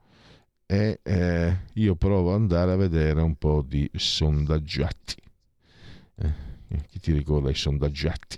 e 0.65 0.99
eh, 1.01 1.57
io 1.75 1.95
provo 1.95 2.33
ad 2.33 2.41
andare 2.41 2.73
a 2.73 2.75
vedere 2.75 3.21
un 3.21 3.35
po' 3.35 3.63
di 3.65 3.89
sondaggiati. 3.93 5.15
Eh, 6.15 6.33
chi 6.89 6.99
ti 6.99 7.13
ricorda 7.13 7.49
i 7.49 7.55
sondaggiati? 7.55 8.37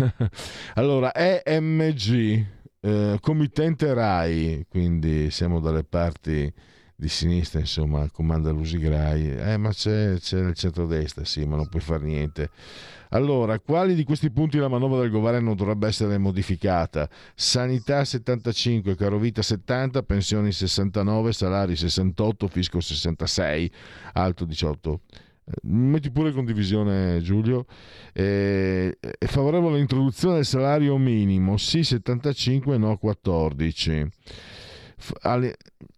allora, 0.74 1.12
EMG, 1.14 2.46
eh, 2.80 3.18
committente 3.20 3.92
RAI, 3.92 4.64
quindi 4.70 5.30
siamo 5.30 5.60
dalle 5.60 5.84
parti 5.84 6.50
di 7.02 7.08
sinistra, 7.08 7.58
insomma, 7.58 8.08
comanda 8.10 8.52
Lusigrai, 8.52 9.32
eh, 9.32 9.56
ma 9.56 9.70
c'è, 9.70 10.14
c'è 10.20 10.38
il 10.38 10.54
centrodestra, 10.54 11.24
sì, 11.24 11.44
ma 11.44 11.56
non 11.56 11.68
puoi 11.68 11.82
fare 11.82 12.04
niente. 12.04 12.48
Allora, 13.08 13.58
quali 13.58 13.96
di 13.96 14.04
questi 14.04 14.30
punti 14.30 14.58
la 14.58 14.68
manovra 14.68 15.00
del 15.00 15.10
governo 15.10 15.56
dovrebbe 15.56 15.88
essere 15.88 16.16
modificata? 16.16 17.10
Sanità 17.34 18.04
75, 18.04 18.94
carovita 18.94 19.42
70, 19.42 20.04
pensioni 20.04 20.52
69, 20.52 21.32
salari 21.32 21.74
68, 21.74 22.46
fisco 22.46 22.80
66, 22.80 23.72
alto 24.12 24.44
18. 24.44 25.00
Eh, 25.44 25.52
metti 25.62 26.08
pure 26.12 26.30
condivisione 26.30 27.20
Giulio. 27.20 27.66
Eh, 28.12 28.96
è 29.00 29.26
favorevole 29.26 29.74
all'introduzione 29.74 30.36
del 30.36 30.46
salario 30.46 30.96
minimo, 30.98 31.56
sì 31.56 31.82
75, 31.82 32.78
no 32.78 32.96
14 32.96 34.08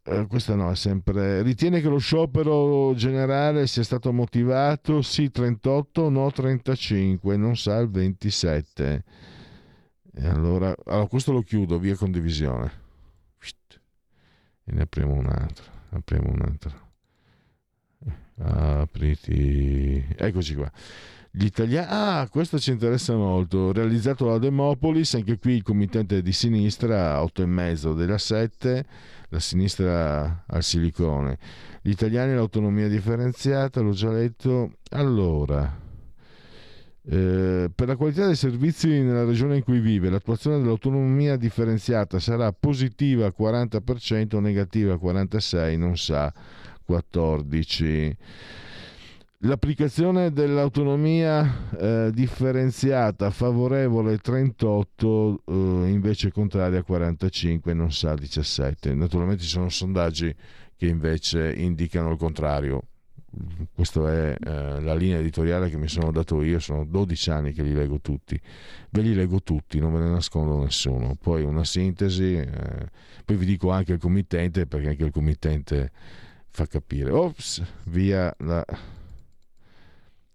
eh, 0.05 0.27
questa 0.27 0.55
no, 0.55 0.71
è 0.71 0.77
sempre. 0.77 1.43
Ritiene 1.43 1.81
che 1.81 1.89
lo 1.89 1.99
sciopero 1.99 2.95
generale 2.95 3.67
sia 3.67 3.83
stato 3.83 4.13
motivato? 4.13 5.03
Sì, 5.03 5.31
38, 5.31 6.09
no 6.09 6.31
35, 6.31 7.37
non 7.37 7.57
sa 7.57 7.79
il 7.79 7.91
27. 7.91 9.05
E 10.17 10.27
allora, 10.27 10.75
allora 10.87 11.07
questo 11.07 11.33
lo 11.33 11.43
chiudo, 11.43 11.79
via 11.79 11.97
condivisione. 11.97 12.83
E 14.67 14.73
ne 14.73 14.83
apriamo 14.83 15.13
un 15.13 15.27
altro. 15.27 15.65
Apriamo 15.91 16.31
un 16.31 16.41
altro. 16.41 16.83
Apriti. 18.39 20.05
Eccoci 20.17 20.55
qua. 20.55 20.71
Gli 21.37 21.47
italiani, 21.47 21.87
ah, 21.91 22.29
questo 22.31 22.61
ci 22.61 22.71
interessa 22.71 23.17
molto. 23.17 23.73
Realizzato 23.73 24.27
la 24.27 24.39
Demopolis, 24.39 25.15
anche 25.15 25.37
qui 25.37 25.55
il 25.55 25.63
committente 25.65 26.23
di 26.23 26.31
sinistra, 26.31 27.21
8,5 27.25 27.97
della 27.97 28.19
7, 28.19 28.85
la 29.31 29.41
sinistra 29.41 30.45
al 30.47 30.63
silicone. 30.63 31.37
Gli 31.83 31.91
italiani 31.91 32.35
l'autonomia 32.35 32.87
differenziata, 32.87 33.81
l'ho 33.81 33.91
già 33.91 34.13
letto. 34.13 34.75
Allora, 34.91 35.77
eh, 37.05 37.69
per 37.75 37.89
la 37.89 37.97
qualità 37.97 38.27
dei 38.27 38.37
servizi 38.37 39.01
nella 39.01 39.25
regione 39.25 39.57
in 39.57 39.65
cui 39.65 39.81
vive, 39.81 40.11
l'attuazione 40.11 40.59
dell'autonomia 40.59 41.35
differenziata 41.35 42.21
sarà 42.21 42.53
positiva 42.53 43.33
40% 43.37 44.37
o 44.37 44.41
negativa 44.41 44.95
46%, 44.95 45.77
non 45.79 45.99
sa 45.99 46.33
14% 46.89 48.13
l'applicazione 49.45 50.33
dell'autonomia 50.33 51.71
eh, 51.79 52.11
differenziata 52.13 53.31
favorevole 53.31 54.19
38 54.19 55.43
eh, 55.47 55.53
invece 55.89 56.31
contraria 56.33 56.83
45 56.83 57.75
non 57.75 57.93
sa 57.93 58.15
17 58.15 58.95
naturalmente 58.95 59.43
ci 59.43 59.49
sono 59.51 59.69
sondaggi 59.69 60.35
che 60.77 60.87
invece 60.87 61.53
indicano 61.53 62.11
il 62.11 62.19
contrario. 62.19 62.83
Questa 63.75 64.13
è 64.13 64.37
eh, 64.39 64.81
la 64.81 64.95
linea 64.95 65.19
editoriale 65.19 65.69
che 65.69 65.77
mi 65.77 65.89
sono 65.89 66.13
dato 66.13 66.41
io 66.43 66.61
sono 66.61 66.85
12 66.85 67.31
anni 67.31 67.53
che 67.53 67.63
li 67.63 67.73
leggo 67.73 68.01
tutti. 68.01 68.41
Ve 68.91 69.01
li 69.01 69.15
leggo 69.15 69.43
tutti 69.43 69.79
non 69.79 69.93
ve 69.93 70.01
ne 70.01 70.11
nascondo 70.11 70.63
nessuno. 70.63 71.17
Poi 71.21 71.43
una 71.43 71.65
sintesi 71.65 72.35
eh, 72.35 72.89
poi 73.25 73.37
vi 73.37 73.47
dico 73.47 73.71
anche 73.71 73.93
il 73.93 73.99
committente 73.99 74.67
perché 74.67 74.89
anche 74.89 75.05
il 75.05 75.11
committente 75.11 75.91
fa 76.51 76.67
capire. 76.67 77.11
Ops 77.11 77.63
via 77.85 78.33
la 78.39 78.65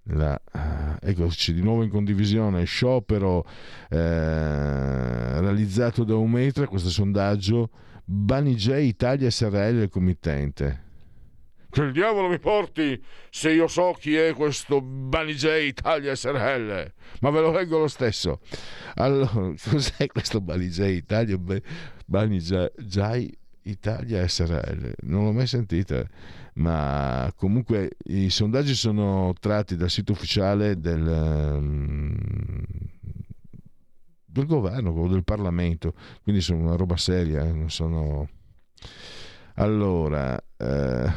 la, 0.03 0.39
eh, 0.53 1.09
eccoci 1.09 1.53
di 1.53 1.61
nuovo 1.61 1.83
in 1.83 1.89
condivisione 1.89 2.63
sciopero 2.63 3.45
eh, 3.89 5.39
realizzato 5.39 6.03
da 6.03 6.15
un 6.15 6.31
metro 6.31 6.67
questo 6.67 6.89
sondaggio 6.89 7.69
Banijay 8.05 8.87
Italia 8.87 9.29
SRL 9.29 9.81
il 9.81 9.89
committente. 9.89 10.87
Che 11.69 11.81
il 11.81 11.91
diavolo 11.91 12.27
mi 12.27 12.39
porti 12.39 12.99
se 13.29 13.51
io 13.51 13.67
so 13.67 13.95
chi 13.99 14.15
è 14.15 14.33
questo 14.33 14.81
Banijay 14.81 15.67
Italia 15.67 16.15
SRL 16.15 16.91
ma 17.19 17.29
ve 17.29 17.41
lo 17.41 17.51
leggo 17.51 17.77
lo 17.77 17.87
stesso. 17.87 18.39
Allora 18.95 19.29
cos'è 19.69 20.07
questo 20.07 20.41
Banijay 20.41 20.95
Italia? 20.95 21.39
Banijay 22.05 23.37
Italia 23.69 24.27
SRL 24.27 24.93
non 25.03 25.25
l'ho 25.25 25.31
mai 25.31 25.47
sentita 25.47 26.05
ma 26.59 27.31
comunque 27.35 27.91
i 28.05 28.29
sondaggi 28.29 28.75
sono 28.75 29.33
tratti 29.39 29.75
dal 29.75 29.89
sito 29.89 30.11
ufficiale 30.11 30.79
del, 30.79 31.07
ehm, 31.07 32.15
del 34.25 34.45
governo 34.45 34.91
o 34.91 35.07
del 35.07 35.23
Parlamento, 35.23 35.93
quindi 36.23 36.41
sono 36.41 36.59
una 36.59 36.75
roba 36.75 36.97
seria, 36.97 37.43
eh, 37.43 37.51
non 37.51 37.69
sono... 37.69 38.27
Allora, 39.55 40.41
eh, 40.57 41.11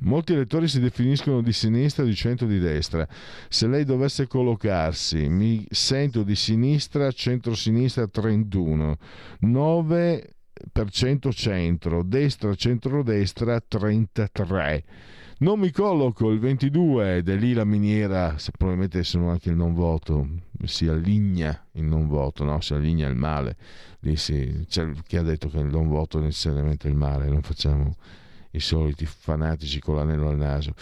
molti 0.00 0.32
elettori 0.32 0.68
si 0.68 0.78
definiscono 0.78 1.42
di 1.42 1.52
sinistra, 1.52 2.04
di 2.04 2.14
centro, 2.14 2.46
di 2.46 2.60
destra. 2.60 3.06
Se 3.48 3.66
lei 3.66 3.84
dovesse 3.84 4.28
collocarsi, 4.28 5.28
mi 5.28 5.66
sento 5.68 6.22
di 6.22 6.36
sinistra, 6.36 7.10
centro-sinistra 7.10 8.06
31, 8.06 8.98
9 9.40 10.37
centro, 11.32 12.02
destra, 12.02 12.54
centrodestra 12.54 13.60
33. 13.60 14.84
Non 15.40 15.60
mi 15.60 15.70
colloco 15.70 16.30
il 16.30 16.40
22 16.40 17.22
dell'Ila 17.22 17.64
Miniera, 17.64 18.38
se 18.38 18.50
probabilmente 18.56 19.04
sono 19.04 19.30
anche 19.30 19.50
il 19.50 19.56
non 19.56 19.72
voto, 19.72 20.26
si 20.64 20.88
allinea 20.88 21.66
il 21.72 21.84
non 21.84 22.08
voto, 22.08 22.42
no? 22.42 22.60
si 22.60 22.74
allinea 22.74 23.08
il 23.08 23.14
male. 23.14 23.56
Lì 24.00 24.16
si, 24.16 24.64
c'è 24.68 24.90
chi 25.06 25.16
ha 25.16 25.22
detto 25.22 25.48
che 25.48 25.58
il 25.58 25.66
non 25.66 25.88
voto 25.88 26.18
è 26.18 26.22
necessariamente 26.22 26.88
il 26.88 26.96
male, 26.96 27.28
non 27.28 27.42
facciamo 27.42 27.94
i 28.50 28.60
soliti 28.60 29.06
fanatici 29.06 29.78
con 29.78 29.94
l'anello 29.94 30.28
al 30.28 30.36
naso. 30.36 30.72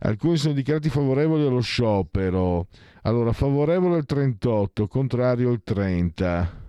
Alcuni 0.00 0.36
sono 0.36 0.52
dichiarati 0.52 0.90
favorevoli 0.90 1.46
allo 1.46 1.60
sciopero. 1.60 2.66
Allora, 3.02 3.32
favorevole 3.32 3.98
il 3.98 4.04
38, 4.04 4.86
contrario 4.86 5.50
il 5.50 5.62
30 5.64 6.62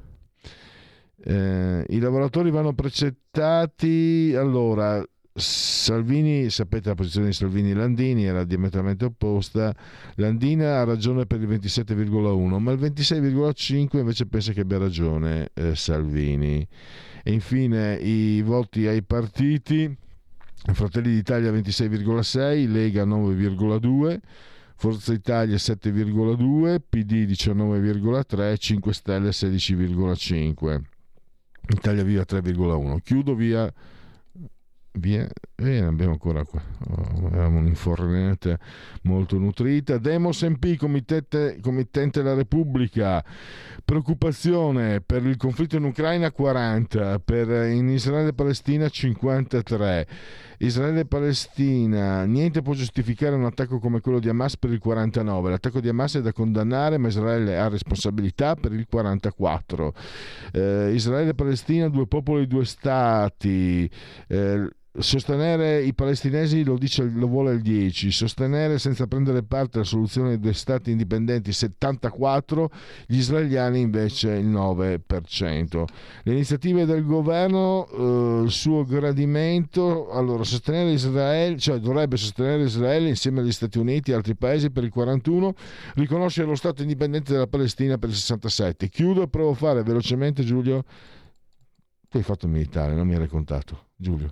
eh, 1.27 1.83
I 1.89 1.99
lavoratori 1.99 2.51
vanno 2.51 2.73
precettati. 2.73 4.33
Allora, 4.37 5.03
Salvini, 5.33 6.51
sapete 6.51 6.89
la 6.89 6.95
posizione 6.95 7.27
di 7.27 7.33
Salvini 7.33 7.71
e 7.71 7.73
Landini 7.73 8.25
era 8.25 8.43
diametralmente 8.43 9.05
opposta. 9.05 9.75
Landina 10.15 10.79
ha 10.79 10.83
ragione 10.83 11.25
per 11.25 11.41
il 11.41 11.49
27,1, 11.49 12.57
ma 12.59 12.71
il 12.71 12.79
26,5 12.79 13.97
invece 13.97 14.27
pensa 14.27 14.53
che 14.53 14.61
abbia 14.61 14.77
ragione 14.77 15.49
eh, 15.55 15.75
Salvini. 15.75 16.65
E 17.23 17.31
infine 17.31 17.95
i 17.95 18.43
voti 18.43 18.85
ai 18.85 19.01
partiti. 19.01 19.97
Fratelli 20.73 21.11
d'Italia 21.11 21.51
26,6, 21.51 22.71
Lega 22.71 23.03
9,2, 23.03 24.17
Forza 24.75 25.13
Italia 25.13 25.55
7,2, 25.55 26.79
PD 26.87 27.25
19,3, 27.25 28.57
5 28.57 28.93
Stelle 28.93 29.29
16,5. 29.29 30.93
Italia 31.69 32.03
Viva 32.03 32.23
3,1. 32.23 32.99
Chiudo 33.01 33.35
via 33.35 33.71
via 34.97 35.27
e 35.55 35.79
abbiamo 35.79 36.13
ancora 36.13 36.43
qua 36.43 36.61
avevamo 37.25 37.59
un'infornata 37.59 38.57
molto 39.03 39.37
nutrita. 39.37 39.97
Demos 39.97 40.41
MP 40.43 40.75
committente, 40.75 41.59
committente 41.61 42.21
la 42.21 42.33
Repubblica. 42.33 43.23
Preoccupazione 43.83 45.01
per 45.01 45.25
il 45.25 45.37
conflitto 45.37 45.77
in 45.77 45.83
Ucraina 45.83 46.31
40 46.31 47.19
per 47.19 47.69
in 47.69 47.89
Israele 47.89 48.29
e 48.29 48.33
Palestina 48.33 48.89
53 48.89 50.07
Israele 50.59 51.01
e 51.01 51.05
Palestina 51.05 52.23
niente 52.23 52.61
può 52.61 52.73
giustificare 52.73 53.35
un 53.35 53.45
attacco 53.45 53.79
come 53.79 53.99
quello 53.99 54.19
di 54.19 54.27
Hamas 54.27 54.57
per 54.57 54.71
il 54.71 54.79
49 54.79 55.51
l'attacco 55.51 55.79
di 55.79 55.89
Hamas 55.89 56.15
è 56.15 56.21
da 56.21 56.33
condannare 56.33 56.97
ma 56.97 57.09
Israele 57.09 57.59
ha 57.59 57.67
responsabilità 57.67 58.55
per 58.55 58.73
il 58.73 58.87
44 58.89 59.93
eh, 60.53 60.91
Israele 60.93 61.29
e 61.29 61.35
Palestina 61.35 61.89
due 61.89 62.07
popoli 62.07 62.47
due 62.47 62.65
stati. 62.65 63.89
Eh, 64.27 64.69
sostenere 64.99 65.81
i 65.81 65.93
palestinesi 65.93 66.63
lo, 66.63 66.77
dice, 66.77 67.03
lo 67.03 67.27
vuole 67.27 67.53
il 67.53 67.61
10, 67.61 68.11
sostenere 68.11 68.79
senza 68.79 69.07
prendere 69.07 69.43
parte 69.43 69.77
alla 69.77 69.85
soluzione 69.85 70.39
dei 70.39 70.53
stati 70.53 70.91
indipendenti 70.91 71.51
74, 71.51 72.69
gli 73.07 73.17
israeliani 73.17 73.81
invece 73.81 74.31
il 74.33 74.47
9%. 74.47 75.83
Le 76.23 76.31
iniziative 76.31 76.85
del 76.85 77.05
governo, 77.05 77.87
eh, 77.87 78.43
il 78.45 78.51
suo 78.51 78.85
gradimento, 78.85 80.09
allora 80.11 80.43
sostenere 80.43 80.91
Israele, 80.91 81.57
cioè 81.57 81.79
dovrebbe 81.79 82.17
sostenere 82.17 82.63
Israele 82.63 83.09
insieme 83.09 83.41
agli 83.41 83.51
Stati 83.51 83.77
Uniti 83.77 84.11
e 84.11 84.13
altri 84.13 84.35
paesi 84.35 84.71
per 84.71 84.83
il 84.83 84.91
41, 84.91 85.53
riconoscere 85.95 86.47
lo 86.47 86.55
Stato 86.55 86.81
indipendente 86.81 87.33
della 87.33 87.47
Palestina 87.47 87.97
per 87.97 88.09
il 88.09 88.15
67. 88.15 88.87
Chiudo 88.89 89.23
e 89.23 89.27
provo 89.27 89.51
a 89.51 89.55
fare 89.55 89.83
velocemente 89.83 90.43
Giulio. 90.43 90.83
Tu 92.07 92.17
hai 92.17 92.23
fatto 92.23 92.47
militare, 92.47 92.93
non 92.93 93.07
mi 93.07 93.13
hai 93.13 93.19
raccontato. 93.19 93.87
Giulio 93.97 94.31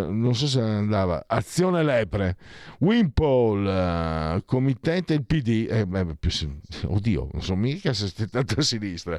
non 0.00 0.34
so 0.34 0.46
se 0.46 0.60
andava. 0.60 1.24
Azione 1.26 1.82
Lepre. 1.82 2.36
Wimpole 2.78 4.36
uh, 4.36 4.44
committente 4.44 5.14
il 5.14 5.24
PD 5.24 5.66
eh, 5.68 5.86
beh, 5.86 6.16
più, 6.18 6.30
oddio 6.86 7.28
non 7.32 7.42
so 7.42 7.56
mica 7.56 7.92
se 7.92 8.08
siete 8.08 8.30
tanto 8.30 8.60
a 8.60 8.62
sinistra. 8.62 9.18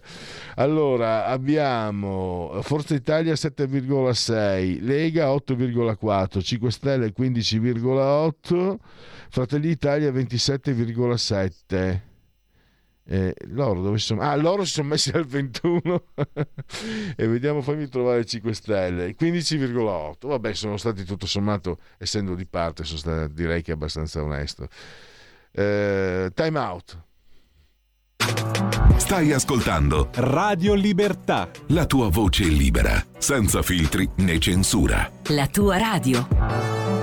Allora 0.56 1.28
abbiamo 1.28 2.60
Forza 2.62 2.96
Italia 2.96 3.34
7,6 3.34 4.82
Lega 4.82 5.28
8,4 5.28 6.42
5 6.42 6.72
Stelle 6.72 7.14
15,8 7.16 8.76
Fratelli 9.30 9.70
Italia 9.70 10.12
27,7 10.12 12.12
eh, 13.06 13.36
loro 13.48 13.82
dove 13.82 13.98
sono? 13.98 14.22
Ah, 14.22 14.36
loro 14.36 14.64
si 14.64 14.74
sono 14.74 14.88
messi 14.90 15.12
al 15.12 15.26
21 15.26 16.04
e 17.16 17.28
vediamo, 17.28 17.62
fammi 17.62 17.88
trovare 17.88 18.26
5 18.26 18.54
stelle, 18.54 19.16
15,8. 19.16 20.28
Vabbè, 20.28 20.54
sono 20.54 20.78
stati 20.78 21.04
tutto 21.04 21.26
sommato, 21.26 21.80
essendo 21.98 22.36
di 22.36 22.46
parte, 22.46 22.84
sono 22.84 23.00
stati, 23.00 23.34
direi 23.34 23.62
che 23.62 23.74
abbastanza 23.74 24.24
onesto. 24.24 24.68
Eh, 25.52 26.32
time 26.34 26.60
out. 26.60 27.02
Stai 28.96 29.34
ascoltando 29.34 30.10
Radio 30.14 30.74
Libertà. 30.74 31.52
La 31.68 31.86
tua 31.86 32.10
voce 32.10 32.46
libera, 32.46 33.04
senza 33.18 33.62
filtri 33.62 34.10
né 34.18 34.40
censura. 34.40 35.12
La 35.28 35.48
tua 35.48 35.78
radio. 35.78 37.03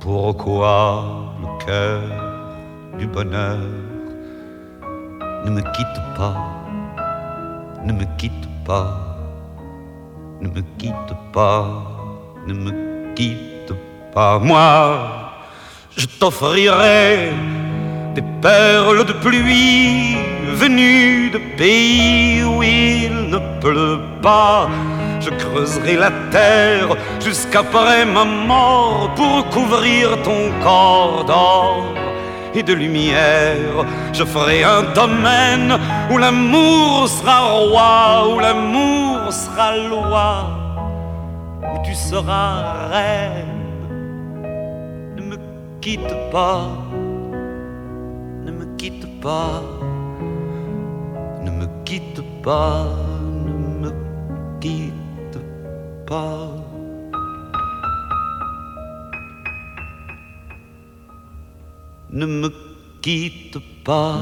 pourquoi 0.00 1.04
le 1.40 1.64
cœur 1.64 2.00
du 2.98 3.06
bonheur 3.06 3.58
ne 5.44 5.50
me 5.50 5.60
quitte 5.74 6.00
pas, 6.16 6.36
ne 7.84 7.92
me 7.92 8.04
quitte 8.16 8.48
pas, 8.64 9.18
ne 10.40 10.48
me 10.48 10.62
quitte 10.78 11.14
pas, 11.32 11.66
ne 12.46 12.54
me 12.54 13.14
quitte 13.14 13.74
pas. 14.14 14.38
Moi, 14.38 14.98
je 15.96 16.06
t'offrirai 16.06 17.32
des 18.14 18.24
perles 18.40 19.04
de 19.04 19.12
pluie 19.12 20.16
venues 20.54 21.30
de 21.30 21.40
pays 21.56 22.42
où 22.42 22.62
il 22.62 23.30
ne 23.30 23.38
pleut 23.60 24.00
pas 24.22 24.68
je 25.20 25.30
creuserai 25.30 25.96
la 25.96 26.10
terre 26.30 26.96
jusqu'après 27.20 28.04
ma 28.04 28.24
mort 28.24 29.10
pour 29.14 29.48
couvrir 29.50 30.20
ton 30.22 30.50
corps 30.62 31.24
d'or 31.24 31.84
et 32.54 32.62
de 32.62 32.72
lumière. 32.72 33.84
Je 34.12 34.24
ferai 34.24 34.64
un 34.64 34.82
domaine 34.94 35.78
où 36.10 36.18
l'amour 36.18 37.08
sera 37.08 37.40
roi, 37.50 38.34
où 38.34 38.38
l'amour 38.40 39.32
sera 39.32 39.76
loi, 39.76 40.46
où 41.62 41.84
tu 41.84 41.94
seras 41.94 42.88
reine. 42.90 43.46
Ne 45.16 45.22
me 45.22 45.36
quitte 45.80 46.14
pas, 46.32 46.68
ne 48.44 48.50
me 48.50 48.64
quitte 48.76 49.20
pas, 49.20 49.62
ne 51.44 51.50
me 51.50 51.66
quitte 51.84 52.22
pas, 52.42 52.86
ne 53.44 53.88
me 53.88 53.92
quitte 54.60 54.99
ne 62.10 62.26
me 62.26 62.48
quitte 63.00 63.58
pas, 63.84 64.18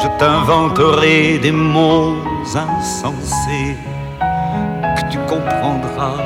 je 0.00 0.08
t'inventerai 0.18 1.38
des 1.38 1.52
mots 1.52 2.16
insensés 2.42 3.76
que 4.96 5.10
tu 5.12 5.18
comprendras. 5.28 6.18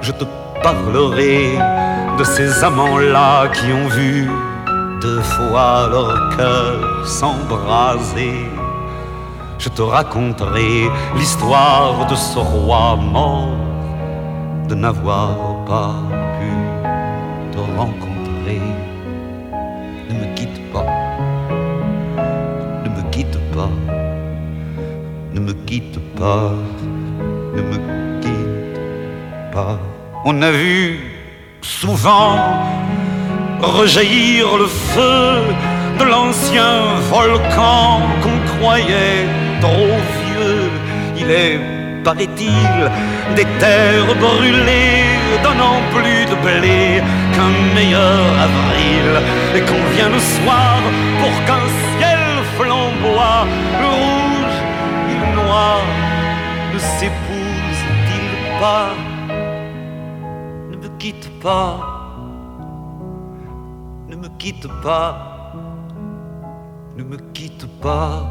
Je 0.00 0.10
te 0.10 0.24
parlerai 0.62 1.58
de 2.18 2.24
ces 2.24 2.64
amants-là 2.64 3.46
qui 3.48 3.72
ont 3.72 3.88
vu 3.88 4.28
deux 5.00 5.20
fois 5.20 5.88
leur 5.88 6.36
cœur 6.36 7.06
s'embraser 7.06 8.50
je 9.58 9.68
te 9.68 9.82
raconterai 9.82 10.90
l'histoire 11.16 12.06
de 12.06 12.14
ce 12.14 12.38
roi 12.38 12.96
mort, 12.96 13.48
de 14.68 14.74
n'avoir 14.74 15.64
pas 15.66 15.94
pu 16.38 16.50
te 17.52 17.58
rencontrer. 17.78 18.60
Ne 20.08 20.14
me 20.20 20.34
quitte 20.34 20.60
pas, 20.72 20.86
ne 22.84 22.88
me 22.90 23.02
quitte 23.10 23.38
pas, 23.54 23.70
ne 25.32 25.40
me 25.40 25.52
quitte 25.52 25.98
pas, 26.16 26.52
ne 27.56 27.62
me 27.62 28.20
quitte 28.20 29.52
pas. 29.52 29.78
On 30.24 30.42
a 30.42 30.50
vu 30.50 31.00
souvent 31.62 32.36
rejaillir 33.60 34.58
le 34.58 34.66
feu 34.66 35.42
de 35.98 36.04
l'ancien 36.04 36.74
volcan 37.10 38.00
qu'on 38.22 38.58
croyait 38.58 39.45
trop 39.60 39.98
vieux. 40.22 40.70
Il 41.18 41.30
est, 41.30 41.58
paraît-il, 42.04 42.76
des 43.34 43.46
terres 43.58 44.14
brûlées, 44.20 45.04
donnant 45.42 45.80
plus 45.94 46.24
de 46.30 46.36
blé 46.44 47.02
qu'un 47.34 47.52
meilleur 47.74 48.24
avril. 48.48 49.08
Et 49.56 49.60
qu'on 49.60 49.84
vient 49.94 50.10
le 50.10 50.18
soir 50.18 50.78
pour 51.20 51.34
qu'un 51.46 51.66
ciel 51.98 52.22
flamboie, 52.56 53.46
le 53.82 53.88
rouge 54.02 54.58
et 55.10 55.16
le 55.22 55.28
noir 55.42 55.80
ne 56.72 56.78
s'épousent-ils 56.78 58.60
pas? 58.60 58.90
Ne 60.70 60.76
me 60.76 60.88
quitte 60.98 61.30
pas, 61.42 61.72
ne 64.08 64.16
me 64.16 64.28
quitte 64.38 64.68
pas, 64.82 65.52
ne 66.96 67.04
me 67.04 67.16
quitte 67.32 67.66
pas 67.80 68.30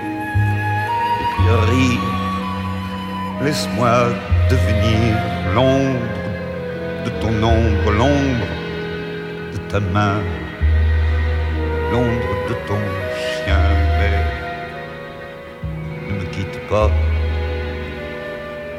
Laisse-moi 3.43 4.13
devenir 4.51 5.17
l'ombre 5.55 5.99
de 7.03 7.09
ton 7.19 7.33
ombre, 7.43 7.91
l'ombre 7.91 8.47
de 9.51 9.57
ta 9.67 9.79
main, 9.79 10.21
l'ombre 11.91 12.33
de 12.47 12.53
ton 12.67 12.81
chien. 13.17 13.65
Mais 13.97 14.19
ne 16.07 16.13
me 16.19 16.25
quitte 16.25 16.59
pas, 16.69 16.89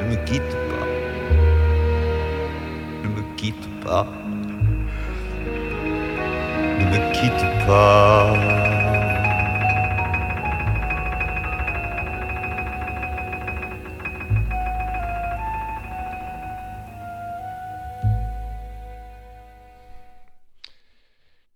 ne 0.01 0.09
me 0.09 0.15
quitte 0.23 0.55
pas, 0.71 0.87
ne 3.03 3.09
me 3.09 3.21
quitte 3.35 3.67
pas, 3.83 4.07
ne 6.79 6.85
me 6.85 6.99
quitte 7.11 7.45
pas. 7.67 8.52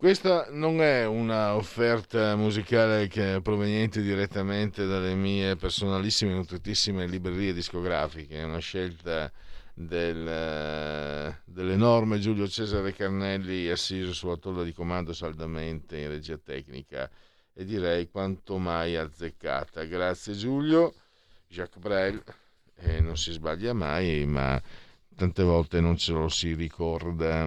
Questa 0.08 0.48
non 0.52 0.82
è 0.82 1.06
una 1.06 1.56
offerta 1.56 2.38
musicale 2.38 3.10
che 3.10 3.36
è 3.36 3.42
proveniente 3.42 4.02
direttamente 4.02 4.86
dalle 4.86 5.16
mie 5.16 5.58
personalissime 5.58 6.32
e 6.32 6.36
nutritissime 6.36 7.06
librerie 7.06 7.52
discografiche, 7.52 8.38
è 8.38 8.44
una 8.46 8.60
scelta 8.60 9.30
del, 9.74 11.36
dell'enorme 11.44 12.20
Giulio 12.20 12.48
Cesare 12.48 12.94
Carnelli 12.94 13.70
assiso 13.70 14.14
sulla 14.14 14.38
tolla 14.38 14.64
di 14.64 14.72
comando 14.72 15.12
saldamente 15.12 15.98
in 15.98 16.08
regia 16.08 16.38
tecnica 16.38 17.12
e 17.54 17.66
direi 17.66 18.10
quanto 18.10 18.58
mai 18.58 18.96
azzeccata. 18.96 19.84
Grazie 19.84 20.36
Giulio, 20.36 20.94
Jacques 21.50 21.84
Brel, 21.84 22.24
eh, 22.78 23.02
non 23.02 23.18
si 23.18 23.34
sbaglia 23.34 23.74
mai, 23.74 24.26
ma 24.26 24.58
tante 25.18 25.44
volte 25.44 25.82
non 25.82 25.98
ce 25.98 26.14
lo 26.14 26.30
si 26.30 26.54
ricorda. 26.54 27.46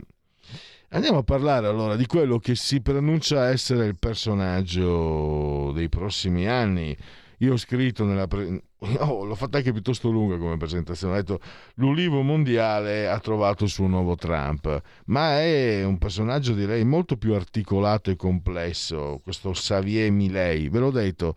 Andiamo 0.92 1.18
a 1.18 1.22
parlare 1.22 1.68
allora 1.68 1.94
di 1.94 2.04
quello 2.04 2.38
che 2.38 2.56
si 2.56 2.80
preannuncia 2.80 3.48
essere 3.48 3.86
il 3.86 3.96
personaggio 3.96 5.70
dei 5.72 5.88
prossimi 5.88 6.48
anni. 6.48 6.96
Io 7.38 7.52
ho 7.52 7.56
scritto 7.56 8.04
nella, 8.04 8.26
pre- 8.26 8.64
Oh, 8.98 9.24
l'ho 9.24 9.36
fatta 9.36 9.58
anche 9.58 9.70
piuttosto 9.72 10.10
lunga 10.10 10.36
come 10.36 10.56
presentazione. 10.56 11.12
Ho 11.12 11.16
detto 11.16 11.40
l'ulivo 11.74 12.22
mondiale 12.22 13.08
ha 13.08 13.20
trovato 13.20 13.62
il 13.62 13.70
suo 13.70 13.86
nuovo 13.86 14.16
Trump, 14.16 14.82
ma 15.06 15.38
è 15.40 15.84
un 15.84 15.96
personaggio 15.96 16.54
direi 16.54 16.82
molto 16.84 17.16
più 17.16 17.34
articolato 17.34 18.10
e 18.10 18.16
complesso. 18.16 19.20
Questo 19.22 19.50
Xavier 19.52 20.10
Milei, 20.10 20.68
ve 20.70 20.78
l'ho 20.80 20.90
detto, 20.90 21.36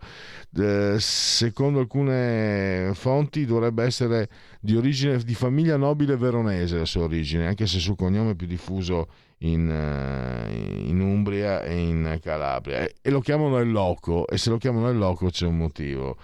eh, 0.56 0.96
secondo 0.98 1.78
alcune 1.78 2.90
fonti 2.94 3.44
dovrebbe 3.44 3.84
essere 3.84 4.28
di 4.58 4.74
origine 4.74 5.18
di 5.18 5.34
famiglia 5.34 5.76
nobile 5.76 6.16
veronese 6.16 6.78
la 6.78 6.86
sua 6.86 7.04
origine, 7.04 7.46
anche 7.46 7.66
se 7.68 7.76
il 7.76 7.82
suo 7.82 7.94
cognome 7.94 8.34
più 8.34 8.48
diffuso 8.48 9.06
in, 9.44 9.68
uh, 9.68 10.88
in, 10.88 11.00
Umbria 11.00 11.62
e 11.62 11.76
in 11.76 12.18
Calabria. 12.22 12.80
E, 12.80 12.94
e 13.00 13.10
lo 13.10 13.20
chiamano 13.20 13.58
il 13.60 13.70
loco, 13.70 14.26
e 14.26 14.38
se 14.38 14.50
lo 14.50 14.58
chiamano 14.58 14.88
il 14.90 14.98
loco 14.98 15.30
c'è 15.30 15.46
un 15.46 15.56
motivo 15.56 16.16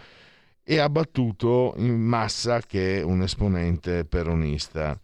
e 0.62 0.78
ha 0.78 0.88
battuto 0.88 1.74
in 1.78 2.00
massa 2.00 2.60
che 2.60 2.98
è 2.98 3.02
un 3.02 3.22
esponente 3.22 4.04
peronista. 4.04 4.98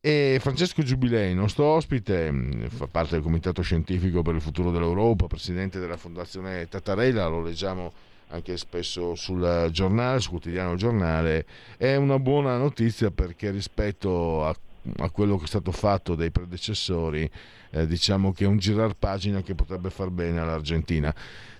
E 0.00 0.38
Francesco 0.40 0.82
Giubilei, 0.82 1.34
nostro 1.34 1.64
ospite, 1.66 2.30
mm, 2.30 2.64
fa 2.66 2.86
parte 2.86 3.14
del 3.14 3.22
Comitato 3.22 3.62
Scientifico 3.62 4.22
per 4.22 4.34
il 4.34 4.40
Futuro 4.40 4.70
dell'Europa, 4.70 5.26
presidente 5.26 5.78
della 5.78 5.96
Fondazione 5.96 6.68
Tattarella, 6.68 7.26
lo 7.26 7.42
leggiamo 7.42 7.92
anche 8.30 8.56
spesso 8.56 9.14
sul 9.14 9.68
giornale, 9.70 10.18
sul 10.18 10.30
quotidiano 10.30 10.74
giornale, 10.74 11.46
è 11.76 11.94
una 11.94 12.18
buona 12.18 12.56
notizia 12.56 13.10
perché 13.10 13.50
rispetto 13.50 14.44
a, 14.44 14.56
a 14.98 15.10
quello 15.10 15.36
che 15.36 15.44
è 15.44 15.48
stato 15.48 15.72
fatto 15.72 16.14
dai 16.14 16.30
predecessori, 16.30 17.28
eh, 17.70 17.86
diciamo 17.86 18.32
che 18.32 18.44
è 18.44 18.46
un 18.46 18.58
girar 18.58 18.94
pagina 18.94 19.42
che 19.42 19.54
potrebbe 19.54 19.90
far 19.90 20.10
bene 20.10 20.40
all'Argentina. 20.40 21.14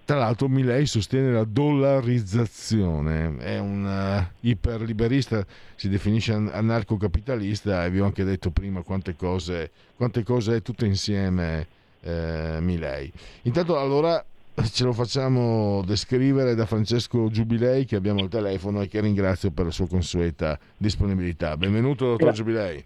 Tra 0.07 0.19
l'altro 0.19 0.47
Milei 0.49 0.87
sostiene 0.87 1.33
la 1.33 1.43
dollarizzazione, 1.43 3.39
è 3.39 3.59
un 3.59 3.85
uh, 3.85 4.47
iperliberista, 4.47 5.45
si 5.75 5.89
definisce 5.89 6.33
anarcocapitalista 6.33 7.85
e 7.85 7.91
vi 7.91 7.99
ho 7.99 8.05
anche 8.05 8.23
detto 8.23 8.51
prima 8.53 8.83
quante 8.83 9.17
cose, 9.17 9.73
quante 9.97 10.23
cose 10.23 10.57
è 10.57 10.63
tutte 10.63 10.87
insieme 10.87 11.67
eh, 12.03 12.59
Milei. 12.61 13.13
Intanto 13.43 13.81
allora 13.81 14.25
ce 14.71 14.85
lo 14.85 14.93
facciamo 14.93 15.83
descrivere 15.85 16.55
da 16.55 16.67
Francesco 16.67 17.29
Giubilei 17.29 17.85
che 17.85 17.97
abbiamo 17.97 18.21
al 18.21 18.29
telefono 18.29 18.83
e 18.83 18.89
che 18.89 19.01
ringrazio 19.01 19.51
per 19.51 19.65
la 19.65 19.71
sua 19.73 19.89
consueta 19.89 20.57
disponibilità. 20.77 21.57
Benvenuto 21.57 22.11
dottor 22.11 22.33
Giubilei. 22.33 22.85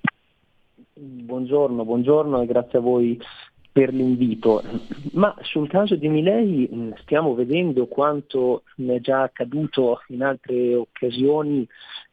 Buongiorno, 1.02 1.82
buongiorno 1.86 2.42
e 2.42 2.46
grazie 2.46 2.78
a 2.78 2.82
voi 2.82 3.18
per 3.72 3.90
l'invito, 3.94 4.62
ma 5.12 5.34
sul 5.40 5.66
caso 5.66 5.96
di 5.96 6.08
Milei 6.08 6.68
mm, 6.70 6.90
stiamo 7.00 7.34
vedendo 7.34 7.86
quanto 7.86 8.64
è 8.76 9.00
già 9.00 9.22
accaduto 9.22 10.02
in 10.08 10.22
altre 10.22 10.74
occasioni 10.74 11.66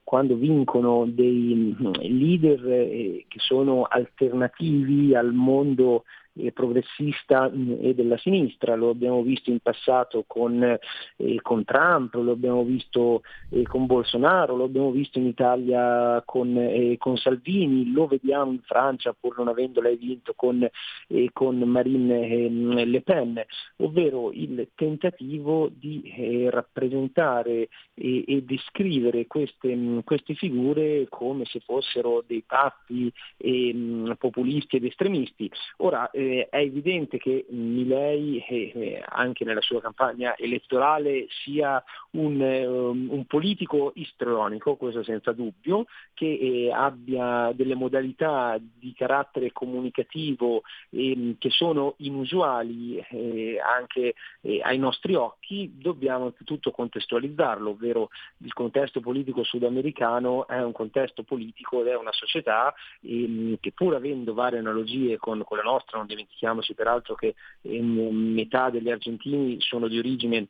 quando 0.06 0.36
vincono 0.36 1.06
dei 1.06 1.76
mm, 1.78 1.92
leader 2.00 2.66
eh, 2.66 3.26
che 3.28 3.40
sono 3.40 3.84
alternativi 3.84 5.14
al 5.14 5.34
mondo 5.34 6.06
progressista 6.54 7.50
mm, 7.50 7.74
e 7.82 7.94
della 7.94 8.18
sinistra, 8.18 8.76
lo 8.76 8.90
abbiamo 8.90 9.22
visto 9.22 9.50
in 9.50 9.60
passato 9.60 10.24
con, 10.28 10.62
eh, 10.64 11.42
con 11.42 11.64
Trump, 11.64 12.14
lo 12.16 12.32
abbiamo 12.32 12.64
visto 12.64 13.22
eh, 13.50 13.64
con 13.64 13.86
Bolsonaro, 13.86 14.56
lo 14.56 14.66
abbiamo 14.66 14.92
visto 14.92 15.20
in 15.20 15.28
Italia 15.28 16.22
con, 16.26 16.56
eh, 16.58 16.96
con, 16.98 17.18
Salvini, 17.18 17.92
lo 17.92 18.08
vediamo 18.08 18.52
in 18.52 18.62
Francia 18.62 19.16
pur 19.20 19.38
non 19.38 19.48
avendo 19.48 19.82
lei 19.82 19.96
vinto 19.96 20.34
con, 20.36 20.68
eh, 21.08 21.30
con 21.34 21.58
Marine 21.58 22.28
ehm, 22.28 22.86
Le 22.86 23.02
Pen, 23.02 23.44
ovvero 23.78 24.32
il 24.32 24.70
tentativo 24.76 25.70
di 25.74 26.02
eh, 26.16 26.50
rappresentare 26.50 27.70
e, 27.94 28.24
e 28.28 28.44
descrivere 28.44 29.28
queste, 29.28 29.76
mm, 29.76 30.00
queste, 30.04 30.36
figure 30.36 31.08
come 31.10 31.46
se 31.46 31.60
fossero 31.62 32.24
dei 32.26 32.44
pazzi 32.46 33.12
ehm, 33.38 34.16
populisti 34.20 34.76
ed 34.76 34.86
estremisti. 34.86 35.50
Ora, 35.78 36.10
eh, 36.12 36.27
è 36.50 36.58
evidente 36.58 37.18
che 37.18 37.46
Milei 37.50 38.44
eh, 38.48 38.72
eh, 38.74 39.04
anche 39.08 39.44
nella 39.44 39.62
sua 39.62 39.82
campagna 39.82 40.36
elettorale 40.38 41.28
sia 41.44 41.84
un, 42.12 42.40
um, 42.40 43.08
un 43.10 43.26
politico 43.26 43.92
istrionico, 43.96 44.76
questo 44.76 45.04
senza 45.04 45.32
dubbio, 45.32 45.86
che 46.14 46.26
eh, 46.26 46.72
abbia 46.72 47.52
delle 47.54 47.76
modalità 47.76 48.58
di 48.60 48.94
carattere 48.94 49.52
comunicativo 49.52 50.64
ehm, 50.92 51.38
che 51.38 51.50
sono 51.50 51.96
inusuali 51.98 52.98
eh, 52.98 53.60
anche 53.60 54.16
eh, 54.42 54.62
ai 54.62 54.78
nostri 54.78 55.16
occhi, 55.16 55.74
dobbiamo 55.76 56.26
innanzitutto 56.28 56.72
contestualizzarlo, 56.72 57.72
ovvero 57.72 58.10
il 58.40 58.54
contesto 58.54 59.00
politico 59.00 59.44
sudamericano 59.44 60.48
è 60.48 60.62
un 60.62 60.72
contesto 60.72 61.24
politico 61.24 61.82
ed 61.82 61.88
è 61.88 61.96
una 61.96 62.12
società 62.12 62.74
ehm, 63.02 63.58
che 63.60 63.72
pur 63.72 63.96
avendo 63.96 64.34
varie 64.34 64.60
analogie 64.60 65.18
con, 65.18 65.44
con 65.44 65.58
la 65.58 65.64
nostra, 65.64 65.98
non 65.98 66.08
dimentichiamoci 66.18 66.74
peraltro 66.74 67.16
che 67.16 67.36
ehm, 67.62 68.34
metà 68.34 68.70
degli 68.70 68.90
argentini 68.90 69.58
sono 69.60 69.88
di 69.88 69.98
origine 70.00 70.48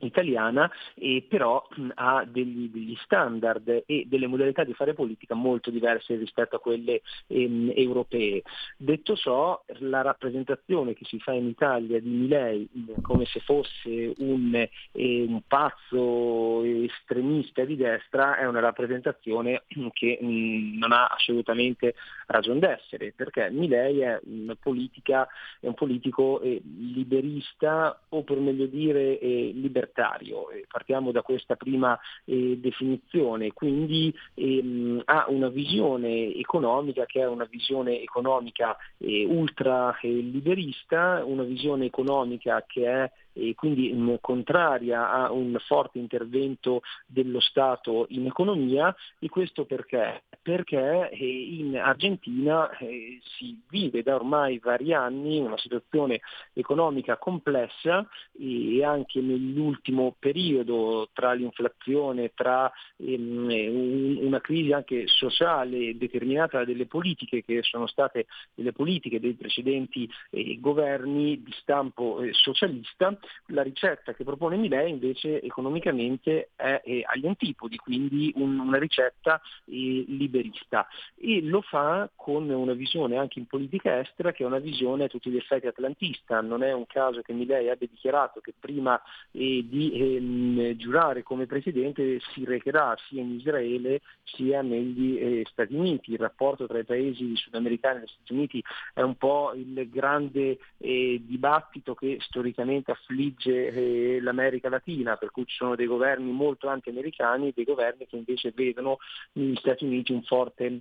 italiana, 0.00 0.70
e 0.94 1.24
però 1.28 1.66
ha 1.94 2.24
degli, 2.26 2.70
degli, 2.70 2.96
standard 3.02 3.84
e 3.86 4.04
delle 4.06 4.26
modalità 4.26 4.64
di 4.64 4.74
fare 4.74 4.94
politica 4.94 5.34
molto 5.34 5.70
diverse 5.70 6.16
rispetto 6.16 6.56
a 6.56 6.60
quelle 6.60 7.02
ehm, 7.26 7.72
europee. 7.74 8.42
Detto 8.76 9.16
ciò, 9.16 9.62
la 9.78 10.02
rappresentazione 10.02 10.94
che 10.94 11.04
si 11.04 11.18
fa 11.18 11.32
in 11.32 11.46
Italia 11.46 12.00
di 12.00 12.08
Milei 12.08 12.68
come 13.02 13.24
se 13.26 13.40
fosse 13.40 14.14
un, 14.18 14.54
eh, 14.54 15.24
un 15.26 15.40
pazzo 15.46 16.62
estremista 16.62 17.64
di 17.64 17.76
destra 17.76 18.36
è 18.36 18.46
una 18.46 18.60
rappresentazione 18.60 19.62
che 19.92 20.18
mh, 20.20 20.78
non 20.78 20.92
ha 20.92 21.06
assolutamente 21.06 21.94
ragione 22.26 22.60
d'essere, 22.60 23.12
perché 23.16 23.50
Milei 23.50 24.00
è, 24.00 24.20
politica, 24.60 25.26
è 25.60 25.66
un 25.66 25.74
politico 25.74 26.40
eh, 26.40 26.60
liberista 26.62 28.00
o 28.10 28.22
per 28.22 28.38
meglio 28.38 28.66
dire 28.66 29.18
eh, 29.18 29.50
libertario 29.54 29.77
libertario. 29.78 30.46
partiamo 30.68 31.12
da 31.12 31.22
questa 31.22 31.56
prima 31.56 31.98
eh, 32.24 32.58
definizione, 32.58 33.52
quindi 33.52 34.12
ehm, 34.34 35.02
ha 35.04 35.26
una 35.28 35.48
visione 35.48 36.34
economica 36.34 37.06
che 37.06 37.20
è 37.20 37.26
una 37.26 37.46
visione 37.48 38.00
economica 38.02 38.76
eh, 38.98 39.24
ultra 39.24 39.96
eh, 40.00 40.08
liberista, 40.08 41.22
una 41.24 41.44
visione 41.44 41.86
economica 41.86 42.64
che 42.66 42.86
è 42.86 43.10
e 43.38 43.54
quindi 43.54 43.92
mh, 43.92 44.18
contraria 44.20 45.10
a 45.10 45.30
un 45.30 45.56
forte 45.66 45.98
intervento 45.98 46.82
dello 47.06 47.40
Stato 47.40 48.06
in 48.10 48.26
economia 48.26 48.94
e 49.18 49.28
questo 49.28 49.64
perché? 49.64 50.22
Perché 50.42 51.10
eh, 51.10 51.26
in 51.26 51.76
Argentina 51.78 52.70
eh, 52.78 53.20
si 53.36 53.60
vive 53.68 54.02
da 54.02 54.14
ormai 54.14 54.58
vari 54.58 54.92
anni 54.92 55.38
una 55.38 55.58
situazione 55.58 56.20
economica 56.52 57.16
complessa 57.16 58.06
e 58.38 58.84
anche 58.84 59.20
nell'ultimo 59.20 60.14
periodo 60.18 61.08
tra 61.12 61.32
l'inflazione, 61.32 62.32
tra 62.34 62.70
ehm, 62.96 63.46
un, 63.48 64.18
una 64.20 64.40
crisi 64.40 64.72
anche 64.72 65.06
sociale 65.06 65.96
determinata 65.96 66.58
da 66.58 66.64
delle 66.64 66.86
politiche 66.86 67.44
che 67.44 67.62
sono 67.62 67.86
state 67.86 68.26
delle 68.54 68.72
politiche 68.72 69.20
dei 69.20 69.34
precedenti 69.34 70.08
eh, 70.30 70.58
governi 70.60 71.42
di 71.42 71.52
stampo 71.60 72.20
socialista, 72.32 73.16
la 73.46 73.62
ricetta 73.62 74.14
che 74.14 74.24
propone 74.24 74.56
Milei 74.56 74.90
invece 74.90 75.40
economicamente 75.42 76.50
è, 76.56 76.80
è 76.84 77.02
agli 77.04 77.26
antipodi, 77.26 77.76
quindi 77.76 78.32
un, 78.36 78.58
una 78.58 78.78
ricetta 78.78 79.40
eh, 79.64 80.04
liberista 80.06 80.86
e 81.16 81.42
lo 81.42 81.60
fa 81.62 82.10
con 82.14 82.48
una 82.48 82.72
visione 82.72 83.16
anche 83.16 83.38
in 83.38 83.46
politica 83.46 84.00
estera 84.00 84.32
che 84.32 84.42
è 84.42 84.46
una 84.46 84.58
visione 84.58 85.04
a 85.04 85.08
tutti 85.08 85.30
gli 85.30 85.36
effetti 85.36 85.66
atlantista. 85.66 86.40
Non 86.40 86.62
è 86.62 86.72
un 86.72 86.86
caso 86.86 87.22
che 87.22 87.32
Milei 87.32 87.68
abbia 87.68 87.88
dichiarato 87.90 88.40
che 88.40 88.54
prima 88.58 89.00
eh, 89.32 89.64
di 89.68 89.92
ehm, 89.92 90.76
giurare 90.76 91.22
come 91.22 91.46
presidente 91.46 92.20
si 92.32 92.44
recherà 92.44 92.96
sia 93.08 93.20
in 93.20 93.34
Israele 93.34 94.00
sia 94.24 94.62
negli 94.62 95.18
eh, 95.18 95.46
Stati 95.50 95.74
Uniti. 95.74 96.12
Il 96.12 96.18
rapporto 96.18 96.66
tra 96.66 96.78
i 96.78 96.84
paesi 96.84 97.34
sudamericani 97.36 98.00
e 98.00 98.02
gli 98.02 98.08
Stati 98.08 98.32
Uniti 98.32 98.62
è 98.94 99.02
un 99.02 99.16
po' 99.16 99.52
il 99.54 99.88
grande 99.90 100.58
eh, 100.78 101.20
dibattito 101.24 101.94
che 101.94 102.18
storicamente 102.20 102.90
affligge 102.90 103.17
eh, 103.18 104.18
l'America 104.20 104.68
Latina, 104.68 105.16
per 105.16 105.30
cui 105.30 105.46
ci 105.46 105.56
sono 105.56 105.74
dei 105.74 105.86
governi 105.86 106.30
molto 106.30 106.68
anti-americani 106.68 107.48
e 107.48 107.52
dei 107.54 107.64
governi 107.64 108.06
che 108.06 108.16
invece 108.16 108.52
vedono 108.54 108.98
negli 109.32 109.56
Stati 109.56 109.84
Uniti 109.84 110.12
un 110.12 110.22
forte 110.22 110.80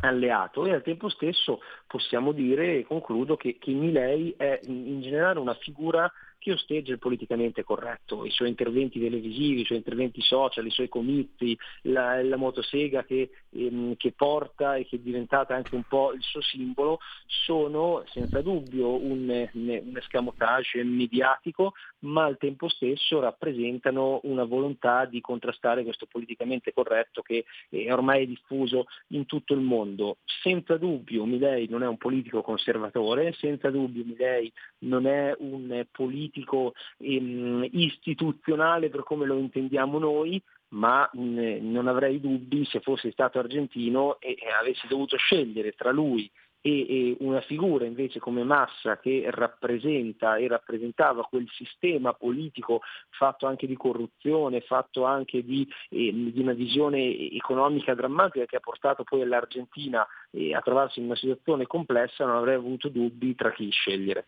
alleato. 0.00 0.66
E 0.66 0.72
al 0.72 0.82
tempo 0.82 1.08
stesso 1.08 1.60
possiamo 1.86 2.32
dire, 2.32 2.78
e 2.78 2.84
concludo, 2.84 3.36
che, 3.36 3.58
che 3.58 3.72
Milei 3.72 4.34
è 4.36 4.60
in 4.64 5.00
generale 5.00 5.38
una 5.38 5.54
figura 5.54 6.10
che 6.42 6.52
osteggia 6.52 6.90
il 6.90 6.98
politicamente 6.98 7.62
corretto, 7.62 8.24
i 8.24 8.30
suoi 8.30 8.48
interventi 8.48 8.98
televisivi, 8.98 9.60
i 9.60 9.64
suoi 9.64 9.78
interventi 9.78 10.20
social, 10.20 10.66
i 10.66 10.72
suoi 10.72 10.88
comizi, 10.88 11.56
la, 11.82 12.20
la 12.20 12.36
motosega 12.36 13.04
che, 13.04 13.30
ehm, 13.50 13.94
che, 13.96 14.10
porta 14.10 14.74
e 14.74 14.84
che 14.84 14.96
è 14.96 14.98
diventata 14.98 15.54
anche 15.54 15.76
un 15.76 15.84
po' 15.84 16.12
il 16.12 16.22
suo 16.22 16.40
simbolo, 16.40 16.98
sono 17.26 18.02
senza 18.08 18.40
dubbio 18.40 19.00
un, 19.00 19.48
un 19.52 19.96
escamotage 19.96 20.82
mediatico, 20.82 21.74
ma 22.00 22.24
al 22.24 22.38
tempo 22.38 22.68
stesso 22.68 23.20
rappresentano 23.20 24.18
una 24.24 24.42
volontà 24.42 25.04
di 25.04 25.20
contrastare 25.20 25.84
questo 25.84 26.06
politicamente 26.06 26.72
corretto 26.72 27.22
che 27.22 27.44
è 27.68 27.92
ormai 27.92 28.26
diffuso 28.26 28.86
in 29.08 29.26
tutto 29.26 29.54
il 29.54 29.60
mondo. 29.60 30.16
Senza 30.42 30.76
dubbio 30.76 31.24
Milei 31.24 31.68
non 31.68 31.84
è 31.84 31.86
un 31.86 31.98
politico 31.98 32.42
conservatore, 32.42 33.32
senza 33.34 33.70
dubbio 33.70 34.04
Milei 34.04 34.52
non 34.78 35.06
è 35.06 35.36
un 35.38 35.86
politico 35.92 36.30
politico 36.32 36.72
ehm, 36.98 37.68
istituzionale 37.70 38.88
per 38.88 39.02
come 39.04 39.26
lo 39.26 39.36
intendiamo 39.36 39.98
noi, 39.98 40.42
ma 40.68 41.08
mh, 41.12 41.58
non 41.60 41.86
avrei 41.86 42.18
dubbi 42.18 42.64
se 42.64 42.80
fossi 42.80 43.10
stato 43.12 43.38
argentino 43.38 44.18
e, 44.18 44.30
e 44.30 44.50
avessi 44.58 44.86
dovuto 44.88 45.16
scegliere 45.16 45.72
tra 45.72 45.90
lui 45.90 46.30
e, 46.64 46.80
e, 46.88 47.16
una 47.20 47.40
figura 47.40 47.84
invece 47.84 48.20
come 48.20 48.44
Massa 48.44 48.98
che 48.98 49.24
rappresenta 49.28 50.36
e 50.36 50.46
rappresentava 50.48 51.24
quel 51.24 51.46
sistema 51.50 52.14
politico 52.14 52.80
fatto 53.10 53.46
anche 53.46 53.66
di 53.66 53.76
corruzione, 53.76 54.60
fatto 54.60 55.04
anche 55.04 55.44
di, 55.44 55.68
eh, 55.90 56.12
di 56.12 56.40
una 56.40 56.52
visione 56.52 57.30
economica 57.32 57.94
drammatica 57.94 58.46
che 58.46 58.56
ha 58.56 58.60
portato 58.60 59.02
poi 59.04 59.26
l'Argentina 59.26 60.06
eh, 60.30 60.54
a 60.54 60.60
trovarsi 60.60 61.00
in 61.00 61.06
una 61.06 61.16
situazione 61.16 61.66
complessa, 61.66 62.24
non 62.24 62.36
avrei 62.36 62.54
avuto 62.54 62.88
dubbi 62.88 63.34
tra 63.34 63.52
chi 63.52 63.68
scegliere. 63.70 64.26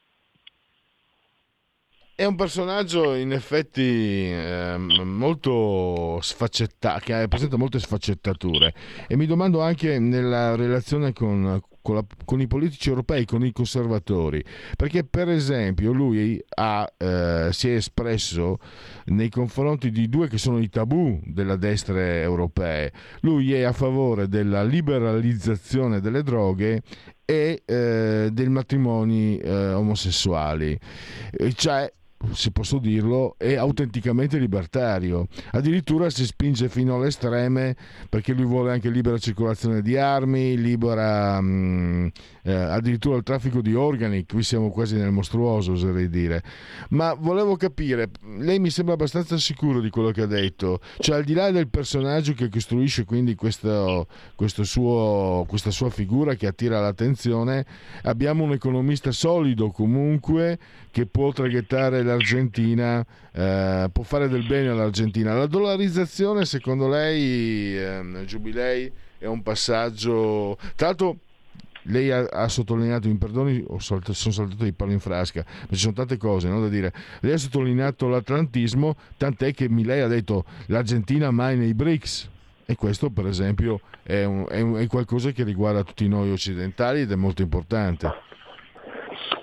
È 2.17 2.25
un 2.25 2.37
personaggio 2.37 3.17
in 3.17 3.33
effetti 3.33 3.83
eh, 3.83 4.77
molto 4.79 6.21
sfaccettato, 6.21 7.01
che 7.01 7.27
presenta 7.27 7.57
molte 7.57 7.81
sfaccettature. 7.81 8.73
E 9.09 9.17
mi 9.17 9.27
domando 9.27 9.61
anche 9.61 9.99
nella 9.99 10.55
relazione 10.55 11.13
con, 11.13 11.61
con, 11.83 11.97
la, 11.97 12.07
con, 12.25 12.41
i 12.41 12.47
politici 12.47 12.89
europei, 12.89 13.25
con 13.25 13.45
i 13.45 13.51
conservatori, 13.51 14.45
perché 14.77 15.03
per 15.03 15.29
esempio 15.29 15.91
lui 15.91 16.41
ha, 16.55 16.89
eh, 16.97 17.49
si 17.51 17.71
è 17.71 17.75
espresso 17.75 18.59
nei 19.07 19.29
confronti 19.29 19.91
di 19.91 20.09
due 20.09 20.29
che 20.29 20.39
sono 20.39 20.61
i 20.61 20.69
tabù 20.69 21.21
della 21.25 21.57
destra 21.57 22.01
europee. 22.01 22.93
Lui 23.23 23.53
è 23.53 23.63
a 23.63 23.73
favore 23.73 24.29
della 24.29 24.63
liberalizzazione 24.63 25.99
delle 26.01 26.23
droghe 26.23 26.81
e 27.25 27.63
eh, 27.65 28.29
dei 28.31 28.49
matrimoni 28.49 29.37
eh, 29.39 29.73
omosessuali, 29.73 30.79
cioè 31.57 31.91
se 32.33 32.51
posso 32.51 32.79
dirlo, 32.79 33.35
è 33.39 33.55
autenticamente 33.55 34.39
libertario. 34.39 35.27
Addirittura 35.53 36.11
si 36.11 36.25
spinge 36.25 36.69
fino 36.69 36.97
alle 36.97 37.09
estreme 37.09 37.77
perché 38.09 38.33
lui 38.33 38.45
vuole 38.45 38.73
anche 38.73 38.91
libera 38.91 39.19
circolazione 39.19 39.83
di 39.83 39.97
armi, 39.97 40.57
libera 40.57 41.41
mh, 41.41 41.47
mm, 41.47 42.07
eh, 42.43 42.53
addirittura 42.53 43.17
il 43.17 43.23
traffico 43.23 43.61
di 43.61 43.75
organi. 43.75 44.25
Qui 44.27 44.43
siamo 44.43 44.71
quasi 44.71 44.97
nel 44.97 45.11
mostruoso, 45.11 45.73
oserei 45.73 46.09
dire. 46.09 46.43
Ma 46.91 47.15
volevo 47.15 47.57
capire, 47.57 48.11
lei 48.39 48.59
mi 48.59 48.71
sembra 48.71 48.95
abbastanza 48.95 49.39
sicuro 49.39 49.81
di 49.81 49.91
quello 49.91 50.11
che 50.11 50.23
ha 50.23 50.27
detto, 50.27 50.81
cioè 50.99 51.17
al 51.17 51.25
di 51.25 51.35
là 51.35 51.51
del 51.51 51.69
personaggio 51.69 52.33
che 52.35 52.49
costruisce 52.49 53.05
quindi 53.05 53.35
questo, 53.35 54.07
questo 54.35 54.65
suo, 54.65 55.45
questa 55.49 55.71
sua 55.71 55.91
figura 55.91 56.35
che 56.35 56.47
attira 56.47 56.81
l'attenzione, 56.81 57.65
abbiamo 58.03 58.45
un 58.45 58.53
economista 58.53 59.11
solido 59.13 59.71
comunque 59.71 60.59
che 60.91 61.07
può 61.07 61.33
traghettare 61.33 62.03
la 62.03 62.14
l'Argentina 62.15 63.05
eh, 63.33 63.89
può 63.93 64.03
fare 64.03 64.29
del 64.29 64.47
bene 64.47 64.69
all'Argentina. 64.69 65.35
La 65.35 65.47
dollarizzazione, 65.47 66.45
secondo 66.45 66.89
lei, 66.89 67.77
eh, 67.77 68.25
Giubilei, 68.27 68.91
è 69.19 69.27
un 69.27 69.43
passaggio... 69.43 70.57
Tra 70.77 70.89
l'altro 70.89 71.19
lei 71.85 72.11
ha, 72.11 72.27
ha, 72.31 72.49
sottolineato, 72.49 73.09
mi 73.09 73.17
perdoni, 73.17 73.65
saltato, 73.79 74.13
sono 74.13 74.33
saltato 74.33 74.65
di 74.65 74.73
palo 74.73 74.93
in 74.93 75.01
frasca, 75.01 75.45
ma 75.45 75.67
ci 75.71 75.81
sono 75.81 75.93
tante 75.93 76.17
cose 76.17 76.49
no, 76.49 76.61
da 76.61 76.69
dire. 76.69 76.93
Lei 77.21 77.33
ha 77.33 77.39
sottolineato 77.39 78.09
l'atlantismo, 78.09 78.97
tant'è 79.17 79.53
che 79.53 79.69
lei 79.69 80.01
ha 80.01 80.09
detto 80.09 80.45
l'Argentina 80.67 81.31
mai 81.31 81.57
nei 81.57 81.75
BRICS. 81.75 82.31
E 82.67 82.77
questo, 82.77 83.11
per 83.11 83.27
esempio, 83.27 83.81
è, 84.03 84.25
un, 84.25 84.47
è, 84.49 84.61
un, 84.61 84.77
è 84.77 84.87
qualcosa 84.87 85.33
che 85.33 85.45
riguarda 85.45 85.85
tutti 85.85 86.09
noi 86.09 86.31
occidentali 86.31 87.03
ed 87.03 87.13
è 87.13 87.17
molto 87.17 87.43
importante. 87.43 88.11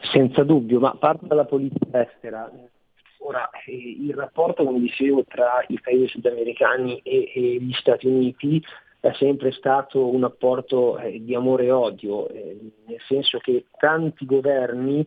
Senza 0.02 0.44
dubbio, 0.44 0.80
ma 0.80 0.96
parte 0.96 1.28
dalla 1.28 1.46
politica 1.46 2.02
estera. 2.02 2.50
Ora, 3.20 3.50
eh, 3.66 3.98
il 4.00 4.14
rapporto, 4.16 4.64
come 4.64 4.80
dicevo, 4.80 5.24
tra 5.26 5.64
i 5.68 5.80
paesi 5.80 6.08
sudamericani 6.08 7.00
e, 7.04 7.32
e 7.34 7.58
gli 7.62 7.74
Stati 7.74 8.08
Uniti 8.08 8.62
è 9.00 9.12
sempre 9.14 9.52
stato 9.52 10.14
un 10.14 10.22
rapporto 10.22 10.98
eh, 11.00 11.24
di 11.24 11.34
amore 11.34 11.66
e 11.66 11.72
odio, 11.72 12.30
eh, 12.30 12.58
nel 12.86 13.02
senso 13.08 13.40
che 13.40 13.66
tanti 13.78 14.26
governi 14.26 15.06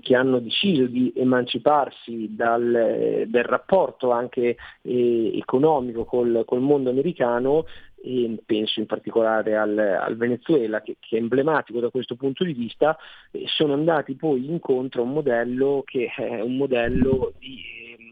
che 0.00 0.16
hanno 0.16 0.38
deciso 0.38 0.86
di 0.86 1.12
emanciparsi 1.14 2.34
dal, 2.34 2.74
eh, 2.74 3.24
del 3.28 3.44
rapporto 3.44 4.10
anche 4.10 4.56
eh, 4.80 5.36
economico 5.36 6.04
col, 6.06 6.42
col 6.46 6.60
mondo 6.60 6.88
americano 6.88 7.66
e 8.02 8.36
penso 8.44 8.80
in 8.80 8.86
particolare 8.86 9.56
al, 9.56 9.78
al 9.78 10.16
Venezuela 10.16 10.80
che, 10.80 10.96
che, 10.98 11.16
è 11.16 11.20
emblematico 11.20 11.80
da 11.80 11.90
questo 11.90 12.16
punto 12.16 12.44
di 12.44 12.52
vista, 12.52 12.96
eh, 13.30 13.44
sono 13.46 13.74
andati 13.74 14.14
poi 14.14 14.48
incontro 14.48 15.02
a 15.02 15.04
un 15.04 15.12
modello 15.12 15.82
che 15.84 16.10
è 16.16 16.40
un 16.40 16.56
modello 16.56 17.34
di, 17.38 17.62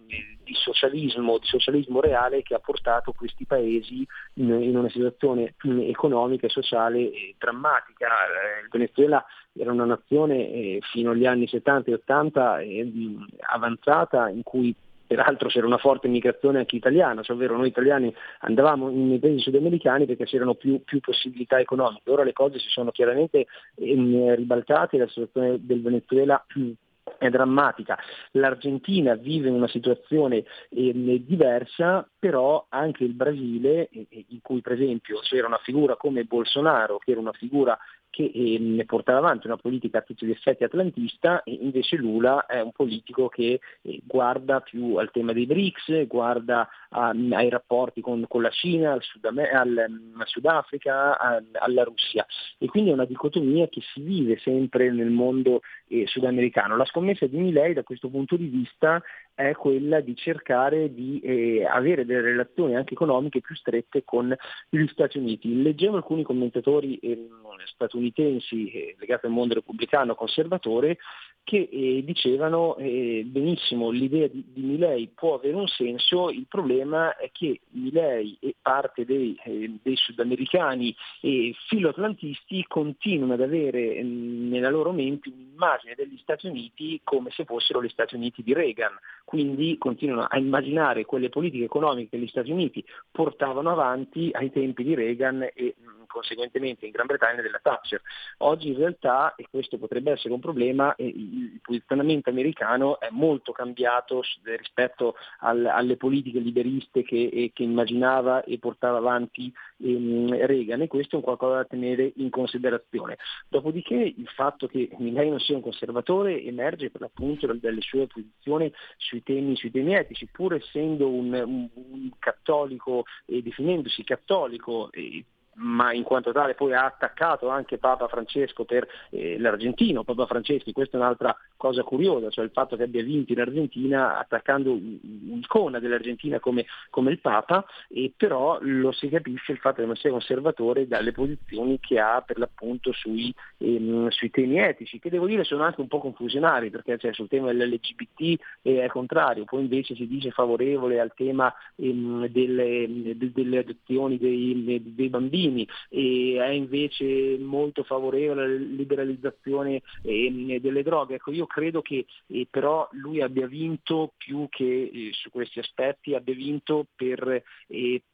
eh, 0.08 0.36
di, 0.44 0.54
socialismo, 0.54 1.38
di 1.38 1.46
socialismo 1.46 2.00
reale 2.00 2.42
che 2.42 2.54
ha 2.54 2.60
portato 2.60 3.12
questi 3.12 3.46
paesi 3.46 4.06
in, 4.34 4.50
in 4.62 4.76
una 4.76 4.90
situazione 4.90 5.54
economica 5.88 6.46
e 6.46 6.50
sociale 6.50 7.10
drammatica. 7.38 8.06
Eh, 8.06 8.62
il 8.62 8.68
Venezuela 8.70 9.24
era 9.60 9.72
una 9.72 9.84
nazione 9.84 10.50
eh, 10.50 10.78
fino 10.90 11.10
agli 11.10 11.26
anni 11.26 11.46
70 11.46 11.90
e 11.90 11.94
80 11.94 12.60
eh, 12.60 12.92
avanzata 13.40 14.28
in 14.28 14.42
cui 14.42 14.74
peraltro 15.06 15.48
c'era 15.48 15.66
una 15.66 15.76
forte 15.76 16.06
migrazione 16.06 16.58
anche 16.58 16.76
italiana, 16.76 17.22
cioè 17.22 17.34
ovvero 17.34 17.56
noi 17.56 17.66
italiani 17.66 18.14
andavamo 18.40 18.88
nei 18.90 19.18
paesi 19.18 19.40
sudamericani 19.40 20.06
perché 20.06 20.24
c'erano 20.24 20.54
più, 20.54 20.84
più 20.84 21.00
possibilità 21.00 21.58
economiche. 21.58 22.10
Ora 22.10 22.22
le 22.22 22.32
cose 22.32 22.60
si 22.60 22.68
sono 22.68 22.92
chiaramente 22.92 23.46
ehm, 23.74 24.36
ribaltate, 24.36 24.98
la 24.98 25.08
situazione 25.08 25.58
del 25.60 25.82
Venezuela 25.82 26.44
è 27.18 27.28
drammatica. 27.28 27.98
L'Argentina 28.32 29.14
vive 29.14 29.48
una 29.48 29.66
situazione 29.66 30.44
eh, 30.68 31.22
diversa, 31.26 32.08
però 32.16 32.66
anche 32.68 33.02
il 33.02 33.14
Brasile, 33.14 33.88
eh, 33.88 34.26
in 34.28 34.40
cui 34.40 34.60
per 34.60 34.72
esempio 34.72 35.18
c'era 35.22 35.48
una 35.48 35.60
figura 35.62 35.96
come 35.96 36.22
Bolsonaro, 36.22 36.98
che 36.98 37.10
era 37.10 37.20
una 37.20 37.32
figura 37.32 37.76
che 38.10 38.30
eh, 38.34 38.84
portava 38.84 39.18
avanti 39.18 39.46
una 39.46 39.56
politica 39.56 39.98
a 39.98 40.02
tutti 40.02 40.26
gli 40.26 40.30
effetti 40.30 40.64
atlantista 40.64 41.42
e 41.44 41.52
invece 41.60 41.96
Lula 41.96 42.46
è 42.46 42.60
un 42.60 42.72
politico 42.72 43.28
che 43.28 43.60
eh, 43.82 44.00
guarda 44.04 44.60
più 44.60 44.96
al 44.96 45.10
tema 45.10 45.32
dei 45.32 45.46
BRICS, 45.46 46.06
guarda 46.06 46.68
a, 46.90 47.08
ai 47.08 47.48
rapporti 47.48 48.00
con, 48.00 48.24
con, 48.28 48.42
la 48.42 48.50
Cina, 48.50 48.92
al, 48.92 49.02
Sud, 49.02 49.24
al, 49.24 49.38
al 49.52 50.26
Sudafrica, 50.26 51.18
al, 51.18 51.46
alla 51.52 51.84
Russia 51.84 52.26
e 52.58 52.66
quindi 52.66 52.90
è 52.90 52.94
una 52.94 53.04
dicotomia 53.04 53.68
che 53.68 53.80
si 53.92 54.00
vive 54.00 54.38
sempre 54.38 54.90
nel 54.90 55.10
mondo 55.10 55.60
eh, 55.88 56.06
sudamericano. 56.06 56.76
La 56.76 56.84
scommessa 56.84 57.26
di 57.26 57.38
Milei 57.38 57.74
da 57.74 57.82
questo 57.82 58.08
punto 58.08 58.36
di 58.36 58.46
vista 58.46 59.02
è 59.34 59.52
quella 59.52 60.00
di 60.00 60.14
cercare 60.16 60.92
di 60.92 61.20
eh, 61.20 61.64
avere 61.64 62.04
delle 62.04 62.20
relazioni 62.20 62.76
anche 62.76 62.94
economiche 62.94 63.40
più 63.40 63.54
strette 63.54 64.04
con 64.04 64.34
gli 64.68 64.86
Stati 64.88 65.18
Uniti. 65.18 65.62
Leggevo 65.62 65.96
alcuni 65.96 66.22
commentatori 66.22 66.96
eh, 66.96 67.28
statunitensi 67.66 68.70
eh, 68.70 68.96
legati 68.98 69.26
al 69.26 69.32
mondo 69.32 69.54
repubblicano 69.54 70.14
conservatore 70.14 70.98
che 71.42 71.68
eh, 71.70 72.02
dicevano 72.04 72.76
eh, 72.76 73.24
benissimo 73.26 73.90
l'idea 73.90 74.28
di, 74.28 74.44
di 74.52 74.60
Milei 74.60 75.10
può 75.14 75.34
avere 75.34 75.56
un 75.56 75.66
senso, 75.66 76.30
il 76.30 76.46
problema 76.46 77.16
è 77.16 77.30
che 77.32 77.60
Milei 77.70 78.36
e 78.40 78.54
parte 78.60 79.04
dei, 79.04 79.38
eh, 79.44 79.78
dei 79.82 79.96
sudamericani 79.96 80.94
e 81.20 81.54
filoatlantisti 81.66 82.64
continuano 82.68 83.32
ad 83.32 83.40
avere 83.40 84.02
mh, 84.02 84.48
nella 84.48 84.70
loro 84.70 84.92
mente 84.92 85.30
un'immagine 85.30 85.94
degli 85.96 86.18
Stati 86.18 86.46
Uniti 86.46 87.00
come 87.02 87.30
se 87.30 87.44
fossero 87.44 87.82
gli 87.82 87.88
Stati 87.88 88.14
Uniti 88.14 88.42
di 88.42 88.52
Reagan, 88.52 88.92
quindi 89.24 89.76
continuano 89.78 90.26
a 90.28 90.38
immaginare 90.38 91.04
quelle 91.04 91.28
politiche 91.28 91.64
economiche 91.64 92.10
che 92.10 92.18
gli 92.18 92.28
Stati 92.28 92.50
Uniti 92.50 92.84
portavano 93.10 93.70
avanti 93.70 94.30
ai 94.32 94.50
tempi 94.50 94.82
di 94.82 94.94
Reagan 94.94 95.48
e 95.54 95.74
conseguentemente 96.10 96.84
in 96.86 96.92
Gran 96.92 97.06
Bretagna 97.06 97.42
della 97.42 97.60
Thatcher. 97.62 98.02
Oggi 98.38 98.68
in 98.68 98.76
realtà, 98.76 99.34
e 99.36 99.46
questo 99.48 99.78
potrebbe 99.78 100.12
essere 100.12 100.34
un 100.34 100.40
problema, 100.40 100.94
il 100.98 101.60
posizionamento 101.62 102.30
americano 102.30 103.00
è 103.00 103.08
molto 103.10 103.52
cambiato 103.52 104.22
rispetto 104.42 105.14
al, 105.40 105.64
alle 105.66 105.96
politiche 105.96 106.38
liberiste 106.38 107.02
che, 107.02 107.50
che, 107.52 107.62
immaginava 107.62 108.42
e 108.44 108.58
portava 108.58 108.98
avanti 108.98 109.52
ehm, 109.78 110.46
Reagan 110.46 110.82
e 110.82 110.88
questo 110.88 111.14
è 111.14 111.18
un 111.18 111.24
qualcosa 111.24 111.56
da 111.56 111.64
tenere 111.64 112.12
in 112.16 112.30
considerazione. 112.30 113.16
Dopodiché 113.48 113.94
il 113.94 114.28
fatto 114.28 114.66
che 114.66 114.88
lei 114.98 115.28
non 115.28 115.38
sia 115.40 115.56
un 115.56 115.62
conservatore 115.62 116.42
emerge 116.42 116.90
per 116.90 117.00
l'appunto 117.00 117.46
dalle 117.52 117.80
sue 117.80 118.06
posizioni 118.06 118.72
sui 118.96 119.22
temi, 119.22 119.56
sui 119.56 119.70
temi 119.70 119.94
etici, 119.94 120.28
pur 120.30 120.54
essendo 120.54 121.08
un, 121.08 121.32
un, 121.32 121.68
un 121.74 122.10
cattolico 122.18 123.04
e 123.26 123.42
definendosi 123.42 124.04
cattolico 124.04 124.90
e 124.92 125.24
ma 125.60 125.92
in 125.92 126.02
quanto 126.02 126.32
tale 126.32 126.54
poi 126.54 126.72
ha 126.72 126.84
attaccato 126.84 127.48
anche 127.48 127.78
Papa 127.78 128.08
Francesco 128.08 128.64
per 128.64 128.86
eh, 129.10 129.38
l'argentino, 129.38 130.04
Papa 130.04 130.26
Franceschi, 130.26 130.72
questa 130.72 130.96
è 130.96 131.00
un'altra 131.00 131.36
cosa 131.56 131.82
curiosa, 131.82 132.30
cioè 132.30 132.44
il 132.44 132.50
fatto 132.52 132.76
che 132.76 132.84
abbia 132.84 133.02
vinto 133.02 133.32
in 133.32 133.40
Argentina 133.40 134.18
attaccando 134.18 134.72
un'icona 134.72 135.78
dell'Argentina 135.78 136.40
come, 136.40 136.64
come, 136.88 137.10
il 137.10 137.20
Papa, 137.20 137.64
e 137.88 138.12
però 138.16 138.58
lo 138.62 138.92
si 138.92 139.08
capisce 139.08 139.52
il 139.52 139.58
fatto 139.58 139.80
che 139.80 139.86
non 139.86 139.96
sia 139.96 140.10
conservatore 140.10 140.86
dalle 140.86 141.12
posizioni 141.12 141.78
che 141.78 141.98
ha 141.98 142.22
per 142.22 142.38
l'appunto 142.38 142.92
sui, 142.92 143.32
ehm, 143.58 144.08
sui 144.08 144.30
temi 144.30 144.58
etici, 144.58 144.98
che 144.98 145.10
devo 145.10 145.26
dire 145.26 145.44
sono 145.44 145.64
anche 145.64 145.80
un 145.80 145.88
po' 145.88 145.98
confusionari, 145.98 146.70
perché 146.70 146.96
cioè, 146.96 147.12
sul 147.12 147.28
tema 147.28 147.52
dell'LGBT 147.52 148.40
è 148.62 148.86
contrario, 148.86 149.44
poi 149.44 149.60
invece 149.60 149.94
si 149.94 150.06
dice 150.06 150.30
favorevole 150.30 150.98
al 150.98 151.12
tema 151.14 151.52
ehm, 151.76 152.26
delle, 152.28 152.86
de, 153.16 153.32
delle 153.32 153.58
adozioni 153.58 154.16
dei, 154.16 154.94
dei 154.94 155.08
bambini, 155.10 155.49
bambini 155.50 155.66
e 155.88 156.36
è 156.40 156.48
invece 156.48 157.36
molto 157.38 157.82
favorevole 157.82 158.42
alla 158.44 158.54
liberalizzazione 158.54 159.82
delle 160.02 160.82
droghe. 160.82 161.16
Ecco, 161.16 161.32
io 161.32 161.46
credo 161.46 161.82
che 161.82 162.06
però 162.48 162.88
lui 162.92 163.20
abbia 163.20 163.46
vinto 163.46 164.12
più 164.16 164.46
che 164.48 164.90
eh, 164.92 165.10
su 165.12 165.30
questi 165.30 165.58
aspetti, 165.58 166.14
abbia 166.14 166.34
vinto 166.34 166.86
per, 166.94 167.42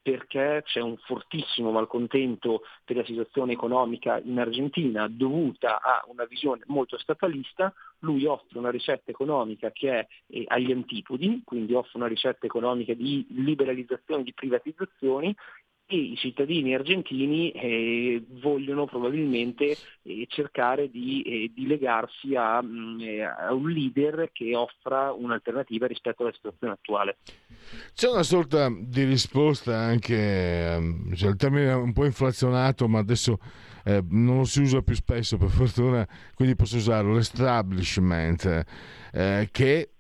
perché 0.03 0.63
c'è 0.65 0.81
un 0.81 0.97
fortissimo 0.99 1.71
malcontento 1.71 2.63
per 2.85 2.97
la 2.97 3.05
situazione 3.05 3.53
economica 3.53 4.19
in 4.19 4.39
Argentina 4.39 5.07
dovuta 5.09 5.81
a 5.81 6.05
una 6.09 6.25
visione 6.25 6.63
molto 6.67 6.99
statalista, 6.99 7.73
lui 8.01 8.25
offre 8.27 8.59
una 8.59 8.71
ricetta 8.71 9.11
economica 9.11 9.71
che 9.71 9.91
è 9.91 10.07
eh, 10.29 10.45
agli 10.49 10.71
antipodi, 10.71 11.43
quindi 11.45 11.75
offre 11.75 11.99
una 11.99 12.07
ricetta 12.07 12.47
economica 12.47 12.95
di 12.95 13.27
liberalizzazione, 13.31 14.23
di 14.23 14.33
privatizzazioni 14.35 15.35
i 15.89 16.17
cittadini 16.17 16.75
argentini 16.75 17.53
eh, 17.53 18.25
vogliono 18.41 18.87
probabilmente 18.87 19.77
eh, 20.03 20.27
cercare 20.29 20.91
di, 20.91 21.23
eh, 21.23 21.53
di 21.55 21.67
legarsi 21.67 22.35
a, 22.35 22.61
mm, 22.63 23.01
eh, 23.01 23.23
a, 23.23 23.53
un 23.53 23.71
leader 23.71 24.31
che 24.33 24.57
offra 24.57 25.13
un'alternativa 25.13 25.87
rispetto 25.87 26.23
alla 26.23 26.33
situazione 26.33 26.73
attuale. 26.73 27.19
C'è 27.95 28.09
una 28.11 28.25
sorta 28.25 28.69
di 28.69 29.05
risposta 29.05 29.77
anche, 29.77 30.73
ehm, 30.75 31.15
cioè 31.15 31.31
il 31.31 31.37
termine 31.37 31.71
è 31.71 31.75
un 31.75 31.93
po' 31.93 32.05
inflazionato 32.05 32.89
ma 32.89 32.99
adesso 32.99 33.39
eh, 33.85 34.03
non 34.09 34.39
lo 34.39 34.45
si 34.45 34.63
usa 34.63 34.83
più 34.83 34.95
spesso 34.97 35.37
per 35.37 35.49
fortuna, 35.49 36.07
quindi 36.35 36.57
posso 36.57 36.77
usarlo, 36.77 37.15
l'establishment, 37.15 38.65
eh, 39.13 39.49
che 39.53 39.91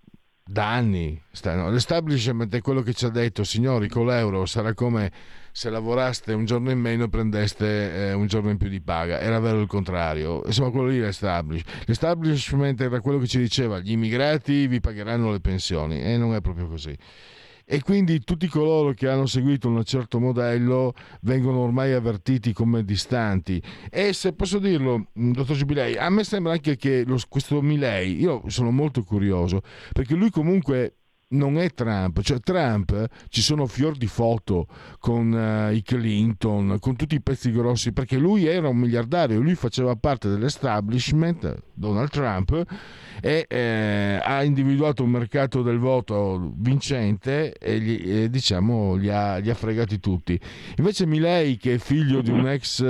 da 0.45 0.73
anni 0.73 1.21
stanno. 1.31 1.71
L'establishment 1.71 2.55
è 2.55 2.61
quello 2.61 2.83
che 2.83 2.95
ci 2.95 3.05
ha 3.05 3.11
detto, 3.11 3.45
signori, 3.45 3.89
con 3.89 4.07
l'euro 4.07 4.47
sarà 4.47 4.75
come 4.75 5.11
se 5.57 5.71
lavoraste 5.71 6.35
un 6.35 6.45
giorno 6.45 6.71
in 6.71 6.79
meno 6.79 7.09
prendeste 7.09 8.09
eh, 8.09 8.13
un 8.13 8.27
giorno 8.27 8.51
in 8.51 8.59
più 8.59 8.69
di 8.69 8.83
paga. 8.83 9.21
Era 9.21 9.41
vero 9.41 9.59
il 9.59 9.67
contrario. 9.67 10.43
Insomma, 10.45 10.69
quello 10.69 10.89
lì 10.89 11.01
l'establish. 11.01 11.63
l'establishment 11.87 12.79
era 12.83 13.01
quello 13.01 13.19
che 13.19 13.27
ci 13.27 13.39
diceva 13.39 13.81
gli 13.81 13.93
immigrati 13.93 14.67
vi 14.67 14.81
pagheranno 14.81 15.33
le 15.33 15.41
pensioni 15.41 16.03
e 16.03 16.19
non 16.19 16.35
è 16.35 16.43
proprio 16.43 16.69
così 16.69 16.95
e 17.69 17.83
quindi 17.83 18.21
tutti 18.21 18.47
coloro 18.49 18.93
che 18.93 19.09
hanno 19.09 19.25
seguito 19.25 19.69
un 19.69 19.83
certo 19.83 20.21
modello 20.21 20.93
vengono 21.23 21.61
ormai 21.61 21.93
avvertiti 21.95 22.53
come 22.53 22.85
distanti 22.85 23.61
e 23.91 24.13
se 24.13 24.35
posso 24.35 24.59
dirlo 24.59 25.09
dottor 25.13 25.57
Giubilei 25.57 25.97
a 25.97 26.09
me 26.09 26.23
sembra 26.23 26.53
anche 26.53 26.77
che 26.77 27.03
lo, 27.05 27.19
questo 27.29 27.61
Milei 27.61 28.21
io 28.21 28.43
sono 28.47 28.71
molto 28.71 29.03
curioso 29.03 29.63
perché 29.93 30.15
lui 30.15 30.31
comunque 30.31 31.06
non 31.29 31.59
è 31.59 31.71
Trump, 31.71 32.21
cioè 32.21 32.39
Trump 32.39 33.07
ci 33.29 33.43
sono 33.43 33.67
fior 33.67 33.97
di 33.97 34.07
foto 34.07 34.69
con 35.01 35.33
uh, 35.33 35.73
i 35.73 35.83
Clinton, 35.83 36.77
con 36.79 36.95
tutti 36.95 37.17
i 37.17 37.21
pezzi 37.21 37.51
grossi, 37.51 37.93
perché 37.93 38.17
lui 38.17 38.47
era 38.47 38.69
un 38.69 38.77
miliardario, 38.77 39.41
lui 39.41 39.57
faceva 39.57 39.97
parte 39.97 40.29
dell'establishment, 40.29 41.63
Donald 41.75 42.11
Trump, 42.11 42.65
e 43.21 43.47
eh, 43.49 44.21
ha 44.23 44.45
individuato 44.45 45.03
un 45.03 45.11
mercato 45.11 45.63
del 45.63 45.79
voto 45.79 46.53
vincente 46.57 47.55
e, 47.55 47.81
gli, 47.81 48.03
e 48.05 48.31
diciamo 48.31 48.99
gli 48.99 49.09
ha, 49.09 49.41
gli 49.41 49.51
ha, 49.51 49.55
fregati 49.55 49.99
tutti. 49.99 50.39
Invece 50.77 51.07
Milei, 51.07 51.57
che 51.57 51.75
è 51.75 51.79
figlio 51.79 52.21
di 52.21 52.31
un 52.31 52.47
ex 52.49 52.83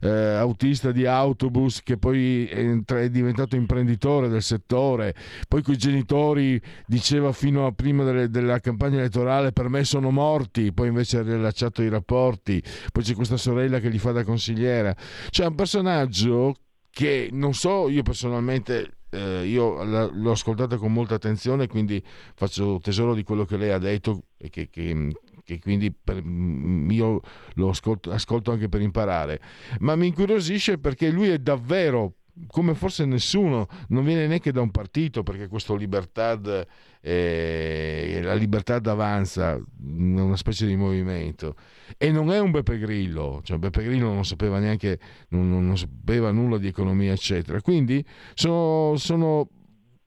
eh, 0.00 0.08
autista 0.08 0.90
di 0.90 1.06
autobus, 1.06 1.82
che 1.82 1.98
poi 1.98 2.46
è, 2.46 2.74
è 2.84 3.10
diventato 3.10 3.54
imprenditore 3.54 4.28
del 4.28 4.42
settore, 4.42 5.14
poi 5.46 5.62
con 5.62 5.74
i 5.74 5.78
genitori 5.78 6.60
diceva 6.86 7.32
fino 7.32 7.66
a 7.66 7.72
prima 7.76 8.02
delle, 8.02 8.28
della 8.28 8.58
campagna 8.58 8.98
elettorale 8.98 9.52
per 9.52 9.68
me 9.68 9.84
sono 9.84 10.10
morti, 10.10 10.72
poi 10.72 10.88
invece 10.88 11.18
ha 11.18 11.22
rilasciato 11.22 11.82
i 11.82 11.88
rapporti, 11.88 12.60
poi 12.90 13.04
c'è 13.04 13.14
questa 13.14 13.36
sorella 13.36 13.78
che 13.78 13.90
gli 13.90 13.98
fa 13.98 14.10
da 14.10 14.24
consigliera. 14.24 14.96
Cioè 15.30 15.46
un 15.46 15.54
personaggio 15.54 16.56
che 16.90 17.28
non 17.30 17.54
so, 17.54 17.88
io 17.88 18.02
personalmente 18.02 18.96
eh, 19.10 19.46
io 19.46 19.84
l'ho 19.84 20.30
ascoltata 20.30 20.76
con 20.76 20.92
molta 20.92 21.14
attenzione, 21.14 21.66
quindi 21.66 22.02
faccio 22.34 22.78
tesoro 22.82 23.14
di 23.14 23.22
quello 23.22 23.44
che 23.44 23.56
lei 23.56 23.70
ha 23.70 23.78
detto 23.78 24.24
e 24.36 24.50
che, 24.50 24.68
che, 24.68 25.12
che 25.44 25.58
quindi 25.58 25.92
per, 25.92 26.22
io 26.24 27.20
lo 27.54 27.68
ascolto, 27.68 28.10
ascolto 28.10 28.50
anche 28.50 28.68
per 28.68 28.80
imparare. 28.80 29.40
Ma 29.80 29.94
mi 29.96 30.08
incuriosisce 30.08 30.78
perché 30.78 31.10
lui 31.10 31.28
è 31.28 31.38
davvero 31.38 32.14
come 32.48 32.74
forse 32.74 33.04
nessuno, 33.04 33.66
non 33.88 34.04
viene 34.04 34.26
neanche 34.26 34.52
da 34.52 34.60
un 34.60 34.70
partito 34.70 35.22
perché 35.22 35.48
questo 35.48 35.74
Libertad, 35.74 36.66
eh, 37.00 38.20
la 38.22 38.34
Libertad 38.34 38.86
avanza, 38.86 39.58
una 39.80 40.36
specie 40.36 40.66
di 40.66 40.76
movimento. 40.76 41.54
E 41.96 42.10
non 42.10 42.30
è 42.30 42.38
un 42.38 42.50
Beppe 42.50 42.78
Grillo, 42.78 43.40
cioè 43.42 43.58
Beppe 43.58 43.84
Grillo 43.84 44.12
non 44.12 44.24
sapeva 44.24 44.58
neanche, 44.58 44.98
non, 45.28 45.48
non 45.48 45.78
sapeva 45.78 46.30
nulla 46.30 46.58
di 46.58 46.66
economia 46.66 47.12
eccetera, 47.12 47.60
quindi 47.60 48.04
sono, 48.34 48.96
sono 48.96 49.48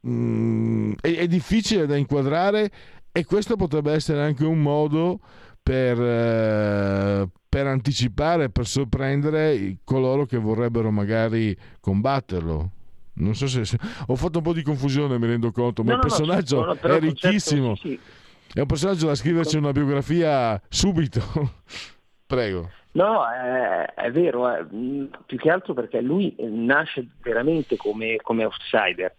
mh, 0.02 0.12
mm, 0.12 0.92
è, 1.02 1.16
è 1.16 1.28
difficile 1.28 1.86
da 1.86 1.96
inquadrare 1.96 2.72
e 3.12 3.26
questo 3.26 3.56
potrebbe 3.56 3.92
essere 3.92 4.22
anche 4.22 4.46
un 4.46 4.62
modo 4.62 5.20
per, 5.62 6.00
eh, 6.00 7.30
per 7.50 7.66
anticipare, 7.66 8.52
per 8.52 8.68
sorprendere 8.68 9.78
coloro 9.84 10.26
che 10.26 10.38
vorrebbero 10.38 10.92
magari 10.92 11.58
combatterlo. 11.82 12.72
Non 13.14 13.34
so 13.34 13.48
se, 13.48 13.78
ho 14.06 14.16
fatto 14.16 14.38
un 14.38 14.44
po' 14.44 14.54
di 14.54 14.62
confusione, 14.62 15.18
mi 15.18 15.26
rendo 15.26 15.52
conto, 15.52 15.84
ma 15.84 15.90
no, 15.90 15.96
il 15.96 16.02
personaggio 16.02 16.64
no, 16.64 16.74
è 16.74 17.00
ricchissimo. 17.00 17.76
Certo, 17.76 17.90
sì, 17.90 18.00
sì. 18.48 18.58
È 18.60 18.62
un 18.62 18.68
personaggio 18.68 19.08
da 19.08 19.16
scriverci 19.16 19.58
una 19.58 19.72
biografia 19.72 20.62
subito. 20.70 21.22
Prego. 22.26 22.70
No, 22.92 23.28
è, 23.28 23.94
è 23.96 24.12
vero, 24.12 24.48
è, 24.48 24.64
mm, 24.64 25.06
più 25.26 25.38
che 25.38 25.50
altro 25.50 25.74
perché 25.74 26.02
lui 26.02 26.36
nasce 26.38 27.08
veramente 27.22 27.76
come, 27.78 28.18
come 28.22 28.46
outsider 28.46 29.14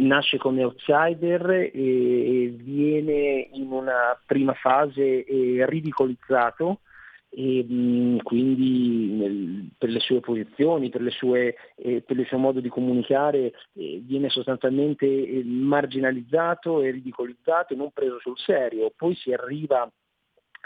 nasce 0.00 0.38
come 0.38 0.64
outsider 0.64 1.50
e 1.50 2.54
viene 2.56 3.48
in 3.52 3.70
una 3.70 4.18
prima 4.24 4.54
fase 4.54 5.24
eh, 5.24 5.66
ridicolizzato 5.68 6.80
e 7.38 7.62
mh, 7.68 8.22
quindi 8.22 9.10
nel, 9.12 9.68
per 9.76 9.90
le 9.90 10.00
sue 10.00 10.20
posizioni, 10.20 10.88
per, 10.88 11.02
le 11.02 11.10
sue, 11.10 11.54
eh, 11.76 12.00
per, 12.00 12.18
il 12.18 12.24
suo 12.24 12.38
modo 12.38 12.60
di 12.60 12.70
comunicare 12.70 13.52
eh, 13.74 14.00
viene 14.02 14.30
sostanzialmente 14.30 15.04
eh, 15.04 15.44
marginalizzato 15.44 16.80
e 16.80 16.92
ridicolizzato 16.92 17.74
e 17.74 17.76
non 17.76 17.90
preso 17.92 18.18
sul 18.20 18.38
serio. 18.38 18.90
Poi 18.96 19.14
si 19.14 19.34
arriva 19.34 19.86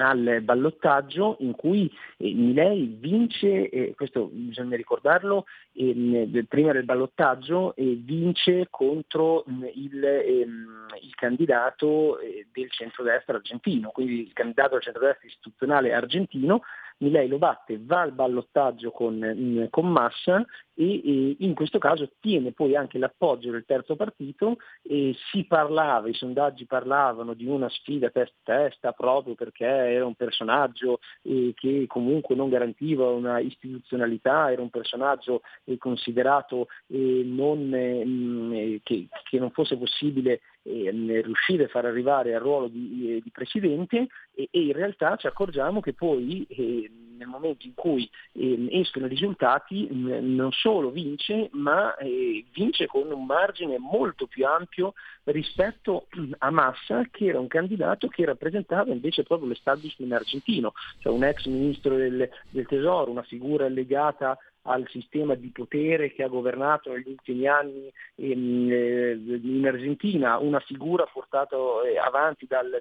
al 0.09 0.41
ballottaggio 0.43 1.37
in 1.41 1.53
cui 1.53 1.91
eh, 2.17 2.33
Milei 2.33 2.97
vince, 2.99 3.69
eh, 3.69 3.95
questo 3.95 4.29
bisogna 4.33 4.77
ricordarlo, 4.77 5.45
eh, 5.73 6.45
prima 6.49 6.73
del 6.73 6.85
ballottaggio 6.85 7.75
vince 7.77 8.67
contro 8.71 9.45
mh, 9.47 9.67
il, 9.75 10.05
ehm, 10.05 10.87
il, 11.03 11.15
candidato 11.15 12.19
eh, 12.19 12.47
del 12.53 12.71
centrodestra 12.71 13.37
argentino, 13.37 13.91
quindi 13.91 14.21
il 14.27 14.33
candidato 14.33 14.75
del 14.75 14.83
centrodestra 14.83 15.27
istituzionale 15.27 15.93
argentino 15.93 16.63
lei 17.09 17.29
lo 17.29 17.39
batte, 17.39 17.81
va 17.83 18.03
al 18.03 18.13
ballottaggio 18.13 18.91
con, 18.91 19.19
mm, 19.19 19.65
con 19.71 19.91
Massa 19.91 20.45
e, 20.81 21.37
in 21.39 21.55
questo 21.55 21.79
caso 21.79 22.05
ottiene 22.05 22.53
poi 22.53 22.75
anche 22.75 22.99
l'appoggio 22.99 23.51
del 23.51 23.65
terzo 23.67 23.97
partito 23.97 24.57
e 24.83 25.15
si 25.31 25.45
parlava, 25.45 26.09
i 26.09 26.15
sondaggi 26.15 26.65
parlavano 26.65 27.35
di 27.35 27.45
una 27.47 27.69
sfida 27.69 28.09
testa-testa 28.09 28.93
proprio 28.93 29.35
perché 29.35 29.67
era 29.67 30.07
un 30.07 30.15
personaggio 30.15 31.01
eh, 31.23 31.53
che 31.55 31.85
comunque 31.87 32.35
non 32.35 32.49
garantiva 32.49 33.11
una 33.11 33.41
istituzionalità, 33.41 34.51
era 34.51 34.63
un 34.63 34.71
personaggio 34.71 35.43
eh, 35.65 35.77
considerato 35.77 36.69
eh, 36.87 37.23
non, 37.25 37.69
mm, 37.69 38.77
che, 38.83 39.09
che, 39.25 39.39
non 39.39 39.51
fosse 39.51 39.77
possibile 39.77 40.41
eh, 40.63 40.91
riuscire 41.23 41.65
a 41.65 41.69
far 41.69 41.85
arrivare 41.85 42.35
al 42.35 42.41
ruolo 42.41 42.69
di, 42.69 43.21
di 43.23 43.31
presidente 43.31 44.09
e, 44.35 44.49
e, 44.51 44.61
in 44.61 44.73
realtà 44.73 45.17
ci 45.17 45.27
accorgiamo 45.27 45.81
che 45.81 45.93
poi 45.93 46.47
eh, 46.49 46.91
nel 47.17 47.29
momento 47.29 47.67
in 47.67 47.75
cui 47.75 48.09
eh, 48.33 48.69
escono 48.81 49.07
i 49.07 49.11
risultati 49.11 49.87
mh, 49.91 50.35
non 50.35 50.51
solo 50.71 50.91
vince, 50.91 51.49
ma 51.53 51.97
eh, 51.97 52.45
vince 52.53 52.87
con 52.87 53.11
un 53.11 53.27
margine 53.27 53.77
molto 53.79 54.29
più 54.29 54.47
ampio 54.47 54.95
rispetto 55.25 56.07
a 56.39 56.51
Massa, 56.51 57.03
che 57.11 57.27
era 57.27 57.41
un 57.41 57.49
candidato 57.49 58.07
che 58.07 58.25
rappresentava 58.25 58.93
invece 58.93 59.25
proprio 59.25 59.49
l'establishment 59.49 60.13
argentino, 60.13 60.73
cioè 61.01 61.13
un 61.13 61.25
ex 61.25 61.47
ministro 61.47 61.97
del, 61.97 62.29
del 62.51 62.67
Tesoro, 62.67 63.11
una 63.11 63.25
figura 63.25 63.69
legata 63.69 64.39
al 64.63 64.87
sistema 64.91 65.35
di 65.35 65.49
potere 65.49 66.13
che 66.13 66.23
ha 66.23 66.29
governato 66.29 66.93
negli 66.93 67.09
ultimi 67.09 67.49
anni 67.49 67.91
in, 68.17 68.71
eh, 68.71 69.13
in 69.43 69.67
Argentina, 69.67 70.39
una 70.39 70.61
figura 70.61 71.05
portata 71.13 71.57
eh, 71.85 71.99
avanti 71.99 72.47
dal, 72.47 72.81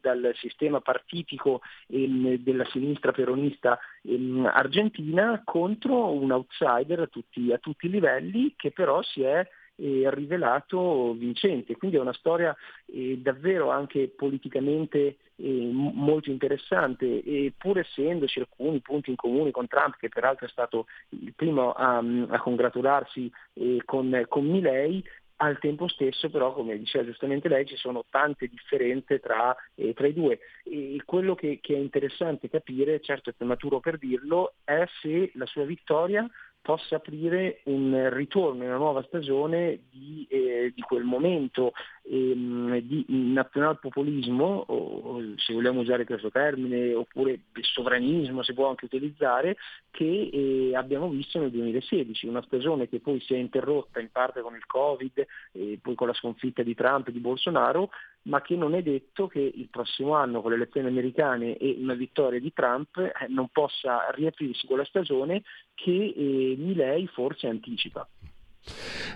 dal 0.00 0.32
sistema 0.36 0.80
partitico 0.80 1.60
ehm, 1.88 2.36
della 2.36 2.64
sinistra 2.66 3.12
peronista 3.12 3.78
ehm, 4.02 4.50
argentina 4.52 5.42
contro 5.44 6.10
un 6.10 6.30
outsider 6.30 7.00
a 7.00 7.06
tutti, 7.06 7.52
a 7.52 7.58
tutti, 7.58 7.86
i 7.86 7.90
livelli 7.90 8.54
che 8.56 8.70
però 8.70 9.02
si 9.02 9.22
è 9.22 9.46
eh, 9.76 10.10
rivelato 10.12 11.12
vincente. 11.14 11.76
Quindi 11.76 11.96
è 11.96 12.00
una 12.00 12.12
storia 12.12 12.54
eh, 12.86 13.18
davvero 13.18 13.70
anche 13.70 14.08
politicamente 14.08 15.16
eh, 15.36 15.70
molto 15.72 16.30
interessante 16.30 17.22
e 17.22 17.52
pur 17.56 17.78
essendoci 17.78 18.38
alcuni 18.38 18.80
punti 18.80 19.10
in 19.10 19.16
comune 19.16 19.50
con 19.50 19.66
Trump, 19.66 19.96
che 19.98 20.08
peraltro 20.08 20.46
è 20.46 20.50
stato 20.50 20.86
il 21.10 21.32
primo 21.34 21.72
a, 21.72 21.98
a 21.98 22.40
congratularsi 22.40 23.30
eh, 23.54 23.82
con, 23.84 24.24
con 24.28 24.46
Milei, 24.46 25.02
al 25.36 25.58
tempo 25.58 25.88
stesso 25.88 26.30
però, 26.30 26.52
come 26.52 26.78
diceva 26.78 27.04
giustamente 27.04 27.48
lei, 27.48 27.66
ci 27.66 27.76
sono 27.76 28.04
tante 28.08 28.48
differenze 28.48 29.18
tra, 29.18 29.54
eh, 29.74 29.92
tra 29.94 30.06
i 30.06 30.12
due. 30.12 30.38
E 30.64 31.00
quello 31.04 31.34
che, 31.34 31.58
che, 31.60 31.74
è 31.74 31.78
interessante 31.78 32.48
capire, 32.48 33.00
certo 33.00 33.30
è 33.30 33.32
prematuro 33.32 33.80
per 33.80 33.98
dirlo, 33.98 34.54
è 34.64 34.84
se 35.00 35.30
la 35.34 35.46
sua 35.46 35.64
vittoria 35.64 36.28
possa 36.62 36.96
aprire 36.96 37.60
un 37.64 38.08
ritorno 38.12 38.64
una 38.64 38.76
nuova 38.76 39.02
stagione 39.02 39.80
di, 39.90 40.26
eh, 40.30 40.72
di 40.74 40.80
quel 40.82 41.02
momento 41.02 41.72
ehm, 42.04 42.78
di 42.78 43.04
nazionalpopulismo, 43.08 44.64
o, 44.68 45.20
se 45.36 45.52
vogliamo 45.52 45.80
usare 45.80 46.04
questo 46.04 46.30
termine, 46.30 46.94
oppure 46.94 47.40
sovranismo 47.60 48.42
si 48.42 48.54
può 48.54 48.68
anche 48.68 48.84
utilizzare, 48.84 49.56
che 49.90 50.30
eh, 50.32 50.76
abbiamo 50.76 51.08
visto 51.08 51.40
nel 51.40 51.50
2016, 51.50 52.28
una 52.28 52.42
stagione 52.42 52.88
che 52.88 53.00
poi 53.00 53.20
si 53.20 53.34
è 53.34 53.36
interrotta 53.36 54.00
in 54.00 54.10
parte 54.10 54.40
con 54.40 54.54
il 54.54 54.64
Covid 54.64 55.26
e 55.52 55.78
poi 55.82 55.94
con 55.96 56.06
la 56.06 56.14
sconfitta 56.14 56.62
di 56.62 56.74
Trump 56.74 57.08
e 57.08 57.12
di 57.12 57.18
Bolsonaro, 57.18 57.90
ma 58.24 58.40
che 58.40 58.54
non 58.54 58.74
è 58.74 58.82
detto 58.82 59.26
che 59.26 59.40
il 59.40 59.68
prossimo 59.68 60.14
anno 60.14 60.40
con 60.40 60.50
le 60.50 60.56
elezioni 60.56 60.88
americane 60.88 61.56
e 61.56 61.76
una 61.78 61.94
vittoria 61.94 62.38
di 62.38 62.52
Trump 62.52 62.96
eh, 62.98 63.12
non 63.28 63.48
possa 63.50 64.10
riaprirsi 64.14 64.66
quella 64.66 64.84
stagione 64.84 65.42
che 65.74 66.14
eh, 66.16 66.54
Milei 66.58 67.06
forse 67.08 67.48
anticipa. 67.48 68.08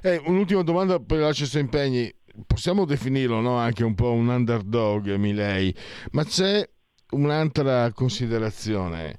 Eh, 0.03 0.21
un'ultima 0.27 0.63
domanda 0.63 0.99
per 0.99 1.19
Lacio 1.19 1.59
Impegni. 1.59 2.13
Possiamo 2.47 2.85
definirlo 2.85 3.41
no? 3.41 3.57
anche 3.57 3.85
un 3.85 3.95
po' 3.95 4.13
un 4.13 4.29
underdog 4.29 5.15
Milei, 5.15 5.75
ma 6.11 6.25
c'è 6.25 6.69
un'altra 7.11 7.91
considerazione. 7.93 9.19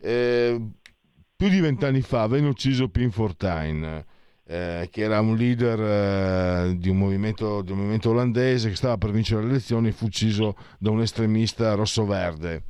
Eh, 0.00 0.60
più 1.36 1.48
di 1.48 1.60
vent'anni 1.60 2.00
fa 2.00 2.26
venne 2.26 2.48
ucciso 2.48 2.88
Pin 2.88 3.10
Fortuyn 3.10 4.04
eh, 4.48 4.88
che 4.92 5.02
era 5.02 5.20
un 5.20 5.36
leader 5.36 5.80
eh, 5.80 6.76
di, 6.76 6.88
un 6.88 6.98
movimento, 6.98 7.62
di, 7.62 7.72
un 7.72 7.78
movimento, 7.78 8.10
olandese 8.10 8.68
che 8.68 8.76
stava 8.76 8.96
per 8.96 9.10
vincere 9.10 9.42
le 9.42 9.50
elezioni, 9.50 9.90
fu 9.90 10.06
ucciso 10.06 10.56
da 10.78 10.90
un 10.90 11.02
estremista 11.02 11.74
rosso-verde. 11.74 12.62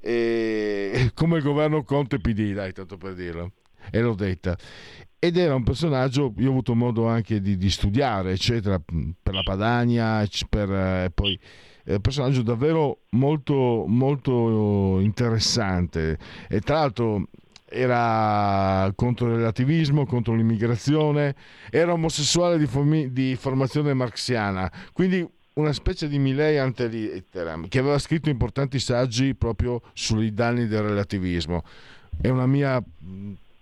E, 0.00 1.10
come 1.14 1.38
il 1.38 1.42
governo 1.42 1.82
Conte 1.82 2.20
PD, 2.20 2.52
dai, 2.52 2.72
tanto 2.72 2.96
per 2.96 3.14
dirlo, 3.14 3.52
e 3.90 4.00
l'ho 4.00 4.14
detta. 4.14 4.56
Ed 5.18 5.36
era 5.36 5.54
un 5.54 5.64
personaggio, 5.64 6.32
io 6.36 6.48
ho 6.48 6.50
avuto 6.50 6.74
modo 6.74 7.06
anche 7.06 7.40
di, 7.40 7.56
di 7.56 7.70
studiare, 7.70 8.32
eccetera, 8.32 8.78
per 8.78 9.34
la 9.34 9.42
Padania, 9.42 10.24
per, 10.48 10.70
eh, 10.70 11.10
poi 11.12 11.38
un 11.86 12.00
personaggio 12.00 12.42
davvero 12.42 13.04
molto, 13.10 13.84
molto 13.86 15.00
interessante. 15.00 16.18
E 16.48 16.60
tra 16.60 16.76
l'altro 16.76 17.28
era 17.74 18.90
contro 18.94 19.26
il 19.26 19.36
relativismo, 19.36 20.06
contro 20.06 20.34
l'immigrazione, 20.34 21.34
era 21.70 21.92
omosessuale 21.92 22.56
di, 22.56 22.66
formi- 22.66 23.12
di 23.12 23.36
formazione 23.36 23.92
marxiana, 23.92 24.70
quindi 24.92 25.26
una 25.54 25.72
specie 25.72 26.08
di 26.08 26.18
Milei 26.18 26.58
ante 26.58 26.88
che 27.68 27.78
aveva 27.78 27.98
scritto 27.98 28.28
importanti 28.28 28.78
saggi 28.78 29.34
proprio 29.34 29.82
sui 29.92 30.32
danni 30.32 30.66
del 30.66 30.82
relativismo. 30.82 31.62
È 32.20 32.28
una 32.28 32.46
mia 32.46 32.82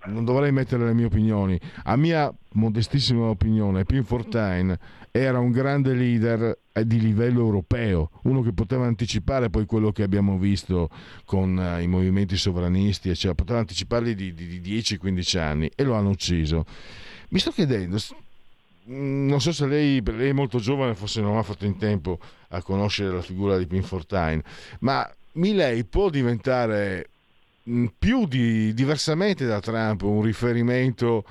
non 0.06 0.24
dovrei 0.24 0.52
mettere 0.52 0.84
le 0.84 0.94
mie 0.94 1.06
opinioni. 1.06 1.58
A 1.84 1.96
mia 1.96 2.32
modestissima 2.52 3.26
opinione, 3.26 3.84
Pin 3.84 4.04
Fortuyn 4.04 4.76
era 5.10 5.38
un 5.38 5.50
grande 5.50 5.92
leader 5.92 6.58
eh, 6.72 6.86
di 6.86 6.98
livello 6.98 7.40
europeo, 7.40 8.10
uno 8.22 8.40
che 8.40 8.52
poteva 8.52 8.86
anticipare 8.86 9.50
poi 9.50 9.66
quello 9.66 9.92
che 9.92 10.02
abbiamo 10.02 10.38
visto 10.38 10.88
con 11.26 11.56
uh, 11.56 11.80
i 11.80 11.86
movimenti 11.86 12.36
sovranisti, 12.36 13.10
eccetera. 13.10 13.34
poteva 13.34 13.58
anticiparli 13.58 14.14
di, 14.14 14.32
di, 14.32 14.60
di 14.60 14.78
10-15 14.78 15.38
anni 15.38 15.70
e 15.74 15.82
lo 15.84 15.94
hanno 15.94 16.08
ucciso. 16.08 16.64
Mi 17.28 17.38
sto 17.38 17.50
chiedendo, 17.50 17.98
mm, 18.90 19.28
non 19.28 19.40
so 19.40 19.52
se 19.52 19.66
lei, 19.66 20.02
lei 20.02 20.30
è 20.30 20.32
molto 20.32 20.58
giovane, 20.58 20.94
forse 20.94 21.20
non 21.20 21.36
ha 21.36 21.42
fatto 21.42 21.66
in 21.66 21.76
tempo 21.76 22.18
a 22.48 22.62
conoscere 22.62 23.14
la 23.14 23.22
figura 23.22 23.58
di 23.58 23.66
Pin 23.66 23.82
Fortuyn, 23.82 24.40
ma 24.80 25.08
Milei 25.34 25.84
può 25.84 26.08
diventare 26.08 27.08
più 27.98 28.26
di, 28.26 28.74
diversamente 28.74 29.46
da 29.46 29.60
Trump 29.60 30.02
un 30.02 30.22
riferimento 30.22 31.24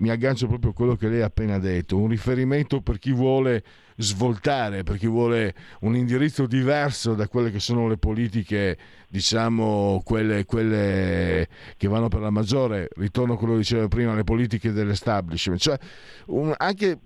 mi 0.00 0.10
aggancio 0.10 0.46
proprio 0.46 0.70
a 0.70 0.74
quello 0.74 0.96
che 0.96 1.08
lei 1.08 1.20
ha 1.20 1.26
appena 1.26 1.58
detto, 1.58 1.98
un 1.98 2.08
riferimento 2.08 2.80
per 2.80 2.98
chi 2.98 3.12
vuole 3.12 3.62
svoltare, 3.96 4.82
per 4.82 4.96
chi 4.96 5.06
vuole 5.06 5.54
un 5.80 5.94
indirizzo 5.94 6.46
diverso 6.46 7.14
da 7.14 7.28
quelle 7.28 7.50
che 7.50 7.60
sono 7.60 7.86
le 7.86 7.98
politiche, 7.98 8.78
diciamo, 9.08 10.00
quelle, 10.02 10.46
quelle 10.46 11.46
che 11.76 11.88
vanno 11.88 12.08
per 12.08 12.20
la 12.20 12.30
maggiore, 12.30 12.88
ritorno 12.96 13.34
a 13.34 13.36
quello 13.36 13.52
che 13.54 13.58
dicevo 13.60 13.88
prima, 13.88 14.14
le 14.14 14.24
politiche 14.24 14.72
dell'establishment, 14.72 15.60
cioè 15.60 15.78
un, 16.26 16.54
anche... 16.56 16.98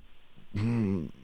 Mm, 0.57 1.05
e 1.05 1.24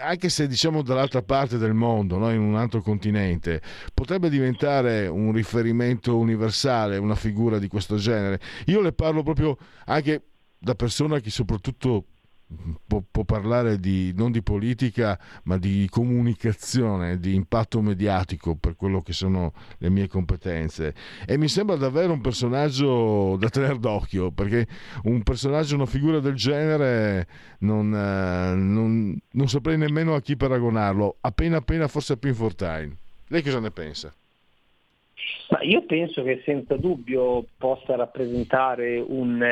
anche 0.00 0.28
se 0.28 0.46
diciamo 0.46 0.82
dall'altra 0.82 1.22
parte 1.22 1.58
del 1.58 1.74
mondo, 1.74 2.18
no? 2.18 2.30
in 2.30 2.40
un 2.40 2.56
altro 2.56 2.80
continente, 2.80 3.60
potrebbe 3.92 4.30
diventare 4.30 5.06
un 5.06 5.32
riferimento 5.32 6.16
universale, 6.16 6.96
una 6.96 7.14
figura 7.14 7.58
di 7.58 7.68
questo 7.68 7.96
genere. 7.96 8.40
Io 8.66 8.80
le 8.80 8.92
parlo 8.92 9.22
proprio 9.22 9.56
anche 9.86 10.22
da 10.58 10.74
persona 10.74 11.20
che 11.20 11.30
soprattutto 11.30 12.04
può, 12.86 13.02
può, 13.10 13.24
parlare 13.24 13.78
di, 13.78 14.12
non 14.16 14.32
di 14.32 14.42
politica 14.42 15.18
ma 15.44 15.58
di 15.58 15.86
comunicazione, 15.90 17.18
di 17.18 17.34
impatto 17.34 17.80
mediatico 17.82 18.56
per 18.56 18.76
quello 18.76 19.00
che 19.00 19.12
sono 19.12 19.52
le 19.78 19.90
mie 19.90 20.08
competenze 20.08 20.94
e 21.26 21.36
mi 21.36 21.48
sembra 21.48 21.76
davvero 21.76 22.12
un 22.12 22.20
personaggio 22.20 23.36
da 23.36 23.48
tenere 23.48 23.78
d'occhio 23.78 24.30
perché 24.30 24.66
un 25.04 25.22
personaggio, 25.22 25.74
una 25.74 25.86
figura 25.86 26.20
del 26.20 26.34
genere 26.34 27.26
non, 27.60 27.94
eh, 27.94 28.54
non, 28.54 29.18
non 29.32 29.48
saprei 29.48 29.76
nemmeno 29.76 30.14
a 30.14 30.20
chi 30.20 30.36
paragonarlo, 30.36 31.16
appena 31.20 31.58
appena 31.58 31.88
forse 31.88 32.14
a 32.14 32.16
Pin 32.16 32.34
Fortuyn. 32.34 32.96
Lei 33.28 33.42
cosa 33.42 33.60
ne 33.60 33.70
pensa? 33.70 34.14
Ma 35.50 35.62
io 35.62 35.84
penso 35.84 36.22
che 36.22 36.42
senza 36.44 36.76
dubbio 36.76 37.44
possa 37.56 37.96
rappresentare 37.96 38.98
un, 38.98 39.42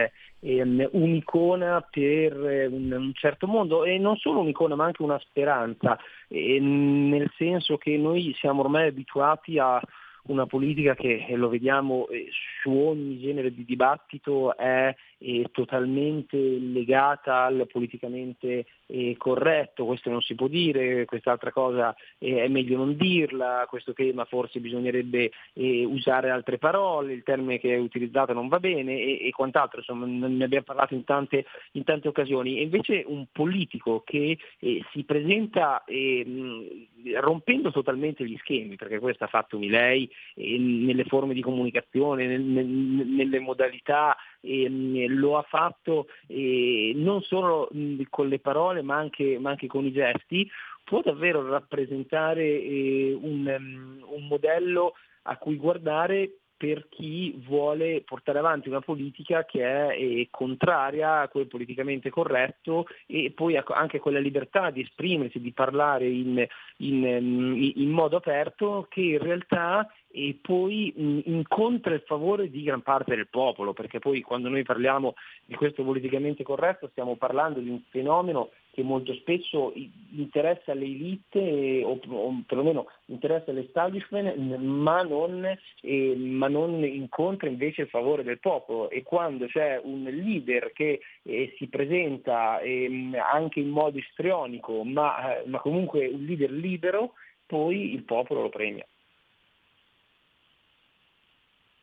ehm, 0.46 0.88
un'icona 0.92 1.86
per 1.90 2.32
eh, 2.46 2.66
un, 2.66 2.92
un, 2.92 3.12
certo 3.14 3.46
mondo 3.46 3.84
e 3.84 3.98
non 3.98 4.16
solo 4.16 4.40
un'icona 4.40 4.76
ma 4.76 4.84
anche 4.84 5.02
una 5.02 5.18
speranza, 5.18 5.98
eh, 6.28 6.60
nel 6.60 7.30
senso 7.36 7.76
che 7.76 7.96
noi 7.96 8.34
siamo 8.38 8.60
ormai 8.60 8.88
abituati 8.88 9.58
a 9.58 9.80
una 10.26 10.46
politica 10.46 10.94
che, 10.94 11.24
lo 11.34 11.48
vediamo, 11.48 12.08
eh, 12.08 12.28
su 12.62 12.70
ogni 12.70 13.18
genere 13.18 13.52
di 13.52 13.64
dibattito 13.64 14.56
è 14.56 14.94
eh, 15.18 15.48
totalmente 15.50 16.36
legata 16.36 17.44
al 17.44 17.66
politicamente 17.70 18.66
eh, 18.86 19.14
corretto, 19.16 19.84
questo 19.84 20.10
non 20.10 20.20
si 20.20 20.34
può 20.34 20.48
dire, 20.48 21.04
quest'altra 21.04 21.50
cosa 21.50 21.94
eh, 22.18 22.44
è 22.44 22.48
meglio 22.48 22.76
non 22.76 22.96
dirla, 22.96 23.66
questo 23.68 23.92
tema 23.92 24.24
forse 24.24 24.60
bisognerebbe 24.60 25.30
eh, 25.54 25.84
usare 25.84 26.30
altre 26.30 26.58
parole, 26.58 27.12
il 27.12 27.22
termine 27.22 27.58
che 27.58 27.74
è 27.74 27.78
utilizzato 27.78 28.32
non 28.32 28.48
va 28.48 28.60
bene 28.60 28.98
e, 28.98 29.26
e 29.26 29.30
quant'altro, 29.30 29.78
insomma 29.78 30.06
ne 30.06 30.44
abbiamo 30.44 30.64
parlato 30.64 30.94
in 30.94 31.04
tante, 31.04 31.46
in 31.72 31.84
tante 31.84 32.08
occasioni. 32.08 32.58
E 32.58 32.62
invece 32.62 33.04
un 33.06 33.26
politico 33.32 34.02
che 34.04 34.38
eh, 34.58 34.84
si 34.92 35.04
presenta 35.04 35.84
ehm, 35.84 36.86
rompendo 37.20 37.70
totalmente 37.70 38.24
gli 38.24 38.36
schemi, 38.38 38.76
perché 38.76 38.98
questo 38.98 39.24
ha 39.24 39.28
fatto 39.28 39.58
Milei 39.58 40.08
eh, 40.34 40.58
nelle 40.58 41.04
forme 41.04 41.34
di 41.34 41.42
comunicazione, 41.42 42.26
nel, 42.26 42.42
nel, 42.42 42.66
nelle 42.66 43.38
modalità 43.40 44.16
eh, 44.46 45.06
lo 45.08 45.36
ha 45.36 45.42
fatto 45.42 46.06
eh, 46.28 46.92
non 46.94 47.22
solo 47.22 47.68
con 48.08 48.28
le 48.28 48.38
parole 48.38 48.82
ma 48.82 48.96
anche, 48.96 49.38
ma 49.38 49.50
anche, 49.50 49.66
con 49.66 49.84
i 49.84 49.92
gesti, 49.92 50.48
può 50.84 51.02
davvero 51.02 51.46
rappresentare 51.46 52.44
eh, 52.44 53.18
un, 53.20 54.00
un 54.06 54.26
modello 54.26 54.94
a 55.22 55.36
cui 55.36 55.56
guardare 55.56 56.38
per 56.56 56.88
chi 56.88 57.42
vuole 57.46 58.02
portare 58.02 58.38
avanti 58.38 58.68
una 58.68 58.80
politica 58.80 59.44
che 59.44 59.62
è 59.62 59.96
eh, 59.96 60.28
contraria 60.30 61.20
a 61.20 61.28
quel 61.28 61.46
politicamente 61.46 62.08
corretto 62.08 62.86
e 63.06 63.30
poi 63.34 63.56
anche 63.56 64.00
quella 64.00 64.18
libertà 64.18 64.70
di 64.70 64.80
esprimersi, 64.80 65.40
di 65.40 65.52
parlare 65.52 66.06
in, 66.06 66.46
in, 66.78 67.72
in 67.74 67.90
modo 67.90 68.16
aperto 68.16 68.86
che 68.88 69.00
in 69.00 69.18
realtà 69.18 69.86
e 70.16 70.38
poi 70.40 70.92
mh, 70.96 71.20
incontra 71.24 71.92
il 71.92 72.02
favore 72.06 72.48
di 72.48 72.62
gran 72.62 72.80
parte 72.80 73.14
del 73.14 73.28
popolo, 73.28 73.74
perché 73.74 73.98
poi 73.98 74.22
quando 74.22 74.48
noi 74.48 74.62
parliamo 74.62 75.14
di 75.44 75.54
questo 75.54 75.84
politicamente 75.84 76.42
corretto 76.42 76.88
stiamo 76.88 77.16
parlando 77.16 77.60
di 77.60 77.68
un 77.68 77.82
fenomeno 77.90 78.50
che 78.76 78.82
molto 78.82 79.14
spesso 79.14 79.72
interessa 80.10 80.74
le 80.74 80.84
elite 80.84 81.82
o, 81.82 81.98
o 82.08 82.42
perlomeno 82.46 82.88
interessa 83.06 83.50
l'establishment, 83.50 84.36
ma 84.58 85.00
non, 85.00 85.46
eh, 85.80 86.14
ma 86.14 86.46
non, 86.48 86.84
incontra 86.84 87.48
invece 87.48 87.82
il 87.82 87.88
favore 87.88 88.22
del 88.22 88.38
popolo 88.38 88.90
e 88.90 89.02
quando 89.02 89.46
c'è 89.46 89.80
un 89.82 90.02
leader 90.02 90.72
che 90.74 91.00
eh, 91.22 91.54
si 91.56 91.68
presenta 91.68 92.60
eh, 92.60 93.10
anche 93.32 93.60
in 93.60 93.70
modo 93.70 93.96
istrionico, 93.96 94.84
ma, 94.84 95.36
ma 95.46 95.58
comunque 95.60 96.06
un 96.08 96.22
leader 96.22 96.50
libero, 96.50 97.14
poi 97.46 97.94
il 97.94 98.02
popolo 98.02 98.42
lo 98.42 98.48
premia 98.50 98.86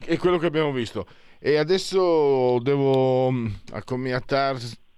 è 0.05 0.17
quello 0.17 0.37
che 0.37 0.47
abbiamo 0.47 0.73
visto. 0.73 1.07
E 1.39 1.55
adesso 1.55 2.59
devo 2.59 3.31
mm, 3.31 3.47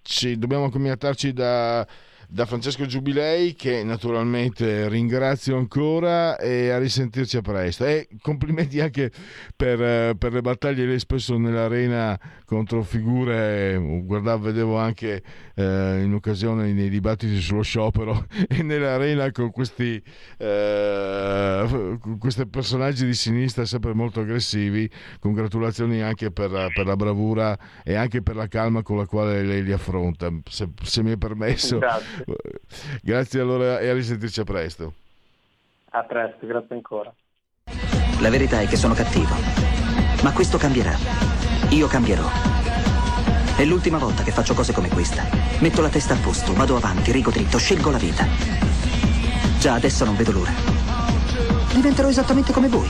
accomiatarci, 0.05 0.37
dobbiamo 0.37 0.65
accomiatarci 0.65 1.33
da 1.33 1.85
da 2.27 2.45
Francesco 2.45 2.85
Giubilei 2.85 3.53
che 3.53 3.83
naturalmente 3.83 4.87
ringrazio 4.89 5.57
ancora 5.57 6.37
e 6.37 6.69
a 6.69 6.77
risentirci 6.77 7.37
a 7.37 7.41
presto. 7.41 7.85
E 7.85 8.07
complimenti 8.21 8.79
anche 8.79 9.11
per, 9.55 9.81
eh, 9.81 10.15
per 10.17 10.33
le 10.33 10.41
battaglie. 10.41 10.85
Lei 10.85 10.99
spesso 10.99 11.37
nell'arena 11.37 12.19
contro 12.45 12.83
figure 12.83 13.77
guardavo 14.03 14.43
vedevo 14.45 14.77
anche 14.77 15.23
eh, 15.55 16.01
in 16.03 16.13
occasione 16.13 16.71
nei 16.71 16.89
dibattiti 16.89 17.39
sullo 17.39 17.63
sciopero 17.63 18.25
e 18.47 18.61
nell'arena 18.61 19.31
con 19.31 19.51
questi 19.51 20.01
eh, 20.37 21.97
questi 22.19 22.47
personaggi 22.47 23.05
di 23.05 23.13
sinistra 23.13 23.65
sempre 23.65 23.93
molto 23.93 24.21
aggressivi. 24.21 24.89
Congratulazioni 25.19 26.01
anche 26.01 26.31
per, 26.31 26.69
per, 26.73 26.85
la 26.85 26.95
bravura 26.95 27.57
e 27.83 27.95
anche 27.95 28.21
per 28.21 28.35
la 28.35 28.47
calma 28.47 28.81
con 28.83 28.97
la 28.97 29.05
quale 29.05 29.43
lei 29.43 29.63
li 29.63 29.71
affronta 29.71 30.29
se, 30.49 30.69
se 30.81 31.03
mi 31.03 31.11
è 31.11 31.17
permesso. 31.17 31.79
Grazie. 31.79 32.14
Grazie 33.01 33.41
allora 33.41 33.79
e 33.79 33.89
a 33.89 33.93
risentirci 33.93 34.39
a 34.39 34.43
presto. 34.43 34.93
A 35.91 36.03
presto, 36.03 36.45
grazie 36.45 36.75
ancora. 36.75 37.13
La 38.19 38.29
verità 38.29 38.61
è 38.61 38.67
che 38.67 38.75
sono 38.75 38.93
cattivo, 38.93 39.33
ma 40.23 40.31
questo 40.33 40.57
cambierà. 40.57 40.95
Io 41.71 41.87
cambierò. 41.87 42.27
È 43.57 43.63
l'ultima 43.63 43.97
volta 43.97 44.23
che 44.23 44.31
faccio 44.31 44.53
cose 44.53 44.73
come 44.73 44.89
questa. 44.89 45.23
Metto 45.59 45.81
la 45.81 45.89
testa 45.89 46.13
a 46.13 46.17
posto, 46.17 46.53
vado 46.53 46.75
avanti, 46.75 47.11
rigo 47.11 47.31
dritto, 47.31 47.57
scelgo 47.57 47.91
la 47.91 47.97
vita. 47.97 48.25
Già 49.59 49.73
adesso 49.73 50.05
non 50.05 50.15
vedo 50.15 50.31
l'ora. 50.31 50.51
Diventerò 51.73 52.07
esattamente 52.07 52.51
come 52.51 52.67
voi 52.67 52.89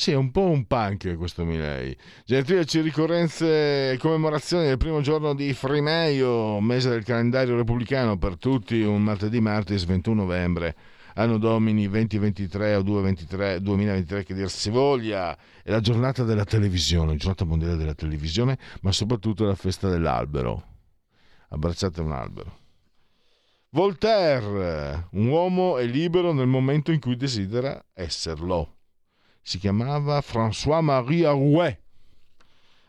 Sì, 0.00 0.12
è 0.12 0.16
un 0.16 0.30
po' 0.30 0.48
un 0.48 0.64
punk 0.64 1.14
questo 1.18 1.44
Milei. 1.44 1.94
Genetriaci, 2.24 2.80
ricorrenze 2.80 3.92
e 3.92 3.98
commemorazioni 3.98 4.64
del 4.64 4.78
primo 4.78 5.02
giorno 5.02 5.34
di 5.34 5.52
Frimeio, 5.52 6.58
mese 6.60 6.88
del 6.88 7.04
calendario 7.04 7.54
repubblicano 7.54 8.16
per 8.16 8.38
tutti, 8.38 8.80
un 8.80 9.02
martedì 9.02 9.42
martis 9.42 9.84
21 9.84 10.22
novembre, 10.22 10.74
anno 11.16 11.36
domini 11.36 11.86
2023 11.86 12.76
o 12.76 12.82
2023, 12.82 13.60
2023 13.60 14.24
che 14.24 14.32
dir 14.32 14.48
si 14.48 14.70
voglia, 14.70 15.36
è 15.62 15.70
la 15.70 15.80
giornata 15.80 16.24
della 16.24 16.46
televisione, 16.46 17.16
giornata 17.16 17.44
mondiale 17.44 17.76
della 17.76 17.92
televisione, 17.92 18.56
ma 18.80 18.92
soprattutto 18.92 19.44
la 19.44 19.54
festa 19.54 19.90
dell'albero. 19.90 20.64
Abbracciate 21.50 22.00
un 22.00 22.12
albero. 22.12 22.56
Voltaire, 23.68 25.08
un 25.10 25.26
uomo 25.26 25.76
è 25.76 25.84
libero 25.84 26.32
nel 26.32 26.46
momento 26.46 26.90
in 26.90 27.00
cui 27.00 27.16
desidera 27.16 27.84
esserlo 27.92 28.76
si 29.42 29.58
chiamava 29.58 30.20
François-Marie 30.20 31.26
Arouet. 31.26 31.78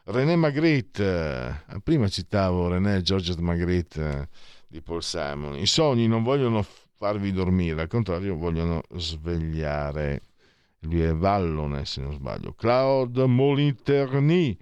René 0.05 0.35
Magritte, 0.35 1.63
eh, 1.69 1.79
prima 1.81 2.07
citavo 2.07 2.67
René 2.67 3.01
Georges 3.01 3.35
Magritte 3.37 4.01
eh, 4.01 4.27
di 4.67 4.81
Paul 4.81 5.03
Simon. 5.03 5.55
I 5.57 5.67
sogni 5.67 6.07
non 6.07 6.23
vogliono 6.23 6.65
farvi 6.97 7.31
dormire, 7.31 7.81
al 7.81 7.87
contrario 7.87 8.35
vogliono 8.35 8.81
svegliare. 8.95 10.21
Lui 10.79 11.01
è 11.01 11.13
Vallone, 11.13 11.85
se 11.85 12.01
non 12.01 12.13
sbaglio. 12.13 12.53
Claude 12.53 13.25
Molinterny, 13.27 14.57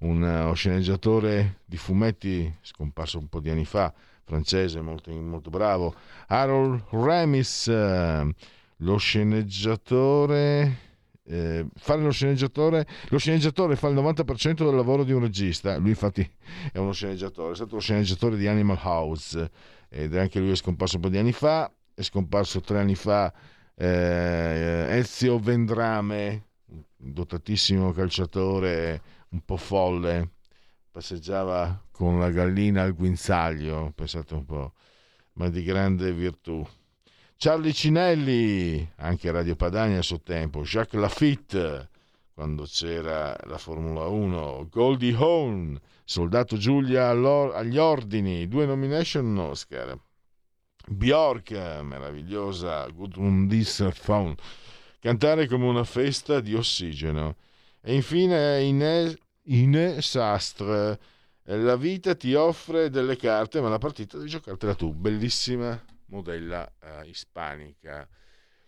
un 0.00 0.22
uh, 0.22 0.54
sceneggiatore 0.54 1.58
di 1.64 1.76
fumetti 1.76 2.52
scomparso 2.60 3.18
un 3.18 3.26
po' 3.26 3.40
di 3.40 3.50
anni 3.50 3.64
fa, 3.64 3.92
francese, 4.22 4.80
molto, 4.80 5.10
molto 5.10 5.50
bravo. 5.50 5.92
Harold 6.28 6.84
Ramis, 6.90 7.66
uh, 7.66 8.30
lo 8.78 8.96
sceneggiatore 8.96 10.93
eh, 11.26 11.66
fare 11.74 12.02
lo 12.02 12.10
sceneggiatore 12.10 12.86
lo 13.08 13.18
sceneggiatore 13.18 13.76
fa 13.76 13.88
il 13.88 13.94
90% 13.94 14.64
del 14.64 14.74
lavoro 14.74 15.04
di 15.04 15.12
un 15.12 15.20
regista. 15.20 15.76
Lui 15.76 15.90
infatti 15.90 16.28
è 16.72 16.78
uno 16.78 16.92
sceneggiatore 16.92 17.52
è 17.52 17.56
stato 17.56 17.74
lo 17.76 17.80
sceneggiatore 17.80 18.36
di 18.36 18.46
Animal 18.46 18.78
House 18.82 19.50
ed 19.88 20.16
anche 20.16 20.38
lui 20.38 20.50
è 20.50 20.56
scomparso 20.56 20.96
un 20.96 21.02
po' 21.02 21.08
di 21.08 21.18
anni 21.18 21.32
fa 21.32 21.72
è 21.94 22.02
scomparso 22.02 22.60
tre 22.60 22.80
anni 22.80 22.94
fa 22.94 23.32
eh, 23.76 24.86
Ezio 24.90 25.38
Vendrame 25.38 26.48
dotatissimo 26.96 27.92
calciatore 27.92 29.02
un 29.30 29.40
po' 29.44 29.56
folle 29.56 30.30
passeggiava 30.90 31.86
con 31.90 32.18
la 32.18 32.30
gallina 32.30 32.82
al 32.82 32.94
guinzaglio 32.94 33.92
pensate 33.94 34.34
un 34.34 34.44
po' 34.44 34.72
ma 35.34 35.48
di 35.48 35.62
grande 35.62 36.12
virtù 36.12 36.66
Charlie 37.36 37.72
Cinelli, 37.74 38.90
anche 38.96 39.30
Radio 39.30 39.54
Padania 39.54 39.98
a 39.98 40.02
suo 40.02 40.20
tempo, 40.20 40.62
Jacques 40.62 40.98
Lafitte, 40.98 41.90
quando 42.32 42.64
c'era 42.64 43.36
la 43.44 43.58
Formula 43.58 44.06
1, 44.06 44.68
Goldie 44.70 45.14
Hawn, 45.14 45.78
Soldato 46.04 46.56
Giulia 46.56 47.10
agli 47.10 47.76
ordini, 47.76 48.48
due 48.48 48.64
nomination 48.66 49.36
Oscar. 49.38 49.98
Bjork, 50.86 51.50
meravigliosa, 51.82 52.86
Gudrun 52.88 53.48
Phone, 54.02 54.34
cantare 55.00 55.46
come 55.46 55.66
una 55.66 55.84
festa 55.84 56.40
di 56.40 56.54
ossigeno. 56.54 57.36
E 57.82 57.94
infine 57.94 58.62
Inès 58.62 59.98
Sastre, 59.98 60.98
La 61.44 61.76
vita 61.76 62.14
ti 62.14 62.32
offre 62.34 62.88
delle 62.88 63.16
carte, 63.16 63.60
ma 63.60 63.68
la 63.68 63.78
partita 63.78 64.16
devi 64.16 64.30
giocartela 64.30 64.74
tu. 64.74 64.92
Bellissima 64.94 65.78
modella 66.14 66.70
eh, 66.80 67.08
ispanica. 67.08 68.08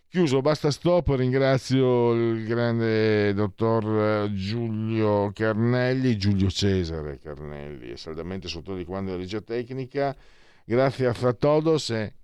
Chiuso, 0.09 0.41
basta 0.41 0.71
stop. 0.71 1.09
Ringrazio 1.09 2.13
il 2.13 2.45
grande 2.45 3.33
dottor 3.33 4.25
eh, 4.25 4.33
Giulio 4.33 5.31
Carnelli, 5.33 6.17
Giulio 6.17 6.49
Cesare 6.49 7.19
Carnelli, 7.19 7.91
è 7.91 7.95
saldamente 7.97 8.47
sotto 8.47 8.75
di 8.75 8.85
quando 8.85 9.13
è 9.13 9.17
regia 9.17 9.41
tecnica. 9.41 10.15
Grazie 10.63 11.07
a 11.07 11.13
Fratodos 11.13 11.89
e. 11.89 12.15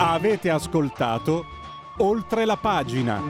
Avete 0.00 0.50
ascoltato 0.50 1.44
oltre 1.98 2.44
la 2.44 2.56
pagina. 2.56 3.20